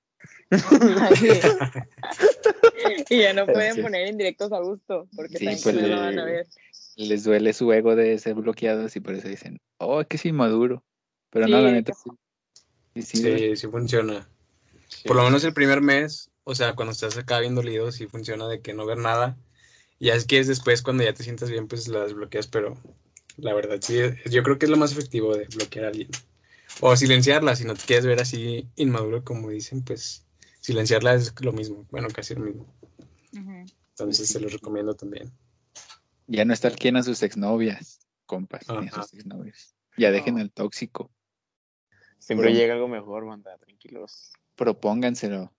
Y 3.10 3.20
ya 3.20 3.34
no 3.34 3.46
pueden 3.46 3.82
poner 3.82 4.08
indirectos 4.08 4.52
a 4.52 4.60
gusto, 4.60 5.08
porque 5.16 5.38
Sí, 5.38 5.46
también 5.46 5.64
pues 5.64 5.76
no 5.76 6.00
van 6.00 6.20
a 6.20 6.26
ver. 6.26 6.48
Les 6.96 7.24
duele 7.24 7.54
su 7.54 7.72
ego 7.74 7.96
de 7.96 8.18
ser 8.20 8.36
bloqueados 8.36 8.96
y 8.96 9.00
por 9.00 9.16
eso 9.16 9.28
dicen, 9.28 9.60
oh, 9.78 10.02
es 10.02 10.08
que 10.08 10.18
es 10.18 10.26
inmaduro. 10.26 10.84
Pero 11.30 11.48
no, 11.48 11.58
Sí, 11.58 11.64
la 11.64 11.68
de 11.68 11.72
neta 11.74 11.94
sí. 11.94 12.10
Sí. 13.02 13.18
Sí, 13.18 13.56
sí 13.58 13.68
funciona. 13.68 14.30
Sí. 14.88 15.08
Por 15.08 15.18
lo 15.18 15.24
menos 15.24 15.44
el 15.44 15.54
primer 15.54 15.82
mes, 15.82 16.32
o 16.46 16.56
sea, 16.56 16.74
cuando 16.74 16.94
estás 16.94 17.18
acá 17.18 17.40
bien 17.40 17.56
dolido, 17.56 17.92
sí 17.92 18.08
funciona 18.08 18.48
de 18.48 18.62
que 18.62 18.74
no 18.74 18.86
ver 18.86 18.98
nada. 18.98 19.38
Y 20.00 20.08
ya 20.08 20.16
es 20.16 20.26
que 20.26 20.40
es 20.40 20.48
después 20.48 20.82
cuando 20.82 21.04
ya 21.04 21.14
te 21.14 21.24
sientas 21.24 21.50
bien, 21.50 21.68
pues 21.68 21.88
la 21.88 22.04
desbloqueas, 22.04 22.48
pero 22.48 22.78
la 23.38 23.54
verdad 23.54 23.80
sí, 23.82 24.00
yo 24.30 24.44
creo 24.44 24.58
que 24.58 24.66
es 24.66 24.70
lo 24.70 24.78
más 24.78 24.92
efectivo 24.92 25.36
de 25.36 25.46
bloquear 25.54 25.86
a 25.86 25.88
alguien. 25.90 26.10
O 26.82 26.96
silenciarla, 26.96 27.56
si 27.56 27.66
no 27.66 27.74
te 27.74 27.84
quieres 27.86 28.06
ver 28.06 28.20
así 28.20 28.68
inmaduro 28.76 29.24
como 29.24 29.50
dicen, 29.50 29.84
pues 29.84 30.25
silenciarla 30.66 31.14
es 31.14 31.34
lo 31.42 31.52
mismo, 31.54 31.86
bueno, 31.92 32.08
casi 32.14 32.34
lo 32.34 32.42
mismo. 32.42 32.66
Entonces 33.34 34.28
se 34.28 34.40
los 34.40 34.52
recomiendo 34.52 34.96
también. 34.96 35.32
Ya 36.28 36.44
no 36.44 36.54
estar 36.54 36.76
quien 36.76 36.98
a 36.98 37.04
sus 37.04 37.22
exnovias, 37.22 38.00
compas, 38.26 38.66
ni 38.70 38.88
a 38.88 38.92
sus 38.92 39.14
exnovios. 39.14 39.76
Ya 39.98 40.10
dejen 40.12 40.36
No. 40.36 40.42
al 40.42 40.52
tóxico. 40.52 41.12
Siempre 42.18 42.52
llega 42.54 42.74
algo 42.74 42.88
mejor, 42.88 43.26
banda, 43.28 43.56
tranquilos. 43.60 44.34
Propónganselo. 44.56 45.54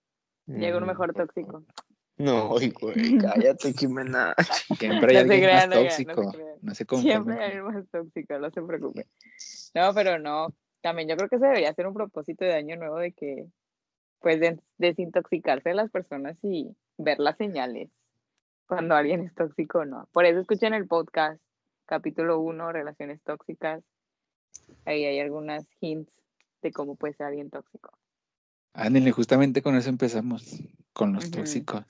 Llega 0.47 0.77
uno 0.77 0.87
Mm, 0.87 0.89
mejor 0.89 1.15
tóxico. 1.15 1.65
No, 2.19 2.49
güey, 2.49 3.19
cállate, 3.19 3.73
Jimena. 3.75 4.35
Siempre 4.79 4.79
hay 5.19 5.27
No 5.27 5.33
alguien 5.33 5.41
crean, 5.43 5.69
más 5.71 5.79
oigan, 5.79 6.07
no 6.07 6.15
tóxico. 6.15 6.33
crean. 6.33 6.59
No 6.63 6.75
se 6.75 6.85
Siempre 6.85 6.87
conformen. 6.87 7.39
hay 7.39 7.45
alguien 7.45 7.65
más 7.65 7.85
tóxico, 7.93 8.39
no 8.41 8.51
se 8.51 8.63
preocupe. 8.63 9.07
No, 9.75 9.95
pero 9.95 10.19
no. 10.19 10.49
También 10.81 11.09
yo 11.09 11.17
creo 11.17 11.29
que 11.29 11.39
se 11.39 11.45
debería 11.47 11.71
hacer 11.71 11.87
un 11.87 11.95
propósito 11.95 12.45
de 12.45 12.55
año 12.55 12.77
nuevo 12.77 12.97
de 12.99 13.13
que, 13.13 13.47
pues, 14.21 14.41
de- 14.41 14.59
desintoxicarse 14.79 15.71
de 15.71 15.75
las 15.75 15.91
personas 15.91 16.37
y 16.43 16.75
ver 16.99 17.19
las 17.19 17.37
señales 17.37 17.91
cuando 18.67 18.95
alguien 18.95 19.21
es 19.21 19.35
tóxico 19.35 19.81
o 19.81 19.85
no. 19.85 20.09
Por 20.13 20.25
eso 20.25 20.41
escuchen 20.41 20.75
el 20.75 20.87
podcast, 20.87 21.41
capítulo 21.87 22.41
1, 22.41 22.73
relaciones 22.73 23.21
tóxicas. 23.23 23.83
Ahí 24.85 25.05
hay 25.05 25.21
algunas 25.21 25.65
hints 25.81 26.11
de 26.63 26.73
cómo 26.73 26.97
puede 26.97 27.15
ser 27.15 27.27
alguien 27.27 27.51
tóxico. 27.51 27.91
Ándale, 28.73 29.11
justamente 29.13 29.63
con 29.63 29.77
eso 29.77 29.89
empezamos, 29.89 30.61
con 30.93 31.13
los 31.13 31.31
tóxicos. 31.31 31.85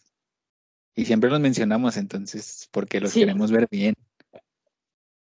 Y 0.95 1.05
siempre 1.07 1.31
los 1.31 1.41
mencionamos, 1.41 1.97
entonces, 1.97 2.69
porque 2.71 3.01
los 3.01 3.11
Sí. 3.13 3.21
queremos 3.21 3.51
ver 3.51 3.67
bien. 3.71 3.95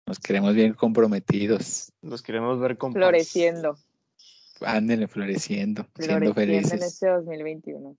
Los 0.06 0.18
queremos 0.18 0.54
bien 0.54 0.74
comprometidos. 0.74 1.92
Los 2.02 2.22
queremos 2.22 2.58
ver 2.60 2.76
con 2.76 2.92
paz. 2.92 3.00
Floreciendo, 4.62 4.66
Ándale, 4.66 5.08
floreciendo, 5.08 5.86
siendo 5.96 6.32
floreciendo 6.34 6.40
en 6.40 6.62
felices. 6.70 6.82
este 6.94 7.08
2021. 7.08 7.96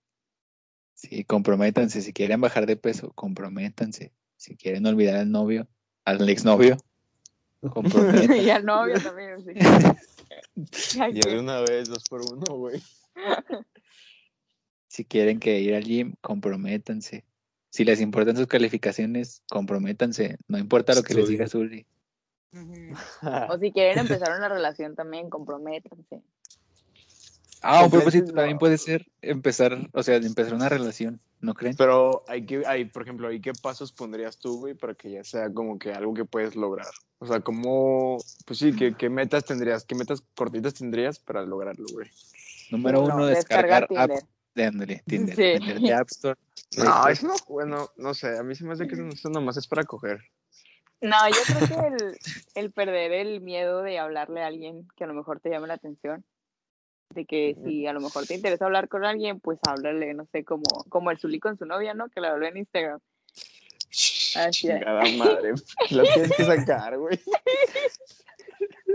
Sí, 0.94 1.24
comprométanse. 1.24 2.00
Si 2.02 2.12
quieren 2.12 2.40
bajar 2.40 2.66
de 2.66 2.76
peso, 2.76 3.12
comprométanse. 3.12 4.12
Si 4.36 4.56
quieren 4.56 4.86
olvidar 4.86 5.16
al 5.16 5.30
novio, 5.30 5.68
al 6.04 6.28
exnovio, 6.28 6.76
comprométanse. 7.60 8.42
y 8.42 8.50
al 8.50 8.64
novio 8.64 9.00
también, 9.00 9.44
sí. 9.44 9.52
Que- 10.92 11.12
de 11.30 11.38
una 11.40 11.60
vez, 11.60 11.88
dos 11.88 12.04
por 12.08 12.20
uno, 12.22 12.44
güey. 12.56 12.80
si 14.86 15.04
quieren 15.04 15.40
que 15.40 15.60
ir 15.60 15.74
al 15.74 15.84
gym, 15.84 16.14
comprométanse. 16.20 17.24
Si 17.70 17.84
les 17.84 18.00
importan 18.00 18.36
sus 18.36 18.46
calificaciones, 18.46 19.42
comprométanse. 19.50 20.36
No 20.46 20.58
importa 20.58 20.94
lo 20.94 21.02
que 21.02 21.14
les 21.14 21.28
diga. 21.28 21.46
Ujú. 21.46 22.94
O 23.50 23.58
si 23.58 23.72
quieren 23.72 23.98
empezar 23.98 24.36
una 24.36 24.48
relación 24.48 24.94
también, 24.94 25.28
comprométanse. 25.28 26.22
Ah, 27.66 27.84
un 27.84 27.90
propósito 27.90 28.26
no. 28.26 28.34
también 28.34 28.58
puede 28.58 28.76
ser 28.76 29.06
empezar, 29.22 29.88
o 29.92 30.02
sea, 30.02 30.20
de 30.20 30.26
empezar 30.26 30.52
una 30.52 30.68
relación, 30.68 31.18
¿no 31.40 31.54
creen? 31.54 31.74
Pero 31.76 32.22
hay 32.28 32.44
que, 32.44 32.62
hay, 32.66 32.84
por 32.84 33.02
ejemplo, 33.02 33.28
¿hay 33.28 33.40
qué 33.40 33.52
pasos 33.54 33.90
pondrías 33.90 34.38
tú, 34.38 34.60
güey, 34.60 34.74
para 34.74 34.94
que 34.94 35.10
ya 35.10 35.24
sea 35.24 35.50
como 35.52 35.78
que 35.78 35.92
algo 35.92 36.12
que 36.12 36.26
puedes 36.26 36.56
lograr? 36.56 36.86
O 37.18 37.26
sea, 37.26 37.40
¿cómo, 37.40 38.18
pues 38.44 38.58
sí, 38.58 38.74
qué, 38.74 38.94
qué 38.94 39.08
metas 39.08 39.46
tendrías, 39.46 39.84
qué 39.84 39.94
metas 39.94 40.22
cortitas 40.36 40.74
tendrías 40.74 41.18
para 41.18 41.42
lograrlo, 41.42 41.86
güey? 41.90 42.10
Número 42.70 43.02
Uno, 43.02 43.26
descargar 43.26 43.88
Tinder. 43.88 44.10
apps 44.10 44.26
de 44.54 44.64
ándale, 44.64 45.02
Tinder. 45.06 45.34
Sí. 45.34 45.64
meterte 45.64 45.92
a 45.92 45.98
App 46.00 46.08
Store. 46.10 46.38
No, 46.76 47.06
eso 47.06 47.28
no, 47.28 47.34
bueno, 47.48 47.88
no 47.96 48.14
sé, 48.14 48.36
a 48.36 48.42
mí 48.42 48.56
se 48.56 48.64
me 48.64 48.72
hace 48.72 48.88
que 48.88 48.94
eso, 48.94 49.06
eso 49.06 49.28
nomás 49.30 49.56
es 49.56 49.68
para 49.68 49.84
coger. 49.84 50.18
No, 51.00 51.16
yo 51.28 51.36
creo 51.46 51.68
que 51.68 51.86
el, 51.86 52.18
el 52.56 52.72
perder 52.72 53.12
el 53.12 53.40
miedo 53.40 53.82
de 53.82 54.00
hablarle 54.00 54.42
a 54.42 54.48
alguien 54.48 54.88
que 54.96 55.04
a 55.04 55.06
lo 55.06 55.14
mejor 55.14 55.38
te 55.38 55.50
llame 55.50 55.68
la 55.68 55.74
atención. 55.74 56.24
De 57.10 57.26
que 57.26 57.56
si 57.64 57.86
a 57.86 57.92
lo 57.92 58.00
mejor 58.00 58.26
te 58.26 58.34
interesa 58.34 58.64
hablar 58.64 58.88
con 58.88 59.04
alguien, 59.04 59.38
pues 59.40 59.58
háblale, 59.62 60.14
no 60.14 60.26
sé, 60.32 60.44
como, 60.44 60.64
como 60.88 61.10
el 61.10 61.18
Zuli 61.18 61.38
con 61.38 61.56
su 61.56 61.64
novia, 61.64 61.94
¿no? 61.94 62.08
Que 62.08 62.20
le 62.20 62.28
habló 62.28 62.46
en 62.46 62.56
Instagram. 62.56 62.98
Así 64.36 64.36
es. 64.36 64.50
Chingada 64.50 65.02
madre, 65.16 65.52
lo 65.90 66.02
tienes 66.04 66.32
que 66.36 66.44
sacar, 66.44 66.98
güey. 66.98 67.18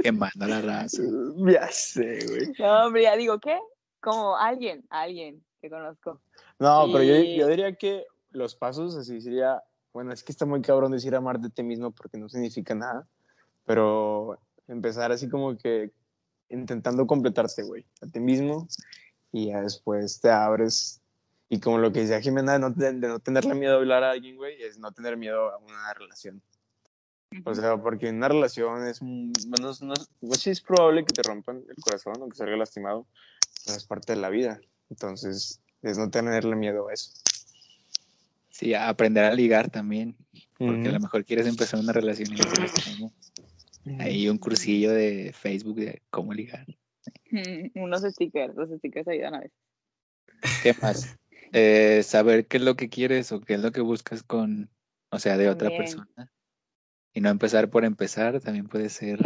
Quemando 0.01 0.45
la 0.47 0.61
raza. 0.61 1.01
Ya 1.37 1.67
sé, 1.71 2.19
güey. 2.27 2.53
No, 2.59 2.85
hombre, 2.85 3.03
ya 3.03 3.15
digo, 3.15 3.39
¿qué? 3.39 3.57
Como 4.01 4.35
alguien, 4.37 4.83
alguien 4.89 5.43
que 5.61 5.69
conozco. 5.69 6.21
No, 6.57 6.87
pero 6.91 7.03
yo, 7.03 7.15
Y- 7.15 7.37
yo 7.37 7.47
diría 7.47 7.73
que 7.75 8.05
los 8.31 8.55
pasos 8.55 8.95
así 8.95 9.21
sería, 9.21 9.61
bueno, 9.93 10.11
es 10.13 10.23
que 10.23 10.31
está 10.31 10.45
muy 10.45 10.61
cabrón 10.61 10.91
decir 10.91 11.15
amar 11.15 11.39
de 11.39 11.49
ti 11.49 11.63
mismo 11.63 11.91
porque 11.91 12.17
no 12.17 12.29
significa 12.29 12.75
nada, 12.75 13.07
pero 13.65 14.37
empezar 14.67 15.11
así 15.11 15.29
como 15.29 15.57
que 15.57 15.91
intentando 16.49 17.07
completarte, 17.07 17.63
güey, 17.63 17.85
a 18.01 18.07
ti 18.07 18.19
mismo 18.19 18.67
y 19.31 19.47
ya 19.47 19.61
después 19.61 20.19
te 20.19 20.29
abres 20.29 21.01
y 21.49 21.59
como 21.59 21.79
lo 21.79 21.91
que 21.91 22.01
decía 22.01 22.21
Jimena 22.21 22.53
de 22.53 22.59
no, 22.59 22.69
de 22.69 22.93
no 22.93 23.19
tenerle 23.19 23.55
miedo 23.55 23.73
a 23.73 23.77
hablar 23.77 24.03
a 24.03 24.11
alguien, 24.11 24.37
güey, 24.37 24.61
es 24.61 24.77
no 24.77 24.91
tener 24.91 25.17
miedo 25.17 25.49
a 25.49 25.57
una 25.57 25.93
relación. 25.95 26.41
O 27.43 27.55
sea, 27.55 27.77
porque 27.77 28.07
en 28.07 28.17
una 28.17 28.27
relación 28.27 28.87
es, 28.87 28.99
bueno, 29.01 29.71
no, 29.81 29.93
pues 30.19 30.41
sí 30.41 30.51
es 30.51 30.61
probable 30.61 31.05
que 31.05 31.13
te 31.13 31.23
rompan 31.23 31.63
el 31.67 31.75
corazón 31.75 32.21
o 32.21 32.29
que 32.29 32.35
salga 32.35 32.55
lastimado, 32.55 33.07
pero 33.65 33.77
es 33.77 33.85
parte 33.85 34.13
de 34.13 34.19
la 34.19 34.29
vida. 34.29 34.59
Entonces, 34.91 35.59
es 35.81 35.97
no 35.97 36.09
tenerle 36.09 36.55
miedo 36.55 36.87
a 36.87 36.93
eso. 36.93 37.11
Sí, 38.49 38.73
a 38.73 38.89
aprender 38.89 39.25
a 39.25 39.33
ligar 39.33 39.69
también, 39.69 40.15
porque 40.57 40.89
a 40.89 40.91
lo 40.91 40.99
mejor 40.99 41.25
quieres 41.25 41.47
empezar 41.47 41.79
una 41.79 41.93
relación 41.93 42.29
y 42.33 43.01
no. 43.01 43.11
Hay 43.97 44.29
un 44.29 44.37
cursillo 44.37 44.91
de 44.91 45.33
Facebook 45.33 45.77
de 45.77 46.01
cómo 46.09 46.33
ligar. 46.33 46.65
Unos 47.75 48.01
stickers, 48.01 48.55
los 48.55 48.69
stickers 48.69 49.07
ayudan 49.07 49.35
a 49.35 49.39
veces. 49.39 49.57
¿Qué 50.61 50.73
más? 50.81 51.17
Eh, 51.51 52.01
saber 52.03 52.47
qué 52.47 52.57
es 52.57 52.63
lo 52.63 52.75
que 52.75 52.89
quieres 52.89 53.31
o 53.31 53.41
qué 53.41 53.55
es 53.55 53.61
lo 53.61 53.71
que 53.71 53.81
buscas 53.81 54.23
con, 54.23 54.69
o 55.09 55.19
sea, 55.19 55.37
de 55.37 55.49
otra 55.49 55.69
persona. 55.75 56.31
Y 57.13 57.21
no 57.21 57.29
empezar 57.29 57.69
por 57.69 57.85
empezar, 57.85 58.39
también 58.39 58.67
puede 58.67 58.89
ser, 58.89 59.19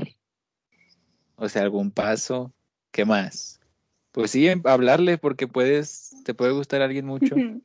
o 1.35 1.49
sea, 1.49 1.63
algún 1.63 1.91
paso. 1.91 2.53
¿Qué 2.91 3.05
más? 3.05 3.59
Pues 4.11 4.31
sí, 4.31 4.47
em- 4.47 4.61
hablarle 4.65 5.17
porque 5.17 5.47
puedes, 5.47 6.15
te 6.23 6.33
puede 6.33 6.53
gustar 6.53 6.81
alguien 6.81 7.05
mucho. 7.05 7.35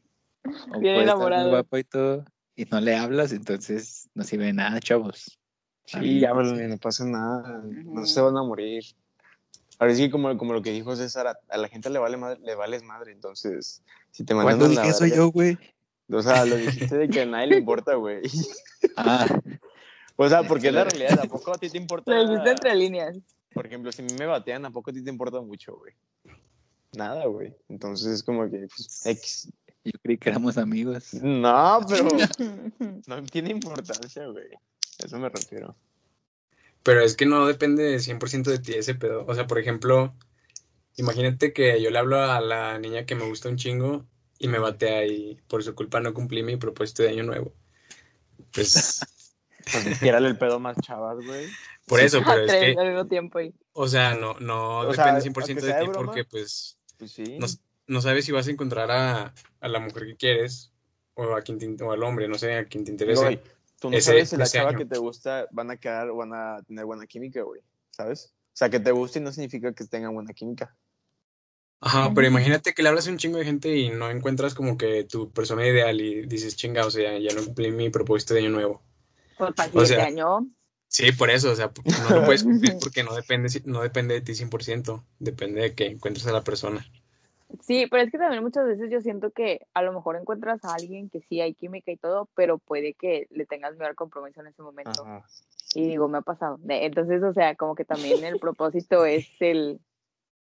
O 0.71 0.81
Bien 0.81 0.95
puede 0.95 1.09
estar 1.09 1.35
muy 1.35 1.51
guapo 1.51 1.79
y 1.79 1.85
todo. 1.85 2.25
Y 2.57 2.65
no 2.65 2.81
le 2.81 2.97
hablas, 2.97 3.33
entonces 3.33 4.09
no 4.15 4.25
sirve 4.25 4.47
de 4.47 4.55
nada, 4.55 4.81
chavos. 4.81 5.38
Sí, 5.89 5.93
También. 5.95 6.27
háblale, 6.27 6.69
no 6.69 6.77
pasa 6.77 7.05
nada, 7.07 7.63
no 7.65 8.05
se 8.05 8.21
van 8.21 8.37
a 8.37 8.43
morir. 8.43 8.85
Ahora 9.79 9.95
sí, 9.95 10.11
como, 10.11 10.37
como 10.37 10.53
lo 10.53 10.61
que 10.61 10.71
dijo 10.71 10.95
César, 10.95 11.27
a, 11.29 11.39
a 11.49 11.57
la 11.57 11.69
gente 11.69 11.89
le 11.89 11.99
vale 11.99 12.19
madre, 12.19 12.39
le 12.43 12.55
vales 12.55 12.83
madre, 12.83 13.13
entonces, 13.13 13.83
si 14.11 14.23
te 14.25 14.35
mandan 14.35 14.59
¿Cuándo 14.59 14.65
a 14.67 14.69
la 14.69 14.83
dije 14.83 14.91
eso 14.95 15.05
verga- 15.05 15.17
yo, 15.17 15.31
güey? 15.33 15.59
O 16.11 16.21
sea, 16.21 16.45
lo 16.45 16.57
dijiste 16.57 16.95
de 16.99 17.09
que 17.09 17.23
a 17.23 17.27
nadie 17.27 17.47
le 17.47 17.57
importa, 17.59 17.95
güey. 17.95 18.21
Ah, 18.97 19.27
O 20.17 20.29
sea, 20.29 20.43
porque 20.43 20.69
es 20.69 20.75
la 20.75 20.85
realidad, 20.85 21.19
¿a 21.21 21.25
poco 21.25 21.53
a 21.55 21.59
ti 21.59 21.71
te 21.71 21.79
importa? 21.79 22.13
Lo 22.13 22.29
dijiste 22.29 22.51
entre 22.51 22.75
líneas. 22.75 23.17
Por 23.55 23.67
ejemplo, 23.67 23.91
si 23.93 24.03
a 24.03 24.05
mí 24.05 24.13
me 24.19 24.27
batean, 24.27 24.67
¿a 24.67 24.71
poco 24.71 24.91
a 24.91 24.93
ti 24.93 25.03
te 25.03 25.11
importa 25.11 25.41
mucho, 25.41 25.77
güey? 25.77 25.95
Nada, 26.93 27.25
güey. 27.27 27.55
Entonces 27.69 28.09
es 28.09 28.23
como 28.23 28.49
que, 28.51 28.67
pues, 28.77 29.07
X. 29.07 29.51
Yo 29.85 29.93
creí 30.03 30.19
que 30.19 30.29
éramos 30.31 30.59
amigos. 30.59 31.15
No, 31.15 31.81
pero 31.89 32.09
no 33.07 33.23
tiene 33.25 33.51
importancia, 33.51 34.27
güey. 34.27 34.49
Eso 35.05 35.19
me 35.19 35.29
refiero. 35.29 35.77
Pero 36.83 37.01
es 37.03 37.17
que 37.17 37.27
no 37.27 37.47
depende 37.47 37.99
100% 38.01 38.51
de 38.51 38.59
ti 38.59 38.75
ese 38.75 38.95
pedo. 38.95 39.25
O 39.27 39.35
sea, 39.35 39.47
por 39.47 39.59
ejemplo, 39.59 40.15
imagínate 40.97 41.53
que 41.53 41.81
yo 41.83 41.91
le 41.91 41.99
hablo 41.99 42.21
a 42.23 42.41
la 42.41 42.79
niña 42.79 43.07
que 43.07 43.15
me 43.15 43.25
gusta 43.25 43.49
un 43.49 43.57
chingo 43.57 44.07
y 44.39 44.49
me 44.49 44.59
batea 44.59 45.07
y 45.07 45.41
por 45.49 45.63
su 45.63 45.75
culpa 45.75 46.01
no 46.01 46.15
cumplí 46.15 46.43
mi 46.43 46.57
propósito 46.57 47.03
de 47.03 47.11
año 47.11 47.25
nuevo. 47.25 47.53
Pues, 48.53 49.01
Pues 49.73 50.01
tírale 50.01 50.29
el 50.29 50.39
pedo 50.39 50.59
más 50.59 50.77
chavas, 50.81 51.19
güey. 51.19 51.47
por 51.87 52.01
eso, 52.01 52.23
pero 52.25 52.41
es 52.45 52.53
que, 52.55 52.79
al 52.79 52.89
mismo 52.89 53.07
tiempo. 53.07 53.41
Y... 53.41 53.53
o 53.75 53.87
sea, 53.87 54.15
no, 54.15 54.35
no 54.41 54.81
O 54.81 54.95
sea, 54.95 55.05
depende 55.07 55.21
100% 55.23 55.67
aunque 55.67 55.75
de 55.75 55.81
ti 55.81 55.89
broma. 55.89 56.07
porque, 56.07 56.25
pues, 56.25 56.79
Pues 56.99 57.11
sí. 57.13 57.37
no, 57.39 57.47
no 57.87 58.01
sabes 58.01 58.25
si 58.25 58.33
vas 58.33 58.49
a 58.49 58.51
encontrar 58.51 58.91
a, 58.91 59.35
a 59.61 59.69
la 59.69 59.81
mujer 59.81 60.07
que 60.07 60.17
quieres 60.17 60.73
o 61.15 61.35
a 61.35 61.43
quien 61.43 61.59
te- 61.59 61.85
o 61.85 61.93
al 61.93 62.03
hombre, 62.03 62.29
no 62.29 62.37
sé, 62.39 62.55
a 62.55 62.65
quien 62.65 62.85
te 62.85 62.91
interese. 62.93 63.41
Tú 63.81 63.91
no 63.91 63.97
ese- 63.97 64.11
sabes 64.11 64.31
si 64.31 64.37
la 64.37 64.47
chava 64.47 64.71
año. 64.71 64.79
que 64.79 64.87
te 64.87 64.99
gusta 64.99 65.47
van 65.53 65.71
a 65.71 65.77
quedar 65.77 66.09
o 66.11 66.17
van 66.17 66.33
a 66.35 66.63
tener 66.63 66.85
buena 66.85 67.07
química, 67.07 67.43
güey. 67.43 67.61
¿Sabes? 67.91 68.35
O 68.53 68.57
sea, 68.59 68.71
que 68.71 68.81
te 68.81 68.91
guste 68.91 69.19
y 69.19 69.23
no 69.23 69.33
significa 69.33 69.73
que 69.73 69.85
tengan 69.85 70.15
buena 70.15 70.33
química. 70.33 70.77
Ajá, 71.81 72.13
pero 72.13 72.27
imagínate 72.27 72.75
que 72.75 72.83
le 72.83 72.89
hablas 72.89 73.07
a 73.07 73.11
un 73.11 73.19
chingo 73.19 73.39
de 73.39 73.45
gente 73.45 73.77
y 73.77 73.91
no 73.91 74.11
encuentras 74.11 74.53
como 74.55 74.77
que 74.77 75.05
tu 75.05 75.31
persona 75.31 75.65
ideal 75.65 76.01
y 76.01 76.27
dices, 76.27 76.57
chinga, 76.57 76.85
o 76.85 76.91
sea, 76.91 77.17
ya 77.19 77.33
no 77.35 77.45
cumplí 77.45 77.71
mi 77.71 77.89
propósito 77.89 78.35
de 78.35 78.41
año 78.41 78.51
nuevo. 78.51 78.83
Pues 79.37 79.55
para 79.55 79.71
el 79.71 79.79
O 79.79 79.87
sea, 79.87 80.05
año. 80.05 80.49
Sí, 80.89 81.13
por 81.13 81.31
eso, 81.31 81.53
o 81.53 81.55
sea, 81.55 81.71
no 81.85 82.17
lo 82.17 82.25
puedes 82.25 82.43
cumplir 82.43 82.75
porque 82.81 83.05
no 83.05 83.15
depende, 83.15 83.49
si- 83.49 83.63
no 83.65 83.83
depende 83.83 84.15
de 84.15 84.23
ti 84.23 84.35
100%, 84.35 85.05
depende 85.21 85.61
de 85.61 85.75
que 85.75 85.87
encuentres 85.87 86.27
a 86.27 86.33
la 86.33 86.43
persona. 86.43 86.85
Sí, 87.61 87.87
pero 87.91 88.03
es 88.03 88.11
que 88.11 88.19
también 88.19 88.43
muchas 88.43 88.67
veces 88.67 88.91
yo 88.91 89.01
siento 89.01 89.31
que 89.31 89.67
a 89.75 89.83
lo 89.83 89.93
mejor 89.93 90.17
encuentras 90.17 90.65
a 90.65 90.75
alguien 90.75 91.09
que 91.09 91.21
sí 91.23 91.41
hay 91.41 91.55
química 91.55 91.91
y 91.91 91.97
todo, 91.97 92.29
pero 92.35 92.59
puede 92.59 92.95
que 92.95 93.27
le 93.31 93.47
tengas 93.47 93.73
miedo 93.73 93.87
al 93.87 93.95
compromiso 93.95 94.41
en 94.41 94.49
ese 94.49 94.63
momento. 94.63 95.03
Ajá. 95.03 95.25
Y 95.75 95.87
digo, 95.89 96.09
me 96.09 96.19
ha 96.19 96.23
pasado. 96.23 96.59
Entonces, 96.69 97.23
o 97.23 97.33
sea, 97.33 97.55
como 97.55 97.75
que 97.75 97.85
también 97.85 98.25
el 98.25 98.39
propósito 98.39 99.05
es 99.05 99.29
el 99.41 99.81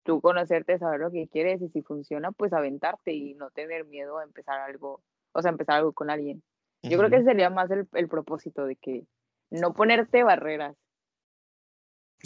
tú 0.04 0.20
conocerte, 0.20 0.78
saber 0.78 1.00
lo 1.00 1.10
que 1.10 1.28
quieres 1.28 1.60
y 1.62 1.68
si 1.68 1.82
funciona, 1.82 2.30
pues 2.32 2.52
aventarte 2.52 3.12
y 3.12 3.34
no 3.34 3.50
tener 3.50 3.84
miedo 3.86 4.18
a 4.18 4.24
empezar 4.24 4.60
algo, 4.60 5.02
o 5.32 5.42
sea, 5.42 5.50
empezar 5.50 5.76
algo 5.76 5.92
con 5.92 6.10
alguien. 6.10 6.42
Yo 6.82 6.98
creo 6.98 7.10
que 7.10 7.16
ese 7.16 7.24
sería 7.24 7.50
más 7.50 7.70
el, 7.72 7.88
el 7.94 8.08
propósito 8.08 8.64
de 8.66 8.76
que 8.76 9.04
no 9.50 9.74
ponerte 9.74 10.22
barreras 10.22 10.76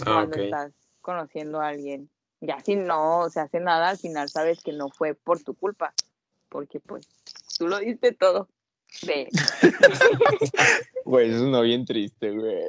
Ah, 0.03 0.27
cuando 0.27 0.37
estás 0.37 0.73
conociendo 1.01 1.61
a 1.61 1.69
alguien. 1.69 2.11
Ya 2.41 2.59
si 2.61 2.77
no 2.77 3.29
se 3.31 3.41
hace 3.41 3.61
nada, 3.61 3.91
al 3.91 3.99
final 3.99 4.29
sabes 4.29 4.63
que 4.63 4.73
no 4.73 4.89
fue 4.89 5.15
por 5.15 5.43
tu 5.43 5.55
culpa, 5.55 5.93
porque 6.49 6.81
pues 6.81 7.07
tú 7.59 7.69
lo 7.69 7.79
diste 7.79 8.13
todo. 8.13 8.49
Güey, 11.05 11.29
eso 11.31 11.37
es 11.45 11.51
no 11.51 11.63
bien 11.63 11.85
triste, 11.85 12.31
güey. 12.31 12.61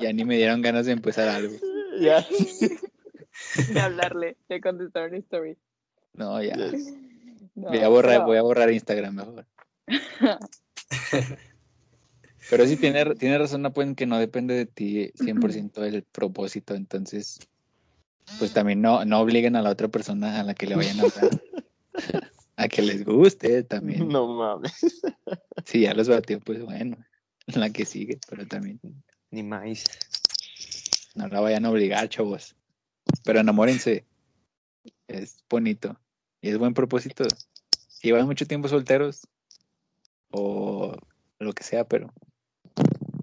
Ya 0.00 0.12
ni 0.12 0.24
me 0.24 0.36
dieron 0.36 0.62
ganas 0.62 0.86
de 0.86 0.92
empezar 0.92 1.28
algo. 1.28 1.54
ya. 2.00 2.24
de 3.72 3.80
hablarle, 3.80 4.36
de 4.48 4.60
contestar 4.60 5.08
una 5.08 5.18
story. 5.18 5.56
No, 6.14 6.42
ya. 6.42 6.56
No, 7.54 7.68
Voy 7.68 7.78
a 7.78 7.88
borrar, 7.88 8.14
pero- 8.16 8.26
voy 8.26 8.36
a 8.38 8.42
borrar 8.42 8.70
Instagram 8.70 9.14
mejor. 9.14 9.46
Pero 12.50 12.66
sí 12.66 12.76
tiene, 12.76 13.14
tiene 13.14 13.38
razón, 13.38 13.64
Apo, 13.66 13.82
en 13.82 13.94
que 13.94 14.06
no 14.06 14.18
depende 14.18 14.54
de 14.54 14.66
ti 14.66 15.12
100% 15.14 15.82
el 15.84 16.02
propósito, 16.02 16.74
entonces, 16.74 17.38
pues 18.38 18.52
también 18.52 18.80
no, 18.80 19.04
no 19.04 19.20
obliguen 19.20 19.56
a 19.56 19.62
la 19.62 19.70
otra 19.70 19.88
persona 19.88 20.40
a 20.40 20.42
la 20.44 20.54
que 20.54 20.66
le 20.66 20.76
vayan 20.76 21.00
a 21.00 21.02
hablar 21.02 21.42
a 22.56 22.68
que 22.68 22.82
les 22.82 23.04
guste 23.04 23.62
también. 23.64 24.08
No 24.08 24.26
mames. 24.34 25.02
Si 25.64 25.80
ya 25.82 25.94
los 25.94 26.08
batió, 26.08 26.40
pues 26.40 26.62
bueno, 26.62 26.96
la 27.46 27.70
que 27.70 27.84
sigue, 27.84 28.18
pero 28.28 28.46
también 28.46 28.80
Ni 29.30 29.42
más. 29.42 29.84
no 31.14 31.28
la 31.28 31.40
vayan 31.40 31.64
a 31.66 31.70
obligar, 31.70 32.08
chavos. 32.08 32.54
Pero 33.24 33.40
enamórense, 33.40 34.06
es 35.08 35.42
bonito 35.48 35.98
y 36.40 36.48
es 36.50 36.58
buen 36.58 36.74
propósito. 36.74 37.24
Si 37.88 38.08
llevan 38.08 38.26
mucho 38.26 38.46
tiempo 38.46 38.68
solteros 38.68 39.26
o 40.30 40.96
lo 41.38 41.52
que 41.52 41.62
sea, 41.64 41.84
pero 41.84 42.12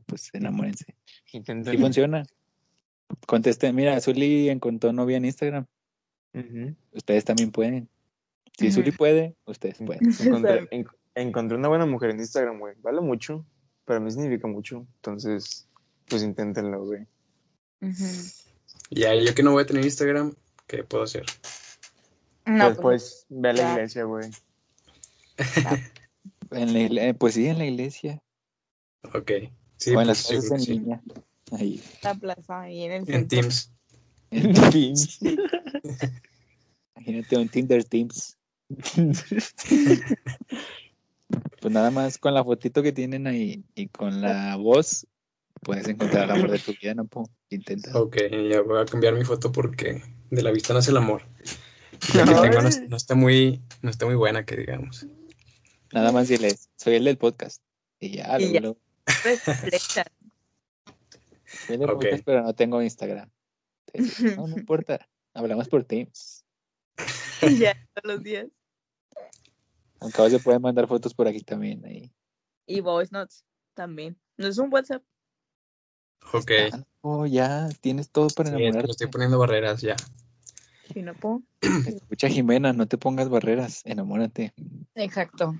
pues 0.06 0.30
enamórense. 0.34 0.86
Sí 1.26 1.38
Intenten. 1.38 1.80
funciona. 1.80 2.26
Contesten, 3.28 3.76
mira, 3.76 3.99
Zuli 4.01 4.49
encontró 4.49 4.93
novia 4.93 5.18
en 5.18 5.26
Instagram. 5.26 5.66
Ustedes 6.93 7.26
también 7.26 7.51
pueden. 7.51 7.89
Si. 8.57 8.72
Zuli 8.72 8.91
puede, 8.91 9.36
ustedes 9.45 9.78
pueden. 9.78 10.01
Encontré, 10.20 10.68
en- 10.72 10.86
encontré 11.16 11.57
una 11.57 11.68
buena 11.70 11.86
mujer 11.86 12.12
en 12.12 12.20
Instagram, 12.20 12.60
güey. 12.60 12.76
Vale 12.82 13.01
mucho. 13.01 13.45
Para 13.86 13.99
mí 13.99 14.12
significa 14.12 14.47
mucho. 14.47 14.86
Entonces, 14.97 15.68
pues 16.07 16.24
inténtenlo, 16.24 16.86
güey. 16.86 17.01
Ujú. 17.82 18.03
Y 18.91 19.03
ahí 19.05 19.26
yo 19.26 19.34
que 19.34 19.43
no 19.43 19.51
voy 19.53 19.64
a 19.64 19.66
tener 19.66 19.84
Instagram, 19.86 20.34
¿qué 20.68 20.84
puedo 20.84 21.03
hacer? 21.03 21.26
No, 22.45 22.70
Después, 22.70 23.26
pues, 23.30 23.41
ve 23.41 23.49
a 23.49 23.53
la 23.53 23.60
ya. 23.60 23.74
iglesia, 23.74 24.03
güey. 24.03 24.30
En 26.51 26.74
la 26.74 26.80
igle- 26.80 27.18
pues 27.18 27.36
sí, 27.36 27.47
en 27.47 27.57
la 27.60 27.66
iglesia. 27.66 28.22
Ok. 29.14 29.32
Sí, 29.78 29.95
o 29.95 30.01
en 30.01 30.07
las 30.07 30.28
pues, 30.28 30.51
en 30.51 30.60
sí. 30.60 30.74
línea. 30.74 31.01
Ahí. 31.52 31.82
la 32.04 32.14
plaza 32.16 32.62
ahí 32.62 32.84
en 32.84 32.91
el 32.91 33.00
En 33.02 33.30
centro. 33.30 33.50
Teams. 34.72 35.20
Imagínate 36.95 37.38
un 37.38 37.50
Tinder 37.50 37.84
Teams. 37.84 38.38
Pues 41.62 41.74
nada 41.74 41.91
más 41.91 42.18
con 42.18 42.34
la 42.34 42.43
fotito 42.43 42.82
que 42.82 42.91
tienen 42.93 43.28
ahí 43.28 43.64
y 43.76 43.88
con 43.88 44.22
la 44.22 44.56
voz 44.56 45.06
puedes 45.62 45.88
encontrar 45.88 46.24
el 46.24 46.32
amor 46.32 46.52
de 46.52 46.60
tu 46.60 46.72
vida, 46.82 46.93
¿no? 46.95 47.06
Po? 47.06 47.30
Intenta. 47.50 48.00
Ok, 48.00 48.18
ya 48.50 48.62
voy 48.62 48.80
a 48.82 48.86
cambiar 48.86 49.14
mi 49.14 49.26
foto 49.26 49.52
porque 49.52 50.02
de 50.32 50.41
la 50.41 50.52
vista 50.52 50.74
nace 50.74 50.91
el 50.91 50.97
amor. 50.97 51.24
Y 52.14 52.18
La 52.18 52.24
que 52.24 52.32
tengo 52.50 52.62
no, 52.62 52.70
no 52.88 52.95
está 52.95 53.14
muy, 53.14 53.62
no 53.82 53.89
está 53.89 54.06
muy 54.06 54.16
buena, 54.16 54.45
que 54.45 54.56
digamos. 54.56 55.06
Nada 55.91 56.14
más 56.14 56.30
diles, 56.30 56.70
soy 56.78 56.95
el 56.95 57.04
del 57.04 57.18
podcast. 57.18 57.62
Y 58.00 58.12
ya, 58.12 58.39
Y 58.39 58.54
ya. 58.54 58.62
luego, 58.62 58.78
Pues, 61.70 61.74
flecha. 61.74 61.74
soy 61.74 61.74
el 61.76 61.80
del 61.80 61.89
Ok. 61.89 62.01
podcast, 62.03 62.24
pero 62.26 62.43
no 62.43 62.53
tengo 62.55 62.82
Instagram. 62.82 63.30
Entonces, 63.93 64.20
no, 64.39 64.47
no 64.47 64.57
importa. 64.57 65.07
Hablamos 65.34 65.70
por 65.70 65.84
Teams. 65.84 66.45
ya, 67.57 67.74
todos 67.93 68.15
los 68.15 68.24
días. 68.24 68.47
Aunque 70.01 70.22
ahora 70.22 70.32
se 70.32 70.39
pueden 70.39 70.61
mandar 70.61 70.88
fotos 70.88 71.13
por 71.13 71.28
aquí 71.28 71.41
también. 71.41 71.86
Ahí. 71.86 72.11
Y 72.65 72.82
voice 72.82 73.09
notes 73.11 73.43
también. 73.74 74.17
No 74.38 74.47
es 74.47 74.57
un 74.57 74.72
WhatsApp. 74.74 75.03
Ok. 76.34 76.51
Oh, 77.01 77.26
ya, 77.26 77.70
tienes 77.82 78.09
todo 78.09 78.28
para 78.30 78.49
Sí, 78.49 78.55
enamorarte. 78.55 78.88
me 78.88 78.91
estoy 78.91 79.07
poniendo 79.07 79.39
barreras 79.39 79.82
ya. 79.82 79.95
Si 80.93 81.01
no 81.01 81.13
puedo. 81.13 81.43
Escucha, 81.61 82.28
Jimena, 82.30 82.74
no 82.74 82.88
te 82.88 82.97
pongas 82.97 83.30
barreras, 83.30 83.82
enamórate. 83.86 84.53
Exacto. 84.95 85.53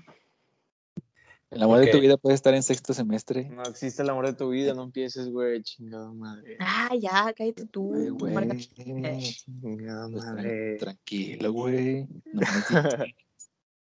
El 1.50 1.62
amor 1.64 1.80
de 1.80 1.88
tu 1.88 1.98
vida 2.00 2.16
puede 2.16 2.36
estar 2.36 2.54
en 2.54 2.62
sexto 2.62 2.94
semestre. 2.94 3.48
No 3.48 3.64
existe 3.64 4.02
el 4.02 4.10
amor 4.10 4.24
de 4.26 4.34
tu 4.34 4.50
vida, 4.50 4.72
no 4.72 4.84
empieces, 4.84 5.28
güey. 5.30 5.60
Chingada 5.62 6.12
madre. 6.12 6.56
Ah, 6.60 6.94
ya, 6.96 7.32
cállate 7.36 7.66
tú. 7.66 7.92
Ay, 7.92 8.06
tú, 8.06 8.18
güey. 8.18 8.34
Marga. 8.34 8.56
Chingada 8.56 10.08
Pues, 10.08 10.24
madre. 10.24 10.76
tranquilo, 10.76 11.52
güey. 11.52 12.06
No 12.32 12.40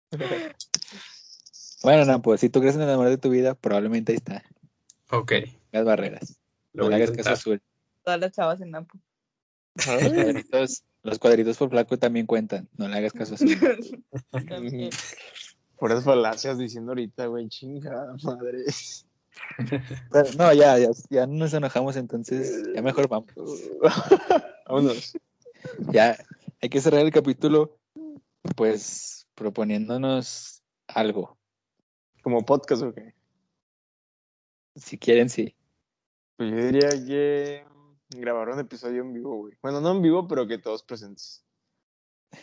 bueno, 1.83 2.05
no, 2.05 2.21
pues 2.21 2.39
si 2.39 2.49
tú 2.49 2.61
crees 2.61 2.75
en 2.75 2.83
el 2.83 2.89
amor 2.89 3.09
de 3.09 3.17
tu 3.17 3.29
vida, 3.29 3.53
probablemente 3.53 4.13
ahí 4.13 4.17
está. 4.17 4.45
Ok. 5.11 5.33
Las 5.73 5.83
barreras. 5.83 6.39
Lo 6.71 6.83
no 6.83 6.89
voy 6.89 6.97
le 6.97 7.03
hagas 7.03 7.17
caso 7.17 7.31
azul. 7.31 7.61
Todas 8.03 8.19
las 8.21 8.31
chavas 8.31 8.61
en 8.61 8.71
Napo. 8.71 8.97
Los 9.75 9.85
cuadritos, 9.85 10.83
los 11.03 11.19
cuadritos 11.19 11.57
por 11.57 11.69
flaco 11.69 11.99
también 11.99 12.25
cuentan. 12.25 12.69
No 12.77 12.87
le 12.87 12.97
hagas 12.97 13.11
caso 13.11 13.35
azul. 13.35 13.49
Puras 15.77 16.03
falacias 16.03 16.57
diciendo 16.57 16.91
ahorita, 16.91 17.27
güey. 17.27 17.47
Chingada 17.49 18.15
madre. 18.23 18.65
Pero, 20.11 20.29
no, 20.37 20.53
ya, 20.53 20.79
ya, 20.79 20.89
ya 21.09 21.27
nos 21.27 21.53
enojamos, 21.53 21.95
entonces 21.95 22.63
ya 22.73 22.81
mejor 22.81 23.07
vamos. 23.07 23.31
Vámonos. 24.67 25.13
Ya 25.91 26.17
hay 26.61 26.69
que 26.69 26.81
cerrar 26.81 27.01
el 27.01 27.11
capítulo, 27.11 27.77
pues 28.55 29.27
proponiéndonos 29.35 30.63
algo. 30.87 31.37
Como 32.23 32.43
podcast, 32.43 32.81
¿o 32.81 32.93
qué? 32.93 33.13
Si 34.75 34.97
quieren, 34.97 35.29
sí. 35.29 35.55
Pues 36.35 36.51
yo 36.51 36.57
diría 36.57 36.89
que 36.89 37.65
grabar 38.09 38.49
un 38.49 38.59
episodio 38.59 39.01
en 39.01 39.13
vivo, 39.13 39.37
güey. 39.37 39.53
Bueno, 39.61 39.81
no 39.81 39.91
en 39.91 40.01
vivo, 40.01 40.27
pero 40.27 40.47
que 40.47 40.57
todos 40.57 40.83
presentes. 40.83 41.43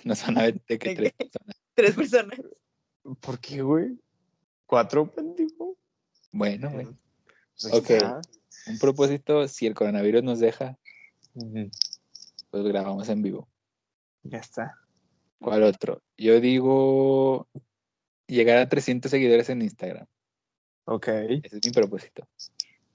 Nos 0.04 0.24
van 0.24 0.38
a 0.38 0.42
ver 0.42 0.62
de 0.66 0.78
que 0.78 0.88
¿De 0.90 0.94
tres 0.94 1.12
personas. 1.12 1.62
Tres 1.74 1.94
personas. 1.94 2.40
¿Por 3.20 3.38
qué, 3.38 3.60
güey? 3.62 3.98
¿Cuatro, 4.66 5.10
pendejo? 5.10 5.76
Bueno, 6.32 6.70
bueno. 6.70 6.98
Pues 7.60 7.72
ahí 7.72 7.78
Ok. 7.78 7.90
está. 7.90 8.20
Un 8.66 8.78
propósito, 8.78 9.46
si 9.46 9.66
el 9.66 9.74
coronavirus 9.74 10.22
nos 10.22 10.40
deja, 10.40 10.78
pues 12.50 12.64
grabamos 12.64 13.08
en 13.10 13.22
vivo. 13.22 13.48
Ya 14.22 14.38
está. 14.38 14.78
¿Cuál 15.38 15.64
otro? 15.64 16.02
Yo 16.16 16.40
digo 16.40 17.46
llegar 18.26 18.56
a 18.56 18.68
300 18.68 19.10
seguidores 19.10 19.50
en 19.50 19.60
Instagram. 19.60 20.06
Ok. 20.86 21.08
Ese 21.08 21.58
es 21.58 21.64
mi 21.64 21.72
propósito. 21.72 22.26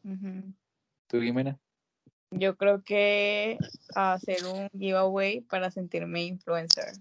Ujú. 0.04 0.54
¿Tú, 1.08 1.22
Jimena? 1.22 1.60
Yo 2.32 2.58
creo 2.58 2.84
que 2.84 3.58
hacer 3.96 4.46
un 4.46 4.70
giveaway 4.70 5.42
para 5.42 5.70
sentirme 5.70 6.26
influencer. 6.26 6.94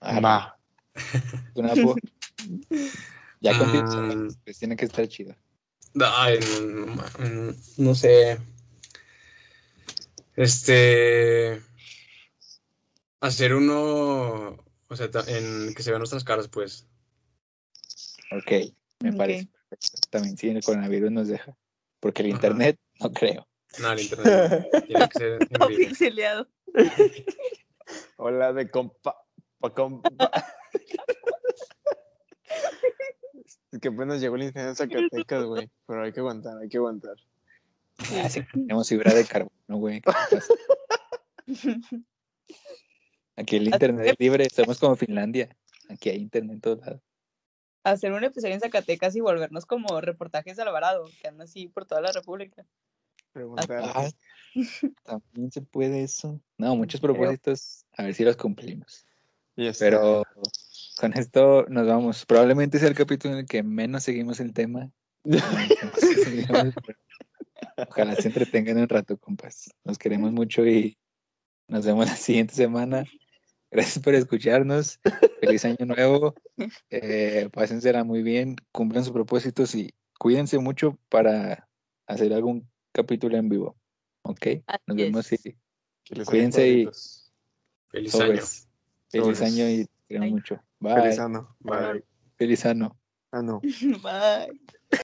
Ah, 0.00 0.58
Va. 0.94 1.52
¿tú, 1.54 1.62
Napo? 1.62 1.94
Ya 3.40 3.58
con 3.58 3.68
Mm. 3.72 4.28
pues 4.44 4.58
tiene 4.58 4.76
que 4.76 4.84
estar 4.84 5.06
chido. 5.08 5.34
Ay, 6.00 6.38
no, 6.40 6.86
no, 6.86 6.96
no, 7.18 7.54
no 7.78 7.94
sé. 7.94 8.38
Este. 10.36 11.60
Hacer 13.20 13.54
uno. 13.54 14.56
O 14.88 14.96
sea, 14.96 15.08
en 15.28 15.74
que 15.74 15.82
se 15.82 15.90
vean 15.90 16.00
nuestras 16.00 16.24
caras, 16.24 16.48
pues. 16.48 16.86
Ok, 18.30 18.72
me 19.00 19.12
parece 19.12 19.48
perfecto. 19.68 20.00
También 20.10 20.36
si 20.36 20.48
el 20.48 20.62
coronavirus 20.62 21.10
nos 21.10 21.28
deja. 21.28 21.56
Porque 22.00 22.22
el 22.22 22.28
Ajá. 22.28 22.36
internet, 22.36 22.78
no 23.00 23.12
creo. 23.12 23.48
No, 23.78 23.92
el 23.92 24.00
internet. 24.00 24.86
Tiene 24.86 25.08
que 25.08 25.16
ser 25.16 25.48
Todo 25.48 25.68
pixeleado. 25.68 26.48
Hola 28.16 28.52
de 28.52 28.70
compa. 28.70 29.16
pa 29.58 29.74
compa. 29.74 30.30
Es 33.72 33.80
que 33.80 33.88
apenas 33.88 34.20
llegó 34.20 34.36
el 34.36 34.42
incendio 34.42 34.70
en 34.70 34.76
Zacatecas, 34.76 35.44
güey. 35.44 35.70
Pero 35.86 36.04
hay 36.04 36.12
que 36.12 36.20
aguantar, 36.20 36.58
hay 36.58 36.68
que 36.68 36.76
aguantar. 36.76 37.16
Ah, 38.22 38.28
sí, 38.28 38.42
tenemos 38.52 38.88
fibra 38.88 39.14
de 39.14 39.24
carbono, 39.24 39.52
güey. 39.68 40.02
Aquí 43.36 43.56
el 43.56 43.68
internet 43.68 44.08
es 44.08 44.16
libre, 44.18 44.48
somos 44.50 44.78
como 44.78 44.96
Finlandia. 44.96 45.56
Aquí 45.88 46.10
hay 46.10 46.18
internet 46.18 46.54
en 46.54 46.60
todos 46.60 46.80
lados. 46.80 47.00
Hacer 47.84 48.12
un 48.12 48.22
episodio 48.22 48.54
en 48.54 48.60
Zacatecas 48.60 49.16
y 49.16 49.20
volvernos 49.20 49.66
como 49.66 50.00
reportajes 50.00 50.56
de 50.56 50.62
Alvarado, 50.62 51.08
que 51.20 51.28
andan 51.28 51.48
así 51.48 51.68
por 51.68 51.84
toda 51.84 52.00
la 52.00 52.12
República. 52.12 52.64
Preguntar. 53.32 53.82
Ah, 53.82 54.08
también 55.02 55.50
se 55.50 55.62
puede 55.62 56.02
eso. 56.02 56.38
No, 56.58 56.76
muchos 56.76 57.00
propósitos, 57.00 57.86
a 57.96 58.04
ver 58.04 58.14
si 58.14 58.24
los 58.24 58.36
cumplimos. 58.36 59.06
Está. 59.56 59.84
Pero 59.84 60.22
con 60.96 61.12
esto 61.14 61.66
nos 61.68 61.86
vamos. 61.86 62.26
Probablemente 62.26 62.78
sea 62.78 62.88
el 62.88 62.94
capítulo 62.94 63.34
en 63.34 63.40
el 63.40 63.46
que 63.46 63.62
menos 63.62 64.04
seguimos 64.04 64.40
el 64.40 64.52
tema. 64.52 64.90
Ojalá 67.88 68.14
se 68.16 68.28
entretengan 68.28 68.78
un 68.78 68.88
rato, 68.88 69.16
compas. 69.18 69.70
Nos 69.84 69.98
queremos 69.98 70.32
mucho 70.32 70.66
y 70.66 70.98
nos 71.68 71.86
vemos 71.86 72.06
la 72.06 72.16
siguiente 72.16 72.54
semana. 72.54 73.04
Gracias 73.70 74.02
por 74.04 74.14
escucharnos. 74.14 75.00
Feliz 75.40 75.64
año 75.64 75.86
nuevo. 75.86 76.34
Eh, 76.90 77.48
pásensela 77.52 78.04
muy 78.04 78.22
bien. 78.22 78.56
Cumplan 78.70 79.04
sus 79.04 79.12
propósitos 79.12 79.74
y 79.74 79.94
cuídense 80.18 80.58
mucho 80.58 80.98
para 81.08 81.68
hacer 82.06 82.34
algún 82.34 82.68
capítulo 82.92 83.38
en 83.38 83.48
vivo. 83.48 83.76
¿Ok? 84.22 84.46
Nos 84.86 84.96
vemos 84.96 85.32
y 85.32 85.56
cuídense 86.26 86.68
y-. 86.68 86.88
Feliz 87.88 88.12
sobres. 88.12 88.66
año. 88.66 88.72
Feliz 89.08 89.38
Sobres. 89.38 89.42
año 89.42 89.68
y 89.68 89.88
queremos 90.12 90.30
mucho. 90.30 90.60
Bye. 90.80 90.94
Feliz 90.94 91.18
ano. 91.18 91.56
Bye. 91.60 92.04
Feliz 92.36 92.66
año. 92.66 92.96
Ah, 93.30 93.42
no. 93.42 93.60
Bye. 93.60 94.60